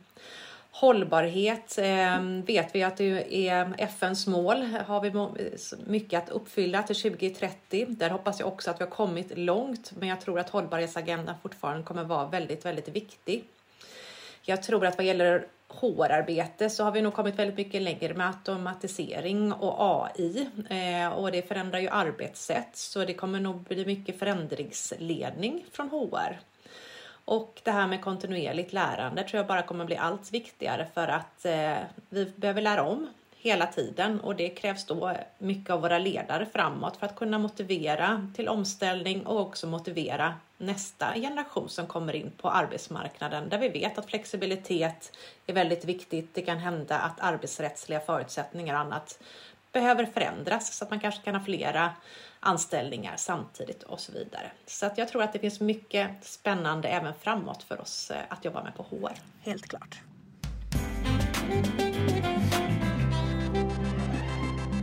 Hållbarhet 0.72 1.78
eh, 1.78 2.20
vet 2.46 2.74
vi 2.74 2.82
att 2.82 2.96
det 2.96 3.48
är 3.48 3.74
FNs 3.78 4.26
mål. 4.26 4.62
Har 4.86 5.00
vi 5.00 5.12
mycket 5.86 6.22
att 6.22 6.28
uppfylla 6.28 6.82
till 6.82 6.96
2030. 6.96 7.86
Där 7.88 8.10
hoppas 8.10 8.40
jag 8.40 8.48
också 8.48 8.70
att 8.70 8.80
vi 8.80 8.84
har 8.84 8.90
kommit 8.90 9.38
långt, 9.38 9.92
men 9.98 10.08
jag 10.08 10.20
tror 10.20 10.38
att 10.38 10.50
hållbarhetsagendan 10.50 11.34
fortfarande 11.42 11.82
kommer 11.82 12.04
vara 12.04 12.28
väldigt, 12.28 12.64
väldigt 12.64 12.88
viktig. 12.88 13.44
Jag 14.42 14.62
tror 14.62 14.86
att 14.86 14.96
vad 14.96 15.06
gäller 15.06 15.46
HR-arbete 15.68 16.70
så 16.70 16.84
har 16.84 16.92
vi 16.92 17.02
nog 17.02 17.14
kommit 17.14 17.38
väldigt 17.38 17.56
mycket 17.56 17.82
längre 17.82 18.14
med 18.14 18.26
automatisering 18.26 19.52
och 19.52 19.74
AI 19.78 20.48
eh, 20.70 21.08
och 21.08 21.32
det 21.32 21.48
förändrar 21.48 21.78
ju 21.78 21.88
arbetssätt 21.88 22.76
så 22.76 23.04
det 23.04 23.14
kommer 23.14 23.40
nog 23.40 23.62
bli 23.62 23.86
mycket 23.86 24.18
förändringsledning 24.18 25.64
från 25.72 25.88
HR. 25.88 26.49
Och 27.30 27.60
det 27.64 27.70
här 27.70 27.86
med 27.86 28.00
kontinuerligt 28.00 28.72
lärande 28.72 29.22
tror 29.22 29.38
jag 29.38 29.46
bara 29.46 29.62
kommer 29.62 29.84
bli 29.84 29.96
allt 29.96 30.32
viktigare 30.32 30.86
för 30.94 31.08
att 31.08 31.44
eh, 31.44 31.76
vi 32.08 32.32
behöver 32.36 32.62
lära 32.62 32.82
om 32.82 33.08
hela 33.36 33.66
tiden 33.66 34.20
och 34.20 34.36
det 34.36 34.48
krävs 34.48 34.86
då 34.86 35.16
mycket 35.38 35.70
av 35.70 35.80
våra 35.80 35.98
ledare 35.98 36.46
framåt 36.52 36.96
för 36.96 37.06
att 37.06 37.16
kunna 37.16 37.38
motivera 37.38 38.30
till 38.36 38.48
omställning 38.48 39.26
och 39.26 39.40
också 39.40 39.66
motivera 39.66 40.34
nästa 40.58 41.14
generation 41.14 41.68
som 41.68 41.86
kommer 41.86 42.16
in 42.16 42.32
på 42.36 42.50
arbetsmarknaden 42.50 43.48
där 43.48 43.58
vi 43.58 43.68
vet 43.68 43.98
att 43.98 44.10
flexibilitet 44.10 45.12
är 45.46 45.52
väldigt 45.52 45.84
viktigt. 45.84 46.34
Det 46.34 46.42
kan 46.42 46.58
hända 46.58 46.98
att 46.98 47.20
arbetsrättsliga 47.20 48.00
förutsättningar 48.00 48.74
och 48.74 48.80
annat 48.80 49.18
behöver 49.72 50.04
förändras 50.04 50.76
så 50.76 50.84
att 50.84 50.90
man 50.90 51.00
kanske 51.00 51.22
kan 51.22 51.34
ha 51.34 51.44
flera 51.44 51.90
anställningar 52.40 53.16
samtidigt 53.16 53.82
och 53.82 54.00
så 54.00 54.12
vidare. 54.12 54.50
Så 54.66 54.86
att 54.86 54.98
jag 54.98 55.08
tror 55.08 55.22
att 55.22 55.32
det 55.32 55.38
finns 55.38 55.60
mycket 55.60 56.24
spännande 56.24 56.88
även 56.88 57.14
framåt 57.14 57.62
för 57.62 57.80
oss 57.80 58.10
eh, 58.10 58.16
att 58.28 58.44
jobba 58.44 58.62
med 58.62 58.74
på 58.74 58.82
HR. 58.82 59.12
Helt 59.40 59.68
klart. 59.68 60.00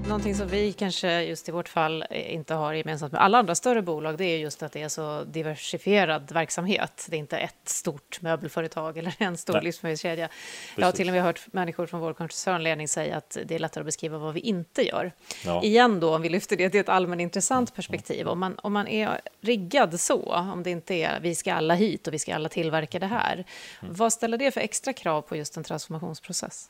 Någonting 0.08 0.36
som 0.36 0.48
vi 0.48 0.74
kanske 0.74 1.22
just 1.22 1.50
i 1.50 1.52
vårt 1.52 1.70
fall 1.70 2.06
inte 2.12 2.54
har 2.54 2.74
gemensamt 2.74 3.12
med 3.12 3.22
alla 3.22 3.38
andra 3.38 3.56
större 3.56 3.82
bolag, 3.82 4.18
det 4.18 4.26
är 4.26 4.38
just 4.38 4.64
att 4.64 4.72
det 4.72 4.82
är 4.82 4.90
så 4.90 5.24
diversifierad 5.24 6.32
verksamhet. 6.32 7.08
Det 7.10 7.16
är 7.16 7.20
inte 7.20 7.38
ett 7.38 7.70
stort 7.70 8.22
möbelföretag 8.22 8.98
eller 8.98 9.14
en 9.24 9.38
stor 9.38 9.54
Nej. 9.54 9.64
livsmedelskedja. 9.64 10.30
Jag 10.76 10.86
har 10.86 10.92
till 10.92 11.08
och 11.08 11.14
med 11.14 11.24
hört 11.24 11.46
människor 11.52 11.86
från 11.86 12.00
vår 12.00 12.14
koncernledning 12.14 12.88
säga 12.88 13.18
att 13.18 13.38
det 13.46 13.56
är 13.56 13.60
lättare 13.60 13.82
att 13.82 13.86
beskriva 13.86 14.18
vad 14.18 14.34
vi 14.34 14.40
inte 14.40 14.88
gör. 14.88 15.12
Ja. 15.46 15.64
Igen 15.64 16.00
då, 16.00 16.16
om 16.16 16.22
vi 16.22 16.30
lyfter 16.30 16.58
det 16.58 16.70
till 16.70 16.80
ett 16.80 16.90
allmänintressant 16.90 17.76
perspektiv. 17.76 18.28
Om 18.28 18.40
man, 18.40 18.60
om 18.64 18.74
man 18.74 18.88
är 18.88 19.22
riggad 19.42 20.00
så, 20.00 20.34
om 20.34 20.64
det 20.64 20.70
inte 20.70 20.94
är 20.94 21.20
vi 21.20 21.36
ska 21.36 21.54
alla 21.54 21.74
hit 21.74 22.08
och 22.08 22.14
vi 22.14 22.20
ska 22.20 22.36
alla 22.36 22.50
tillverka 22.50 23.00
det 23.00 23.08
här. 23.08 23.34
Mm. 23.34 23.94
Vad 23.94 24.14
ställer 24.14 24.38
det 24.38 24.52
för 24.52 24.62
extra 24.62 24.94
krav 24.94 25.22
på 25.22 25.36
just 25.36 25.58
en 25.58 25.64
transformationsprocess? 25.64 26.70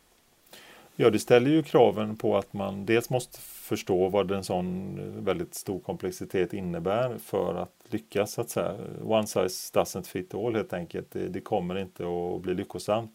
Ja, 1.00 1.10
det 1.10 1.20
ställer 1.20 1.52
ju 1.52 1.64
kraven 1.64 2.18
på 2.18 2.38
att 2.38 2.54
man 2.54 2.86
dels 2.86 3.10
måste 3.10 3.40
förstå 3.42 4.10
vad 4.10 4.32
en 4.32 4.44
sån 4.44 5.00
eh, 5.00 5.24
väldigt 5.24 5.56
stor 5.56 5.80
komplexitet 5.80 6.54
innebär 6.54 7.18
för 7.18 7.56
att 7.56 7.72
lyckas. 7.90 8.32
Så 8.32 8.42
att 8.42 8.50
säga. 8.50 8.76
One 9.04 9.28
size 9.28 9.80
doesn't 9.80 10.08
fit 10.08 10.34
all 10.34 10.56
helt 10.56 10.74
enkelt. 10.74 11.12
Det, 11.12 11.28
det 11.28 11.42
kommer 11.42 11.78
inte 11.78 12.04
att 12.04 12.42
bli 12.42 12.54
lyckosamt. 12.54 13.12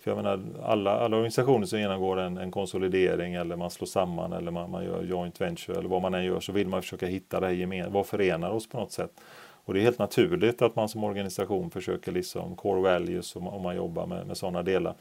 För 0.00 0.10
jag 0.10 0.16
menar, 0.16 0.40
alla, 0.62 0.90
alla 0.90 1.16
organisationer 1.16 1.66
som 1.66 1.80
genomgår 1.80 2.20
en, 2.20 2.38
en 2.38 2.50
konsolidering 2.50 3.34
eller 3.34 3.56
man 3.56 3.70
slår 3.70 3.86
samman 3.86 4.32
eller 4.32 4.50
man, 4.50 4.70
man 4.70 4.84
gör 4.84 5.02
joint 5.02 5.40
venture 5.40 5.78
eller 5.78 5.88
vad 5.88 6.02
man 6.02 6.14
än 6.14 6.24
gör 6.24 6.40
så 6.40 6.52
vill 6.52 6.68
man 6.68 6.82
försöka 6.82 7.06
hitta 7.06 7.40
det 7.40 7.46
här 7.46 7.54
gemensamt, 7.54 7.94
vad 7.94 8.06
förenar 8.06 8.50
oss 8.50 8.68
på 8.68 8.78
något 8.78 8.92
sätt. 8.92 9.20
Och 9.64 9.74
det 9.74 9.80
är 9.80 9.84
helt 9.84 9.98
naturligt 9.98 10.62
att 10.62 10.76
man 10.76 10.88
som 10.88 11.04
organisation 11.04 11.70
försöker 11.70 12.12
liksom 12.12 12.56
core 12.56 12.80
values 12.80 13.36
om, 13.36 13.48
om 13.48 13.62
man 13.62 13.76
jobbar 13.76 14.06
med, 14.06 14.26
med 14.26 14.36
sådana 14.36 14.62
delar. 14.62 14.94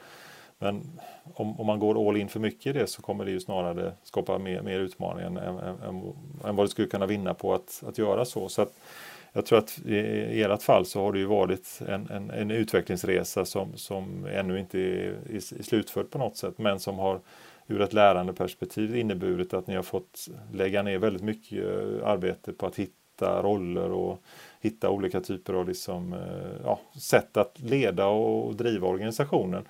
Men 0.60 1.00
om, 1.34 1.60
om, 1.60 1.68
man 1.68 1.80
går 1.80 2.10
all 2.10 2.18
in 2.18 2.30
för 2.30 2.40
mycket 2.40 2.76
i 2.76 2.80
det 2.80 2.88
så 2.88 3.02
kommer 3.02 3.26
det 3.26 3.32
ju 3.32 3.40
snarare 3.40 3.94
skapa 4.04 4.38
mer, 4.38 4.62
mer 4.62 4.80
utmaningar 4.80 5.28
än, 5.28 5.38
än, 5.38 5.58
än, 5.58 6.14
än 6.46 6.56
vad 6.56 6.66
det 6.66 6.70
skulle 6.70 6.88
kunna 6.88 7.06
vinna 7.06 7.34
på 7.34 7.54
att, 7.54 7.84
att 7.88 7.98
göra 7.98 8.26
så. 8.26 8.50
så 8.50 8.62
att, 8.62 8.74
jag 9.34 9.46
tror 9.46 9.60
att 9.60 9.80
i, 9.86 9.96
i 9.96 10.44
ert 10.44 10.62
fall 10.62 10.86
så 10.86 11.02
har 11.02 11.14
det 11.14 11.20
ju 11.20 11.26
varit 11.26 11.82
en, 11.88 12.10
en, 12.10 12.32
en 12.32 12.52
utvecklingsresa 12.52 13.46
som, 13.46 13.78
som 13.78 14.26
ännu 14.26 14.60
inte 14.60 14.80
är, 14.80 15.16
är, 15.30 15.64
slutförd 15.64 16.10
på 16.10 16.18
något 16.18 16.38
sätt 16.38 16.58
men 16.58 16.80
som 16.80 17.00
har 17.00 17.20
ur 17.68 17.82
ett 17.82 17.94
lärandeperspektiv 17.94 18.96
inneburit 18.96 19.54
att 19.54 19.68
ni 19.68 19.76
har 19.76 19.84
fått 19.84 20.30
lägga 20.54 20.82
ner 20.84 20.98
väldigt 20.98 21.24
mycket 21.24 21.66
eh, 21.66 22.08
arbete 22.08 22.54
på 22.54 22.66
att 22.66 22.76
hitta 22.76 23.42
roller 23.42 23.92
och 23.92 24.24
hitta 24.62 24.90
olika 24.90 25.22
typer 25.22 25.54
av 25.54 25.68
liksom, 25.68 26.14
eh, 26.14 26.62
ja, 26.64 26.80
sätt 27.00 27.38
att 27.38 27.60
leda 27.60 28.08
och 28.08 28.56
driva 28.56 28.88
organisationen 28.88 29.66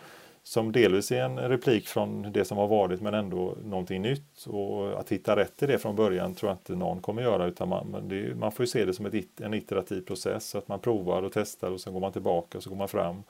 som 0.50 0.72
delvis 0.72 1.12
är 1.12 1.22
en 1.22 1.40
replik 1.40 1.88
från 1.88 2.32
det 2.32 2.46
som 2.46 2.58
har 2.58 2.68
varit 2.68 3.02
men 3.02 3.14
ändå 3.14 3.58
någonting 3.64 4.02
nytt. 4.02 4.46
Och 4.48 5.00
att 5.00 5.12
hitta 5.12 5.36
rätt 5.36 5.64
i 5.64 5.66
det 5.66 5.78
från 5.78 5.96
början 5.96 6.36
tror 6.36 6.50
jag 6.50 6.56
inte 6.56 6.76
någon 6.76 7.02
kommer 7.02 7.22
göra 7.22 7.46
utan 7.46 7.70
man, 7.70 8.08
det, 8.08 8.36
man 8.36 8.52
får 8.52 8.66
se 8.66 8.86
det 8.86 8.94
som 8.94 9.06
ett, 9.06 9.42
en 9.42 9.54
iterativ 9.54 10.02
process. 10.02 10.50
Så 10.50 10.58
att 10.58 10.68
man 10.68 10.80
provar 10.80 11.24
och 11.24 11.32
testar 11.34 11.72
och 11.72 11.82
sen 11.82 11.94
går 11.94 12.00
man 12.00 12.12
tillbaka 12.12 12.58
och 12.58 12.64
så 12.64 12.70
går 12.70 12.78
man 12.78 12.88
fram. 12.88 13.24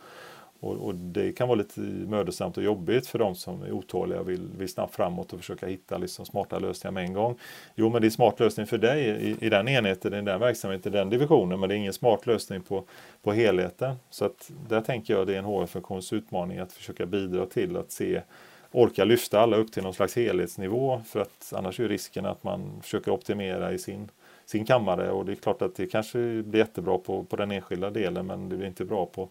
Och, 0.59 0.75
och, 0.75 0.95
det 0.95 1.31
kan 1.31 1.47
vara 1.47 1.57
lite 1.57 1.79
mödosamt 1.79 2.57
och 2.57 2.63
jobbigt 2.63 3.07
för 3.07 3.19
de 3.19 3.35
som 3.35 3.63
är 3.63 3.71
otåliga 3.71 4.19
och 4.19 4.29
vill, 4.29 4.47
vill 4.57 4.69
snabbt 4.69 4.95
framåt 4.95 5.33
och 5.33 5.39
försöka 5.39 5.67
hitta 5.67 5.97
liksom 5.97 6.25
smarta 6.25 6.59
lösningar 6.59 6.91
med 6.91 7.03
en 7.03 7.13
gång. 7.13 7.37
Jo, 7.75 7.89
men 7.89 8.01
det 8.01 8.07
är 8.07 8.09
smart 8.09 8.39
lösning 8.39 8.65
för 8.67 8.77
dig 8.77 9.05
i, 9.05 9.45
i 9.45 9.49
den 9.49 9.67
enheten, 9.67 10.13
i 10.13 10.21
den 10.21 10.39
verksamheten, 10.39 10.93
i 10.93 10.97
den 10.97 11.09
divisionen, 11.09 11.59
men 11.59 11.69
det 11.69 11.75
är 11.75 11.77
ingen 11.77 11.93
smart 11.93 12.25
lösning 12.25 12.61
på, 12.61 12.83
på 13.23 13.31
helheten. 13.31 13.95
Så 14.09 14.25
att 14.25 14.51
där 14.69 14.81
tänker 14.81 15.13
jag 15.13 15.27
det 15.27 15.33
är 15.33 15.39
en 15.39 15.45
HR-funktions 15.45 16.13
utmaning 16.13 16.59
att 16.59 16.73
försöka 16.73 17.05
bidra 17.05 17.45
till 17.45 17.77
att 17.77 17.91
se 17.91 18.21
orka 18.71 19.05
lyfta 19.05 19.39
alla 19.39 19.57
upp 19.57 19.71
till 19.71 19.83
någon 19.83 19.93
slags 19.93 20.15
helhetsnivå 20.15 21.01
för 21.05 21.19
att 21.19 21.53
annars 21.55 21.79
är 21.79 21.87
risken 21.87 22.25
att 22.25 22.43
man 22.43 22.81
försöker 22.81 23.11
optimera 23.11 23.71
i 23.71 23.77
sin, 23.77 24.09
sin 24.45 24.65
kammare 24.65 25.11
och 25.11 25.25
det 25.25 25.31
är 25.31 25.35
klart 25.35 25.61
att 25.61 25.75
det 25.75 25.87
kanske 25.87 26.43
blir 26.43 26.59
jättebra 26.59 26.97
på, 26.97 27.23
på 27.23 27.35
den 27.35 27.51
enskilda 27.51 27.89
delen 27.89 28.27
men 28.27 28.49
det 28.49 28.57
blir 28.57 28.67
inte 28.67 28.85
bra 28.85 29.05
på 29.05 29.29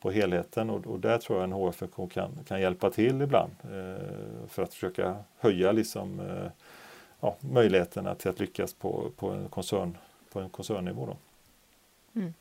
på 0.00 0.10
helheten 0.10 0.70
och, 0.70 0.86
och 0.86 1.00
där 1.00 1.18
tror 1.18 1.38
jag 1.38 1.44
en 1.44 1.52
HR-funktion 1.52 2.08
kan, 2.08 2.30
kan 2.48 2.60
hjälpa 2.60 2.90
till 2.90 3.22
ibland 3.22 3.52
eh, 3.62 4.48
för 4.48 4.62
att 4.62 4.74
försöka 4.74 5.16
höja 5.38 5.72
liksom, 5.72 6.20
eh, 6.20 6.50
ja, 7.20 7.36
möjligheterna 7.40 8.14
till 8.14 8.30
att 8.30 8.40
lyckas 8.40 8.74
på, 8.74 9.10
på, 9.16 9.30
en, 9.30 9.48
koncern, 9.48 9.96
på 10.32 10.40
en 10.40 10.50
koncernnivå. 10.50 11.06
Då. 11.06 11.16
Mm. 12.20 12.34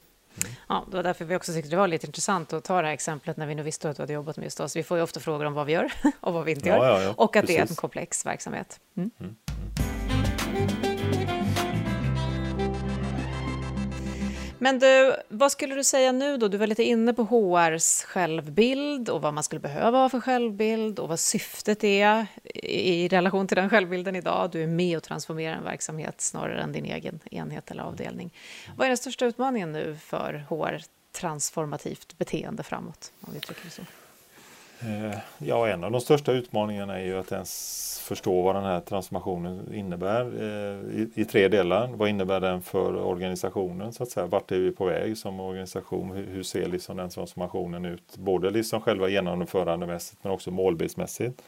Mm. 0.43 0.55
Ja, 0.69 0.85
det 0.89 0.95
var 0.95 1.03
därför 1.03 1.25
vi 1.25 1.35
också 1.35 1.53
tyckte 1.53 1.69
det 1.69 1.77
var 1.77 1.87
lite 1.87 2.07
intressant 2.07 2.53
att 2.53 2.63
ta 2.63 2.81
det 2.81 2.87
här 2.87 2.93
exemplet 2.93 3.37
när 3.37 3.47
vi 3.47 3.55
nu 3.55 3.63
visste 3.63 3.89
att 3.89 3.95
du 3.95 4.03
hade 4.03 4.13
jobbat 4.13 4.37
med 4.37 4.43
just 4.43 4.59
oss. 4.59 4.75
Vi 4.75 4.83
får 4.83 4.97
ju 4.97 5.03
ofta 5.03 5.19
frågor 5.19 5.45
om 5.45 5.53
vad 5.53 5.65
vi 5.65 5.73
gör 5.73 5.91
och 6.19 6.33
vad 6.33 6.45
vi 6.45 6.51
inte 6.51 6.69
gör. 6.69 6.85
Ja, 6.85 7.01
ja, 7.01 7.13
och 7.17 7.35
att 7.35 7.41
Precis. 7.41 7.55
det 7.55 7.61
är 7.61 7.69
en 7.69 7.75
komplex 7.75 8.25
verksamhet. 8.25 8.79
Mm. 8.95 9.11
Men 14.59 14.79
du, 14.79 15.15
vad 15.29 15.51
skulle 15.51 15.75
du 15.75 15.83
säga 15.83 16.11
nu 16.11 16.37
då? 16.37 16.47
Du 16.47 16.57
var 16.57 16.67
lite 16.67 16.83
inne 16.83 17.13
på 17.13 17.23
HRs 17.23 18.03
självbild 18.03 19.09
och 19.09 19.21
vad 19.21 19.33
man 19.33 19.43
skulle 19.43 19.59
behöva 19.59 19.97
ha 19.97 20.09
för 20.09 20.19
självbild 20.19 20.99
och 20.99 21.09
vad 21.09 21.19
syftet 21.19 21.83
är 21.83 22.27
i 22.63 23.07
relation 23.07 23.47
till 23.47 23.57
den 23.57 23.69
självbilden 23.69 24.15
idag. 24.15 24.49
Du 24.51 24.63
är 24.63 24.67
med 24.67 24.97
och 24.97 25.03
transformerar 25.03 25.55
en 25.55 25.63
verksamhet 25.63 26.21
snarare 26.21 26.61
än 26.61 26.71
din 26.71 26.85
egen 26.85 27.19
enhet 27.31 27.71
eller 27.71 27.83
avdelning. 27.83 28.33
Vad 28.75 28.85
är 28.85 28.89
den 28.89 28.97
största 28.97 29.25
utmaningen 29.25 29.71
nu 29.71 29.97
för 30.03 30.45
HR 30.49 30.81
transformativt 31.11 32.17
beteende 32.17 32.63
framåt? 32.63 33.11
Om 33.21 33.33
vi 33.33 33.39
det 33.63 33.69
så. 33.69 33.81
Eh, 34.79 35.17
ja, 35.37 35.67
en 35.67 35.83
av 35.83 35.91
de 35.91 36.01
största 36.01 36.31
utmaningarna 36.31 36.99
är 36.99 37.05
ju 37.05 37.17
att 37.17 37.31
ens 37.31 37.99
förstå 38.07 38.41
vad 38.41 38.55
den 38.55 38.63
här 38.63 38.79
transformationen 38.79 39.73
innebär 39.73 40.21
eh, 40.21 40.99
i, 40.99 41.09
i, 41.15 41.25
tre 41.25 41.47
delar. 41.47 41.87
Vad 41.87 42.09
innebär 42.09 42.39
den 42.39 42.61
för 42.61 42.95
organisationen 42.95 43.93
så 43.93 44.03
att 44.03 44.09
säga? 44.09 44.25
Vart 44.25 44.51
är 44.51 44.59
vi 44.59 44.71
på 44.71 44.85
väg 44.85 45.17
som 45.17 45.39
organisation? 45.39 46.11
Hur, 46.11 46.25
hur 46.25 46.43
ser 46.43 46.67
liksom 46.67 46.97
den 46.97 47.09
transformationen 47.09 47.85
ut? 47.85 48.17
Både 48.17 48.49
liksom 48.49 48.81
själva 48.81 49.09
genomförandemässigt 49.09 50.23
men 50.23 50.33
också 50.33 50.51
målbildsmässigt. 50.51 51.43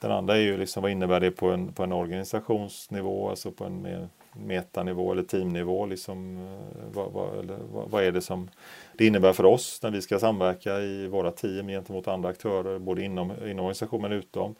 Den 0.00 0.12
andra 0.12 0.36
är 0.36 0.40
ju 0.40 0.56
liksom 0.56 0.82
vad 0.82 0.90
innebär 0.90 1.20
det 1.20 1.30
på 1.30 1.50
en, 1.50 1.72
på 1.72 1.82
en 1.82 1.92
organisationsnivå, 1.92 3.30
alltså 3.30 3.50
på 3.50 3.64
en 3.64 3.82
mer 3.82 4.08
metanivå 4.32 5.12
eller 5.12 5.22
teamnivå. 5.22 5.86
Liksom, 5.86 6.36
eh, 6.38 6.94
vad, 6.94 7.12
vad, 7.12 7.38
eller, 7.38 7.58
vad, 7.72 7.90
vad, 7.90 8.04
är 8.04 8.12
det 8.12 8.20
som 8.20 8.50
det 8.98 9.06
innebär 9.06 9.32
för 9.32 9.44
oss 9.44 9.80
när 9.82 9.90
vi 9.90 10.02
ska 10.02 10.18
samverka 10.18 10.80
i 10.80 11.06
våra 11.06 11.30
team 11.30 11.68
gentemot 11.68 12.08
andra 12.08 12.28
aktörer, 12.28 12.78
både 12.78 13.04
inom, 13.04 13.30
inom 13.30 13.64
organisationen 13.64 14.12
och 14.12 14.18
utom. 14.18 14.54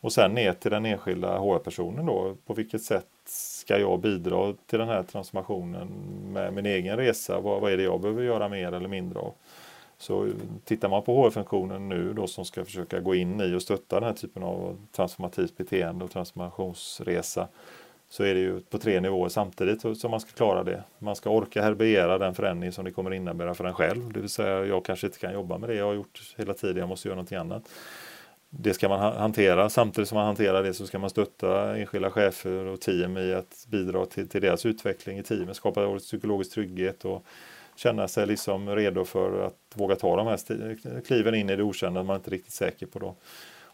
Och 0.00 0.12
sen 0.12 0.34
ner 0.34 0.52
till 0.52 0.70
den 0.70 0.86
enskilda 0.86 1.38
HR-personen 1.38 2.06
då. 2.06 2.36
På 2.46 2.54
vilket 2.54 2.82
sätt 2.82 3.06
ska 3.26 3.78
jag 3.78 4.00
bidra 4.00 4.54
till 4.66 4.78
den 4.78 4.88
här 4.88 5.02
transformationen 5.02 5.88
med 6.32 6.52
min 6.52 6.66
egen 6.66 6.96
resa? 6.96 7.40
Vad, 7.40 7.60
vad 7.60 7.72
är 7.72 7.76
det 7.76 7.82
jag 7.82 8.00
behöver 8.00 8.22
göra 8.22 8.48
mer 8.48 8.72
eller 8.72 8.88
mindre 8.88 9.18
av? 9.18 9.34
Så 9.98 10.28
tittar 10.64 10.88
man 10.88 11.02
på 11.02 11.22
HR-funktionen 11.22 11.88
nu 11.88 12.12
då 12.12 12.26
som 12.26 12.44
ska 12.44 12.64
försöka 12.64 13.00
gå 13.00 13.14
in 13.14 13.40
i 13.40 13.54
och 13.54 13.62
stötta 13.62 14.00
den 14.00 14.08
här 14.08 14.14
typen 14.14 14.42
av 14.42 14.76
transformativt 14.92 15.56
beteende 15.56 16.04
och 16.04 16.10
transformationsresa 16.10 17.48
så 18.10 18.24
är 18.24 18.34
det 18.34 18.40
ju 18.40 18.60
på 18.60 18.78
tre 18.78 19.00
nivåer 19.00 19.28
samtidigt 19.28 19.98
som 19.98 20.10
man 20.10 20.20
ska 20.20 20.30
klara 20.30 20.64
det. 20.64 20.82
Man 20.98 21.16
ska 21.16 21.30
orka 21.30 21.62
härbärgera 21.62 22.18
den 22.18 22.34
förändring 22.34 22.72
som 22.72 22.84
det 22.84 22.90
kommer 22.90 23.12
innebära 23.12 23.54
för 23.54 23.64
en 23.64 23.74
själv. 23.74 24.12
Det 24.12 24.20
vill 24.20 24.28
säga 24.28 24.64
jag 24.64 24.84
kanske 24.84 25.06
inte 25.06 25.18
kan 25.18 25.32
jobba 25.32 25.58
med 25.58 25.68
det 25.68 25.74
jag 25.74 25.86
har 25.86 25.94
gjort 25.94 26.34
hela 26.36 26.54
tiden, 26.54 26.76
jag 26.76 26.88
måste 26.88 27.08
göra 27.08 27.16
någonting 27.16 27.38
annat. 27.38 27.62
Det 28.50 28.74
ska 28.74 28.88
man 28.88 29.16
hantera. 29.16 29.70
Samtidigt 29.70 30.08
som 30.08 30.16
man 30.16 30.26
hanterar 30.26 30.62
det 30.62 30.74
så 30.74 30.86
ska 30.86 30.98
man 30.98 31.10
stötta 31.10 31.76
enskilda 31.76 32.10
chefer 32.10 32.66
och 32.66 32.80
team 32.80 33.16
i 33.16 33.34
att 33.34 33.66
bidra 33.68 34.06
till, 34.06 34.28
till 34.28 34.40
deras 34.40 34.66
utveckling 34.66 35.18
i 35.18 35.22
teamet, 35.22 35.56
skapa 35.56 35.98
psykologisk 35.98 36.52
trygghet 36.52 37.04
och 37.04 37.24
känna 37.76 38.08
sig 38.08 38.26
liksom 38.26 38.76
redo 38.76 39.04
för 39.04 39.46
att 39.46 39.54
våga 39.74 39.96
ta 39.96 40.16
de 40.16 40.26
här 40.26 41.00
kliven 41.00 41.34
in 41.34 41.50
i 41.50 41.56
det 41.56 41.62
okända 41.62 42.02
man 42.02 42.14
är 42.14 42.18
inte 42.18 42.30
riktigt 42.30 42.52
säker 42.52 42.86
på. 42.86 42.98
Då. 42.98 43.14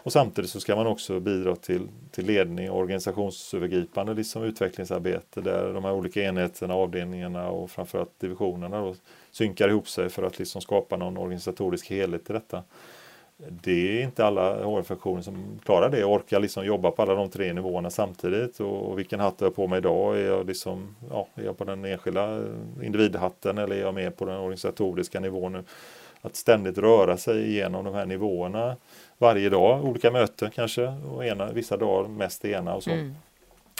Och 0.07 0.13
samtidigt 0.13 0.51
så 0.51 0.61
ska 0.61 0.77
man 0.77 0.87
också 0.87 1.21
bidra 1.21 1.57
till, 1.57 1.89
till 2.11 2.27
ledning 2.27 2.71
och 2.71 2.79
organisationsövergripande 2.79 4.15
liksom 4.15 4.43
utvecklingsarbete 4.43 5.41
där 5.41 5.73
de 5.73 5.85
här 5.85 5.93
olika 5.93 6.23
enheterna, 6.23 6.75
avdelningarna 6.75 7.49
och 7.49 7.71
framförallt 7.71 8.21
divisionerna 8.21 8.81
då 8.81 8.95
synkar 9.31 9.69
ihop 9.69 9.89
sig 9.89 10.09
för 10.09 10.23
att 10.23 10.39
liksom 10.39 10.61
skapa 10.61 10.97
någon 10.97 11.17
organisatorisk 11.17 11.91
helhet 11.91 12.31
i 12.31 12.33
detta. 12.33 12.63
Det 13.37 13.99
är 13.99 14.03
inte 14.03 14.27
alla 14.27 14.65
HR-funktioner 14.65 15.23
som 15.23 15.61
klarar 15.65 15.91
det 15.91 16.05
och 16.05 16.13
orkar 16.13 16.41
liksom 16.41 16.67
jobba 16.67 16.91
på 16.91 17.03
alla 17.03 17.15
de 17.15 17.31
tre 17.31 17.53
nivåerna 17.53 17.91
samtidigt. 17.91 18.61
Och, 18.61 18.91
och 18.91 18.99
vilken 18.99 19.21
hatt 19.21 19.41
har 19.41 19.47
jag 19.47 19.57
på 19.57 19.67
mig 19.67 19.79
idag? 19.79 20.19
Är 20.19 20.27
jag, 20.27 20.47
liksom, 20.47 20.97
ja, 21.11 21.29
är 21.35 21.45
jag 21.45 21.59
på 21.59 21.65
den 21.65 21.85
enskilda 21.85 22.43
individhatten 22.83 23.59
eller 23.59 23.77
är 23.77 23.81
jag 23.81 23.95
mer 23.95 24.11
på 24.11 24.25
den 24.25 24.37
organisatoriska 24.37 25.21
nivån 25.21 25.53
nu? 25.53 25.65
Att 26.21 26.37
ständigt 26.37 26.79
röra 26.79 27.17
sig 27.17 27.47
igenom 27.49 27.85
de 27.85 27.95
här 27.95 28.07
nivåerna 28.07 28.77
varje 29.19 29.49
dag, 29.49 29.85
olika 29.85 30.11
möten 30.11 30.51
kanske, 30.51 30.87
och 30.87 31.25
ena, 31.25 31.53
vissa 31.53 31.77
dagar 31.77 32.09
mest 32.09 32.43
det 32.43 32.51
ena 32.51 32.75
och 32.75 32.83
så. 32.83 32.91
Mm. 32.91 33.14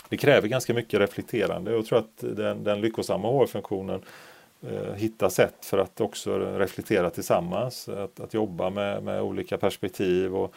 Det 0.09 0.17
kräver 0.17 0.47
ganska 0.47 0.73
mycket 0.73 0.99
reflekterande 0.99 1.71
och 1.71 1.77
jag 1.77 1.85
tror 1.85 1.99
att 1.99 2.17
den, 2.37 2.63
den 2.63 2.81
lyckosamma 2.81 3.27
HR-funktionen 3.27 4.01
eh, 4.61 4.93
hitta 4.93 5.29
sätt 5.29 5.65
för 5.65 5.77
att 5.77 6.01
också 6.01 6.39
reflektera 6.39 7.09
tillsammans, 7.09 7.89
att, 7.89 8.19
att 8.19 8.33
jobba 8.33 8.69
med, 8.69 9.03
med 9.03 9.21
olika 9.21 9.57
perspektiv 9.57 10.35
och 10.35 10.53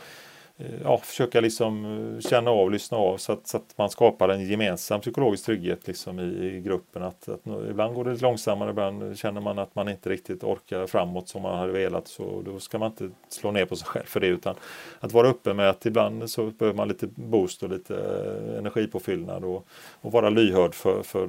Eh, 0.61 0.81
ja, 0.85 0.99
försöka 0.99 1.41
liksom 1.41 1.85
eh, 1.85 2.21
känna 2.21 2.51
av, 2.51 2.71
lyssna 2.71 2.99
av 2.99 3.17
så 3.17 3.33
att, 3.33 3.47
så 3.47 3.57
att 3.57 3.79
man 3.79 3.91
skapar 3.91 4.29
en 4.29 4.49
gemensam 4.49 5.01
psykologisk 5.01 5.45
trygghet 5.45 5.87
liksom 5.87 6.21
i, 6.21 6.23
i 6.23 6.61
gruppen. 6.61 7.03
Att, 7.03 7.29
att, 7.29 7.41
ibland 7.71 7.95
går 7.95 8.05
det 8.05 8.11
lite 8.11 8.23
långsammare, 8.23 8.71
ibland 8.71 9.19
känner 9.19 9.41
man 9.41 9.59
att 9.59 9.75
man 9.75 9.89
inte 9.89 10.11
riktigt 10.11 10.45
orkar 10.45 10.87
framåt 10.87 11.29
som 11.29 11.43
man 11.43 11.59
hade 11.59 11.73
velat. 11.73 12.09
Så 12.09 12.43
då 12.45 12.59
ska 12.59 12.79
man 12.79 12.91
inte 12.91 13.11
slå 13.29 13.51
ner 13.51 13.67
på 13.67 13.77
sig 13.77 13.87
själv 13.87 14.07
för 14.07 14.21
det 14.21 14.27
utan 14.27 14.55
att 15.01 15.13
vara 15.13 15.29
öppen 15.29 15.57
med 15.57 15.71
att 15.71 15.87
ibland 15.87 16.31
så 16.31 16.47
behöver 16.47 16.77
man 16.77 16.89
lite 16.89 17.07
boost 17.07 17.63
och 17.63 17.71
lite 17.71 17.95
eh, 17.95 18.59
energipåfyllnad 18.59 19.45
och, 19.45 19.67
och 20.01 20.13
vara 20.13 20.31
lyhörd 20.31 20.75
för, 20.75 21.03
för 21.03 21.27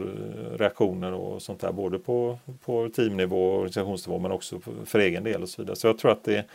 reaktioner 0.57 1.13
och 1.13 1.41
sånt 1.41 1.61
där 1.61 1.71
både 1.71 1.99
på, 1.99 2.39
på 2.65 2.89
teamnivå 2.89 3.45
och 3.45 3.55
organisationsnivå 3.55 4.19
men 4.19 4.31
också 4.31 4.59
för 4.85 4.99
egen 4.99 5.23
del 5.23 5.41
och 5.41 5.49
så 5.49 5.61
vidare. 5.61 5.75
Så 5.75 5.87
jag 5.87 5.97
tror 5.97 6.11
att 6.11 6.23
det 6.23 6.45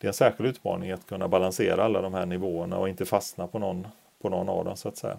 det 0.00 0.06
är 0.06 0.08
en 0.08 0.14
särskild 0.14 0.50
utmaning 0.50 0.90
att 0.90 1.06
kunna 1.06 1.28
balansera 1.28 1.84
alla 1.84 2.02
de 2.02 2.14
här 2.14 2.26
nivåerna 2.26 2.78
och 2.78 2.88
inte 2.88 3.04
fastna 3.04 3.46
på 3.46 3.58
någon, 3.58 3.86
på 4.22 4.28
någon 4.28 4.48
av 4.48 4.64
dem 4.64 4.76
så 4.76 4.88
att 4.88 4.96
säga. 4.96 5.18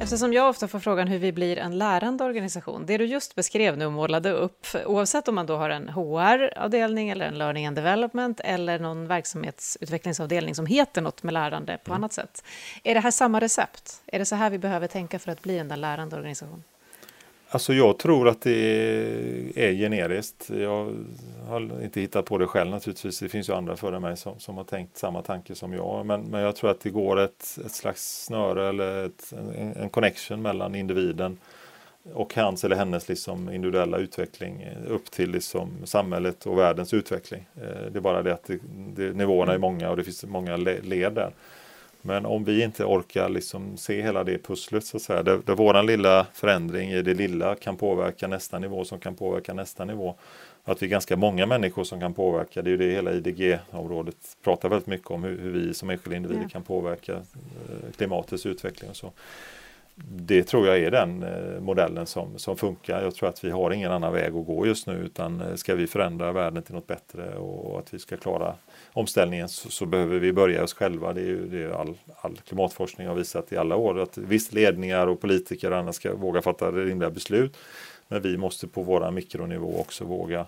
Eftersom 0.00 0.32
jag 0.32 0.48
ofta 0.48 0.68
får 0.68 0.78
frågan 0.78 1.08
hur 1.08 1.18
vi 1.18 1.32
blir 1.32 1.58
en 1.58 1.78
lärande 1.78 2.24
organisation, 2.24 2.86
det 2.86 2.98
du 2.98 3.04
just 3.04 3.34
beskrev 3.34 3.78
nu 3.78 3.86
och 3.86 3.92
målade 3.92 4.30
upp, 4.30 4.66
oavsett 4.86 5.28
om 5.28 5.34
man 5.34 5.46
då 5.46 5.56
har 5.56 5.70
en 5.70 5.88
HR-avdelning 5.88 7.10
eller 7.10 7.26
en 7.26 7.38
learning 7.38 7.66
and 7.66 7.76
development 7.76 8.40
eller 8.40 8.78
någon 8.78 9.06
verksamhetsutvecklingsavdelning 9.06 10.54
som 10.54 10.66
heter 10.66 11.02
något 11.02 11.22
med 11.22 11.34
lärande 11.34 11.78
på 11.84 11.90
mm. 11.90 11.96
annat 11.96 12.12
sätt. 12.12 12.44
Är 12.82 12.94
det 12.94 13.00
här 13.00 13.10
samma 13.10 13.40
recept? 13.40 14.02
Är 14.06 14.18
det 14.18 14.26
så 14.26 14.36
här 14.36 14.50
vi 14.50 14.58
behöver 14.58 14.86
tänka 14.86 15.18
för 15.18 15.32
att 15.32 15.42
bli 15.42 15.58
en 15.58 15.68
lärande 15.68 16.16
organisation? 16.16 16.62
Alltså 17.54 17.74
jag 17.74 17.98
tror 17.98 18.28
att 18.28 18.40
det 18.40 18.50
är 19.54 19.72
generiskt. 19.72 20.50
Jag 20.50 20.94
har 21.48 21.82
inte 21.84 22.00
hittat 22.00 22.24
på 22.24 22.38
det 22.38 22.46
själv 22.46 22.70
naturligtvis. 22.70 23.18
Det 23.18 23.28
finns 23.28 23.48
ju 23.48 23.52
andra 23.52 23.76
före 23.76 24.00
mig 24.00 24.16
som, 24.16 24.40
som 24.40 24.56
har 24.56 24.64
tänkt 24.64 24.96
samma 24.96 25.22
tanke 25.22 25.54
som 25.54 25.72
jag. 25.72 26.06
Men, 26.06 26.22
men 26.22 26.40
jag 26.40 26.56
tror 26.56 26.70
att 26.70 26.80
det 26.80 26.90
går 26.90 27.20
ett, 27.20 27.58
ett 27.66 27.72
slags 27.72 28.24
snöre 28.24 28.68
eller 28.68 29.06
ett, 29.06 29.32
en, 29.32 29.76
en 29.76 29.88
connection 29.88 30.42
mellan 30.42 30.74
individen 30.74 31.38
och 32.12 32.34
hans 32.34 32.64
eller 32.64 32.76
hennes 32.76 33.08
liksom 33.08 33.52
individuella 33.52 33.98
utveckling 33.98 34.68
upp 34.88 35.10
till 35.10 35.30
liksom 35.30 35.70
samhället 35.84 36.46
och 36.46 36.58
världens 36.58 36.94
utveckling. 36.94 37.46
Eh, 37.56 37.90
det 37.92 37.98
är 37.98 38.00
bara 38.00 38.22
det 38.22 38.32
att 38.32 38.44
det, 38.44 38.58
det, 38.96 39.16
nivåerna 39.16 39.54
är 39.54 39.58
många 39.58 39.90
och 39.90 39.96
det 39.96 40.04
finns 40.04 40.24
många 40.24 40.56
led 40.56 41.12
där. 41.12 41.30
Men 42.06 42.26
om 42.26 42.44
vi 42.44 42.62
inte 42.62 42.84
orkar 42.84 43.28
liksom 43.28 43.76
se 43.76 44.02
hela 44.02 44.24
det 44.24 44.38
pusslet 44.38 44.84
så 44.84 44.96
att 44.96 45.02
säga, 45.02 45.22
där, 45.22 45.40
där 45.44 45.54
våran 45.54 45.86
lilla 45.86 46.26
förändring 46.32 46.90
i 46.90 47.02
det 47.02 47.14
lilla 47.14 47.54
kan 47.54 47.76
påverka 47.76 48.26
nästa 48.26 48.58
nivå 48.58 48.84
som 48.84 48.98
kan 49.00 49.14
påverka 49.14 49.54
nästa 49.54 49.84
nivå. 49.84 50.14
Att 50.64 50.82
vi 50.82 50.86
är 50.86 50.90
ganska 50.90 51.16
många 51.16 51.46
människor 51.46 51.84
som 51.84 52.00
kan 52.00 52.14
påverka, 52.14 52.62
det 52.62 52.68
är 52.68 52.70
ju 52.70 52.76
det 52.76 52.92
hela 52.92 53.12
IDG-området 53.12 54.16
pratar 54.42 54.68
väldigt 54.68 54.86
mycket 54.86 55.10
om, 55.10 55.24
hur, 55.24 55.38
hur 55.38 55.50
vi 55.50 55.74
som 55.74 55.90
enskilda 55.90 56.16
individer 56.16 56.42
ja. 56.42 56.48
kan 56.48 56.62
påverka 56.62 57.12
eh, 57.12 57.92
klimatets 57.96 58.46
utveckling 58.46 58.90
och 58.90 58.96
så. 58.96 59.12
Det 59.96 60.44
tror 60.44 60.66
jag 60.66 60.78
är 60.78 60.90
den 60.90 61.22
eh, 61.22 61.60
modellen 61.60 62.06
som, 62.06 62.38
som 62.38 62.56
funkar. 62.56 63.02
Jag 63.02 63.14
tror 63.14 63.28
att 63.28 63.44
vi 63.44 63.50
har 63.50 63.70
ingen 63.70 63.92
annan 63.92 64.12
väg 64.12 64.36
att 64.36 64.46
gå 64.46 64.66
just 64.66 64.86
nu 64.86 64.94
utan 64.94 65.40
eh, 65.40 65.54
ska 65.54 65.74
vi 65.74 65.86
förändra 65.86 66.32
världen 66.32 66.62
till 66.62 66.74
något 66.74 66.86
bättre 66.86 67.34
och 67.34 67.78
att 67.78 67.94
vi 67.94 67.98
ska 67.98 68.16
klara 68.16 68.54
omställningen 68.94 69.48
så, 69.48 69.70
så, 69.70 69.86
behöver 69.86 70.18
vi 70.18 70.32
börja 70.32 70.64
oss 70.64 70.74
själva. 70.74 71.12
Det 71.12 71.20
är 71.20 71.24
ju 71.24 71.46
det 71.46 71.62
är 71.62 71.70
all, 71.70 71.94
all 72.20 72.36
klimatforskning 72.36 73.06
har 73.06 73.14
visat 73.14 73.52
i 73.52 73.56
alla 73.56 73.76
år 73.76 73.98
att 73.98 74.18
visst 74.18 74.52
ledningar 74.52 75.06
och 75.06 75.20
politiker 75.20 75.70
och 75.70 75.78
andra 75.78 75.92
ska 75.92 76.14
våga 76.14 76.42
fatta 76.42 76.70
rimliga 76.72 77.10
beslut. 77.10 77.56
Men 78.08 78.22
vi 78.22 78.36
måste 78.36 78.68
på 78.68 78.82
våra 78.82 79.10
mikronivå 79.10 79.80
också 79.80 80.04
våga 80.04 80.46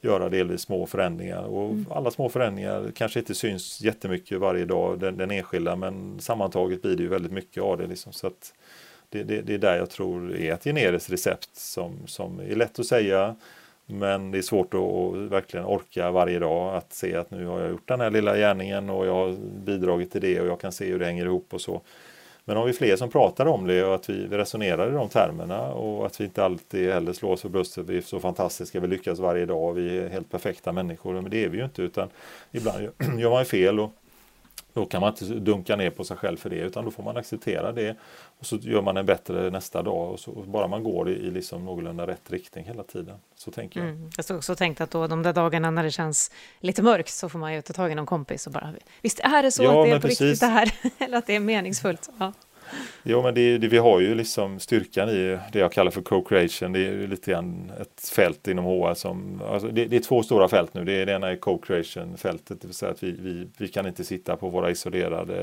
göra 0.00 0.28
delvis 0.28 0.60
små 0.60 0.86
förändringar. 0.86 1.42
Och 1.42 1.70
mm. 1.70 1.86
alla 1.90 2.10
små 2.10 2.28
förändringar 2.28 2.92
kanske 2.94 3.18
inte 3.18 3.34
syns 3.34 3.80
jättemycket 3.80 4.40
varje 4.40 4.64
dag, 4.64 4.98
den, 4.98 5.16
den 5.16 5.30
enskilda, 5.30 5.76
men 5.76 6.20
sammantaget 6.20 6.82
blir 6.82 6.96
det 6.96 7.02
ju 7.02 7.08
väldigt 7.08 7.32
mycket 7.32 7.62
av 7.62 7.78
det. 7.78 7.86
Liksom. 7.86 8.12
Så 8.12 8.26
att 8.26 8.54
det, 9.08 9.22
det, 9.22 9.40
det 9.40 9.54
är 9.54 9.58
där 9.58 9.76
jag 9.76 9.90
tror 9.90 10.36
är 10.36 10.52
ett 10.54 10.64
generiskt 10.64 11.10
recept 11.10 11.56
som, 11.56 12.06
som 12.06 12.40
är 12.40 12.54
lätt 12.54 12.78
att 12.78 12.86
säga 12.86 13.36
men 13.92 14.30
det 14.30 14.38
är 14.38 14.42
svårt 14.42 14.74
att 14.74 15.30
verkligen 15.32 15.66
orka 15.66 16.10
varje 16.10 16.38
dag 16.38 16.74
att 16.74 16.92
se 16.92 17.16
att 17.16 17.30
nu 17.30 17.46
har 17.46 17.60
jag 17.60 17.70
gjort 17.70 17.88
den 17.88 18.00
här 18.00 18.10
lilla 18.10 18.36
gärningen 18.36 18.90
och 18.90 19.06
jag 19.06 19.14
har 19.14 19.36
bidragit 19.64 20.12
till 20.12 20.20
det 20.20 20.40
och 20.40 20.46
jag 20.46 20.60
kan 20.60 20.72
se 20.72 20.84
hur 20.84 20.98
det 20.98 21.04
hänger 21.04 21.24
ihop 21.24 21.54
och 21.54 21.60
så. 21.60 21.80
Men 22.44 22.56
om 22.56 22.64
vi 22.64 22.70
är 22.70 22.74
fler 22.74 22.96
som 22.96 23.10
pratar 23.10 23.46
om 23.46 23.66
det 23.66 23.84
och 23.84 23.94
att 23.94 24.10
vi 24.10 24.26
resonerar 24.26 24.88
i 24.88 24.92
de 24.92 25.08
termerna 25.08 25.72
och 25.72 26.06
att 26.06 26.20
vi 26.20 26.24
inte 26.24 26.44
alltid 26.44 26.92
heller 26.92 27.12
slår 27.12 27.32
oss 27.32 27.42
för 27.42 27.48
bröstet, 27.48 27.86
vi 27.88 27.96
är 27.96 28.00
så 28.00 28.20
fantastiska, 28.20 28.80
vi 28.80 28.88
lyckas 28.88 29.18
varje 29.18 29.46
dag, 29.46 29.72
vi 29.72 29.98
är 29.98 30.08
helt 30.08 30.30
perfekta 30.30 30.72
människor, 30.72 31.12
men 31.14 31.30
det 31.30 31.44
är 31.44 31.48
vi 31.48 31.58
ju 31.58 31.64
inte 31.64 31.82
utan 31.82 32.08
ibland 32.52 32.82
gör 33.18 33.30
man 33.30 33.38
ju 33.38 33.44
fel 33.44 33.80
och 33.80 33.92
då 34.72 34.86
kan 34.86 35.00
man 35.00 35.10
inte 35.10 35.24
dunka 35.24 35.76
ner 35.76 35.90
på 35.90 36.04
sig 36.04 36.16
själv 36.16 36.36
för 36.36 36.50
det 36.50 36.56
utan 36.56 36.84
då 36.84 36.90
får 36.90 37.02
man 37.02 37.16
acceptera 37.16 37.72
det 37.72 37.96
och 38.38 38.46
så 38.46 38.56
gör 38.56 38.82
man 38.82 38.96
en 38.96 39.06
bättre 39.06 39.50
nästa 39.50 39.82
dag 39.82 40.12
och 40.12 40.20
så, 40.20 40.30
bara 40.30 40.66
man 40.66 40.84
går 40.84 41.10
i, 41.10 41.12
i 41.12 41.30
liksom 41.30 41.64
någorlunda 41.64 42.06
rätt 42.06 42.30
riktning 42.30 42.64
hela 42.64 42.82
tiden. 42.82 43.16
Så 43.36 43.50
tänker 43.50 43.80
jag. 43.80 43.88
Mm. 43.88 44.10
Jag 44.16 44.24
har 44.28 44.36
också 44.36 44.56
tänkt 44.56 44.80
att 44.80 44.90
då 44.90 45.06
de 45.06 45.22
där 45.22 45.32
dagarna 45.32 45.70
när 45.70 45.82
det 45.82 45.90
känns 45.90 46.30
lite 46.60 46.82
mörkt 46.82 47.10
så 47.12 47.28
får 47.28 47.38
man 47.38 47.54
ju 47.54 47.62
ta 47.62 47.72
tag 47.72 47.92
i 47.92 47.94
någon 47.94 48.06
kompis 48.06 48.46
och 48.46 48.52
bara 48.52 48.74
visst 49.00 49.20
är 49.20 49.42
det 49.42 49.50
så 49.50 49.62
ja, 49.62 49.80
att 49.80 49.86
det 49.86 49.90
är 49.90 50.00
på 50.00 50.08
precis. 50.08 50.20
riktigt 50.20 50.40
det 50.40 50.46
här 50.46 50.72
eller 50.98 51.18
att 51.18 51.26
det 51.26 51.36
är 51.36 51.40
meningsfullt. 51.40 52.08
Ja. 52.18 52.32
Jo, 53.02 53.22
men 53.22 53.34
det, 53.34 53.58
det, 53.58 53.68
vi 53.68 53.78
har 53.78 54.00
ju 54.00 54.14
liksom 54.14 54.58
styrkan 54.58 55.08
i 55.08 55.38
det 55.52 55.58
jag 55.58 55.72
kallar 55.72 55.90
för 55.90 56.00
co-creation. 56.00 56.72
Det 56.72 56.86
är 56.86 57.06
lite 57.06 57.30
grann 57.30 57.72
ett 57.80 58.08
fält 58.08 58.48
inom 58.48 58.64
HR 58.64 58.94
som, 58.94 59.42
alltså 59.48 59.68
det, 59.68 59.84
det, 59.84 59.96
är 59.96 60.00
två 60.00 60.22
stora 60.22 60.48
fält 60.48 60.74
nu. 60.74 60.84
Det, 60.84 60.92
är, 60.92 61.06
det 61.06 61.12
ena 61.12 61.30
är 61.30 61.36
co-creation-fältet, 61.36 62.60
det 62.60 62.66
vill 62.66 62.74
säga 62.74 62.92
att 62.92 63.02
vi, 63.02 63.10
vi, 63.10 63.48
vi 63.58 63.68
kan 63.68 63.86
inte 63.86 64.04
sitta 64.04 64.36
på 64.36 64.48
våra 64.48 64.70
isolerade 64.70 65.34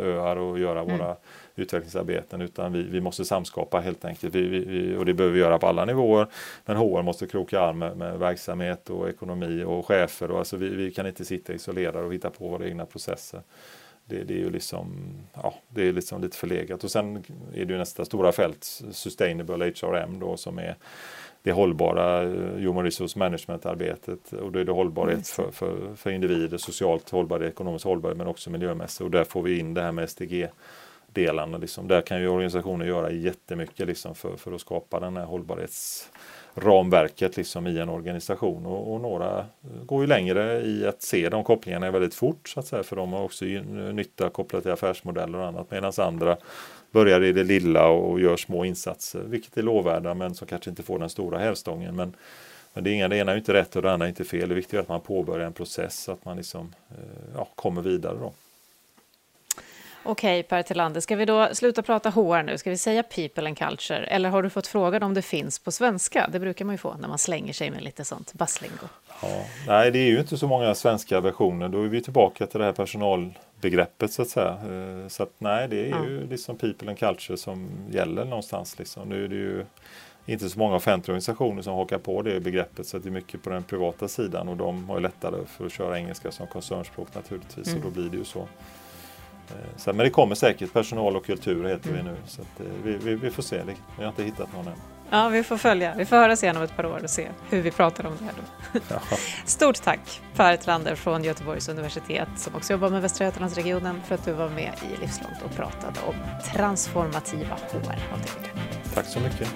öar 0.00 0.36
och 0.36 0.58
göra 0.58 0.80
mm. 0.80 0.98
våra 0.98 1.16
utvecklingsarbeten 1.58 2.40
utan 2.40 2.72
vi, 2.72 2.82
vi 2.82 3.00
måste 3.00 3.24
samskapa 3.24 3.80
helt 3.80 4.04
enkelt. 4.04 4.34
Vi, 4.34 4.42
vi, 4.42 4.96
och 4.96 5.04
det 5.04 5.14
behöver 5.14 5.34
vi 5.34 5.40
göra 5.40 5.58
på 5.58 5.66
alla 5.66 5.84
nivåer. 5.84 6.26
Men 6.64 6.76
HR 6.76 7.02
måste 7.02 7.26
kroka 7.26 7.60
arm 7.60 7.78
med, 7.78 7.96
med 7.96 8.18
verksamhet 8.18 8.90
och 8.90 9.08
ekonomi 9.08 9.64
och 9.64 9.86
chefer. 9.86 10.30
Och 10.30 10.38
alltså 10.38 10.56
vi, 10.56 10.68
vi 10.68 10.90
kan 10.90 11.06
inte 11.06 11.24
sitta 11.24 11.52
isolerade 11.52 12.06
och 12.06 12.14
hitta 12.14 12.30
på 12.30 12.48
våra 12.48 12.66
egna 12.66 12.86
processer. 12.86 13.40
Det, 14.08 14.24
det, 14.24 14.34
är 14.34 14.38
ju 14.38 14.50
liksom, 14.50 15.14
ja, 15.34 15.54
det 15.68 15.88
är 15.88 15.92
liksom 15.92 16.22
lite 16.22 16.36
förlegat. 16.36 16.84
Och 16.84 16.90
sen 16.90 17.16
är 17.54 17.64
det 17.64 17.72
ju 17.72 17.78
nästa 17.78 18.04
stora 18.04 18.32
fält, 18.32 18.64
Sustainable 18.90 19.64
HRM 19.64 20.20
då 20.20 20.36
som 20.36 20.58
är 20.58 20.76
det 21.42 21.52
hållbara 21.52 22.22
eh, 22.22 22.30
Human 22.54 22.84
Resource 22.84 23.18
Management-arbetet 23.18 24.32
och 24.32 24.52
då 24.52 24.58
är 24.58 24.64
det 24.64 24.72
hållbarhet 24.72 25.28
för, 25.28 25.50
för, 25.50 25.94
för 25.96 26.10
individer, 26.10 26.58
socialt 26.58 27.10
hållbarhet, 27.10 27.52
ekonomiskt 27.52 27.84
hållbarhet 27.84 28.18
men 28.18 28.26
också 28.26 28.50
miljömässigt 28.50 29.00
och 29.00 29.10
där 29.10 29.24
får 29.24 29.42
vi 29.42 29.58
in 29.58 29.74
det 29.74 29.82
här 29.82 29.92
med 29.92 30.10
SDG 30.10 30.48
delarna. 31.12 31.58
Liksom. 31.58 31.88
Där 31.88 32.00
kan 32.00 32.20
ju 32.20 32.28
organisationer 32.28 32.86
göra 32.86 33.10
jättemycket 33.10 33.86
liksom, 33.86 34.14
för, 34.14 34.36
för 34.36 34.52
att 34.52 34.60
skapa 34.60 35.00
den 35.00 35.16
här 35.16 35.24
ramverket 36.54 37.36
liksom, 37.36 37.66
i 37.66 37.78
en 37.78 37.88
organisation 37.88 38.66
och, 38.66 38.94
och, 38.94 39.00
några 39.00 39.46
går 39.86 40.00
ju 40.00 40.06
längre 40.06 40.62
i 40.62 40.86
att 40.86 41.02
se 41.02 41.28
de 41.28 41.44
kopplingarna 41.44 41.90
väldigt 41.90 42.14
fort 42.14 42.48
så 42.48 42.60
att 42.60 42.66
säga 42.66 42.82
för 42.82 42.96
de 42.96 43.12
har 43.12 43.22
också 43.22 43.44
nytta 43.44 44.30
kopplat 44.30 44.62
till 44.62 44.72
affärsmodeller 44.72 45.38
och 45.38 45.46
annat 45.46 45.70
medan 45.70 45.92
andra 45.98 46.36
börjar 46.90 47.24
i 47.24 47.32
det 47.32 47.44
lilla 47.44 47.88
och 47.88 48.20
gör 48.20 48.36
små 48.36 48.64
insatser, 48.64 49.20
vilket 49.20 49.56
är 49.56 49.62
lovvärda 49.62 50.14
men 50.14 50.34
som 50.34 50.46
kanske 50.46 50.70
inte 50.70 50.82
får 50.82 50.98
den 50.98 51.08
stora 51.08 51.38
hävstången. 51.38 51.96
Men, 51.96 52.14
men 52.74 52.84
det, 52.84 52.90
ena, 52.90 53.08
det 53.08 53.16
ena 53.16 53.32
är 53.32 53.36
inte 53.36 53.52
rätt 53.52 53.76
och 53.76 53.82
det 53.82 53.92
andra 53.92 54.06
är 54.06 54.08
inte 54.08 54.24
fel. 54.24 54.48
Det 54.48 54.54
viktiga 54.54 54.80
är 54.80 54.82
att 54.82 54.88
man 54.88 55.00
påbörjar 55.00 55.46
en 55.46 55.52
process, 55.52 56.02
så 56.02 56.12
att 56.12 56.24
man 56.24 56.36
liksom, 56.36 56.74
eh, 56.90 56.96
ja, 57.34 57.48
kommer 57.54 57.82
vidare. 57.82 58.16
Då. 58.20 58.32
Okej, 60.02 60.42
Per 60.42 60.62
Tillander, 60.62 61.00
ska 61.00 61.16
vi 61.16 61.24
då 61.24 61.48
sluta 61.52 61.82
prata 61.82 62.10
HR 62.10 62.42
nu? 62.42 62.58
Ska 62.58 62.70
vi 62.70 62.76
säga 62.76 63.02
people 63.02 63.46
and 63.46 63.58
culture? 63.58 64.06
Eller 64.06 64.28
har 64.28 64.42
du 64.42 64.50
fått 64.50 64.66
frågan 64.66 65.02
om 65.02 65.14
det 65.14 65.22
finns 65.22 65.58
på 65.58 65.72
svenska? 65.72 66.28
Det 66.32 66.40
brukar 66.40 66.64
man 66.64 66.74
ju 66.74 66.78
få 66.78 66.96
när 67.00 67.08
man 67.08 67.18
slänger 67.18 67.52
sig 67.52 67.70
med 67.70 67.82
lite 67.82 68.04
sånt 68.04 68.32
basslingo. 68.32 68.88
Ja, 69.22 69.44
nej, 69.66 69.90
det 69.90 69.98
är 69.98 70.10
ju 70.10 70.20
inte 70.20 70.36
så 70.36 70.46
många 70.46 70.74
svenska 70.74 71.20
versioner. 71.20 71.68
Då 71.68 71.82
är 71.82 71.88
vi 71.88 72.00
tillbaka 72.00 72.46
till 72.46 72.58
det 72.58 72.64
här 72.64 72.72
personalbegreppet 72.72 74.12
så 74.12 74.22
att 74.22 74.28
säga. 74.28 74.50
Eh, 74.50 75.08
så 75.08 75.22
att 75.22 75.32
nej, 75.38 75.68
det 75.68 75.86
är 75.86 75.90
ja. 75.90 76.04
ju 76.04 76.26
liksom 76.26 76.56
people 76.56 76.88
and 76.88 76.98
culture 76.98 77.36
som 77.36 77.68
gäller 77.90 78.24
någonstans. 78.24 78.78
Liksom. 78.78 79.08
Nu 79.08 79.24
är 79.24 79.28
det 79.28 79.36
ju 79.36 79.64
inte 80.26 80.50
så 80.50 80.58
många 80.58 80.76
offentliga 80.76 81.12
organisationer 81.12 81.62
som 81.62 81.74
hakar 81.74 81.98
på 81.98 82.22
det 82.22 82.40
begreppet 82.40 82.86
så 82.86 82.98
det 82.98 83.08
är 83.08 83.10
mycket 83.10 83.42
på 83.42 83.50
den 83.50 83.62
privata 83.62 84.08
sidan 84.08 84.48
och 84.48 84.56
de 84.56 84.88
har 84.88 84.96
ju 84.96 85.02
lättare 85.02 85.46
för 85.46 85.66
att 85.66 85.72
köra 85.72 85.98
engelska 85.98 86.30
som 86.30 86.46
koncernspråk 86.46 87.14
naturligtvis 87.14 87.68
mm. 87.68 87.78
och 87.78 87.84
då 87.84 88.00
blir 88.00 88.10
det 88.10 88.16
ju 88.16 88.24
så. 88.24 88.48
Eh, 89.50 89.76
så, 89.76 89.92
men 89.92 90.04
det 90.04 90.10
kommer 90.10 90.34
säkert, 90.34 90.72
personal 90.72 91.16
och 91.16 91.26
kultur 91.26 91.68
heter 91.68 91.90
mm. 91.90 92.04
vi 92.04 92.10
nu. 92.10 92.16
Så 92.26 92.42
att, 92.42 92.60
eh, 92.60 92.66
vi, 92.84 92.96
vi, 92.96 93.14
vi, 93.14 93.30
får 93.30 93.42
se, 93.42 93.62
vi 93.98 94.02
har 94.02 94.08
inte 94.08 94.22
hittat 94.22 94.52
någon 94.52 94.66
än. 94.66 94.78
Ja, 95.10 95.28
vi 95.28 95.42
får 95.42 95.56
följa. 95.56 95.94
Vi 95.94 96.04
får 96.04 96.16
höras 96.16 96.42
igen 96.42 96.56
om 96.56 96.62
ett 96.62 96.76
par 96.76 96.86
år 96.86 97.00
och 97.02 97.10
se 97.10 97.28
hur 97.50 97.62
vi 97.62 97.70
pratar 97.70 98.06
om 98.06 98.12
det 98.18 98.24
här 98.24 98.32
då. 98.36 98.80
Ja. 98.88 99.16
Stort 99.44 99.82
tack 99.82 100.20
Per 100.36 100.56
Trander 100.56 100.94
från 100.94 101.24
Göteborgs 101.24 101.68
universitet 101.68 102.28
som 102.36 102.54
också 102.54 102.72
jobbar 102.72 102.90
med 102.90 103.02
Västra 103.02 103.24
Götalandsregionen 103.24 104.02
för 104.02 104.14
att 104.14 104.24
du 104.24 104.32
var 104.32 104.48
med 104.48 104.72
i 104.92 105.00
Livslångt 105.00 105.42
och 105.44 105.56
pratade 105.56 106.00
om 106.06 106.14
transformativa 106.54 107.54
HR-avdelningar. 107.54 108.52
Tack 108.94 109.06
så 109.06 109.20
mycket. 109.20 109.48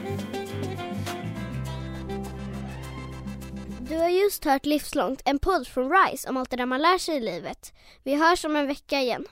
Du 3.81 3.99
har 3.99 4.09
just 4.09 4.45
hört 4.45 4.67
Livslångt, 4.67 5.23
en 5.25 5.39
podd 5.39 5.67
från 5.67 5.93
RISE 5.93 6.29
om 6.29 6.37
allt 6.37 6.51
det 6.51 6.57
där 6.57 6.67
man 6.67 6.83
lär 6.83 6.99
sig 6.99 7.17
i 7.17 7.21
livet. 7.21 7.73
Vi 8.03 8.15
hörs 8.15 8.45
om 8.45 8.57
en 8.57 8.67
vecka 8.67 9.01
igen. 9.01 9.27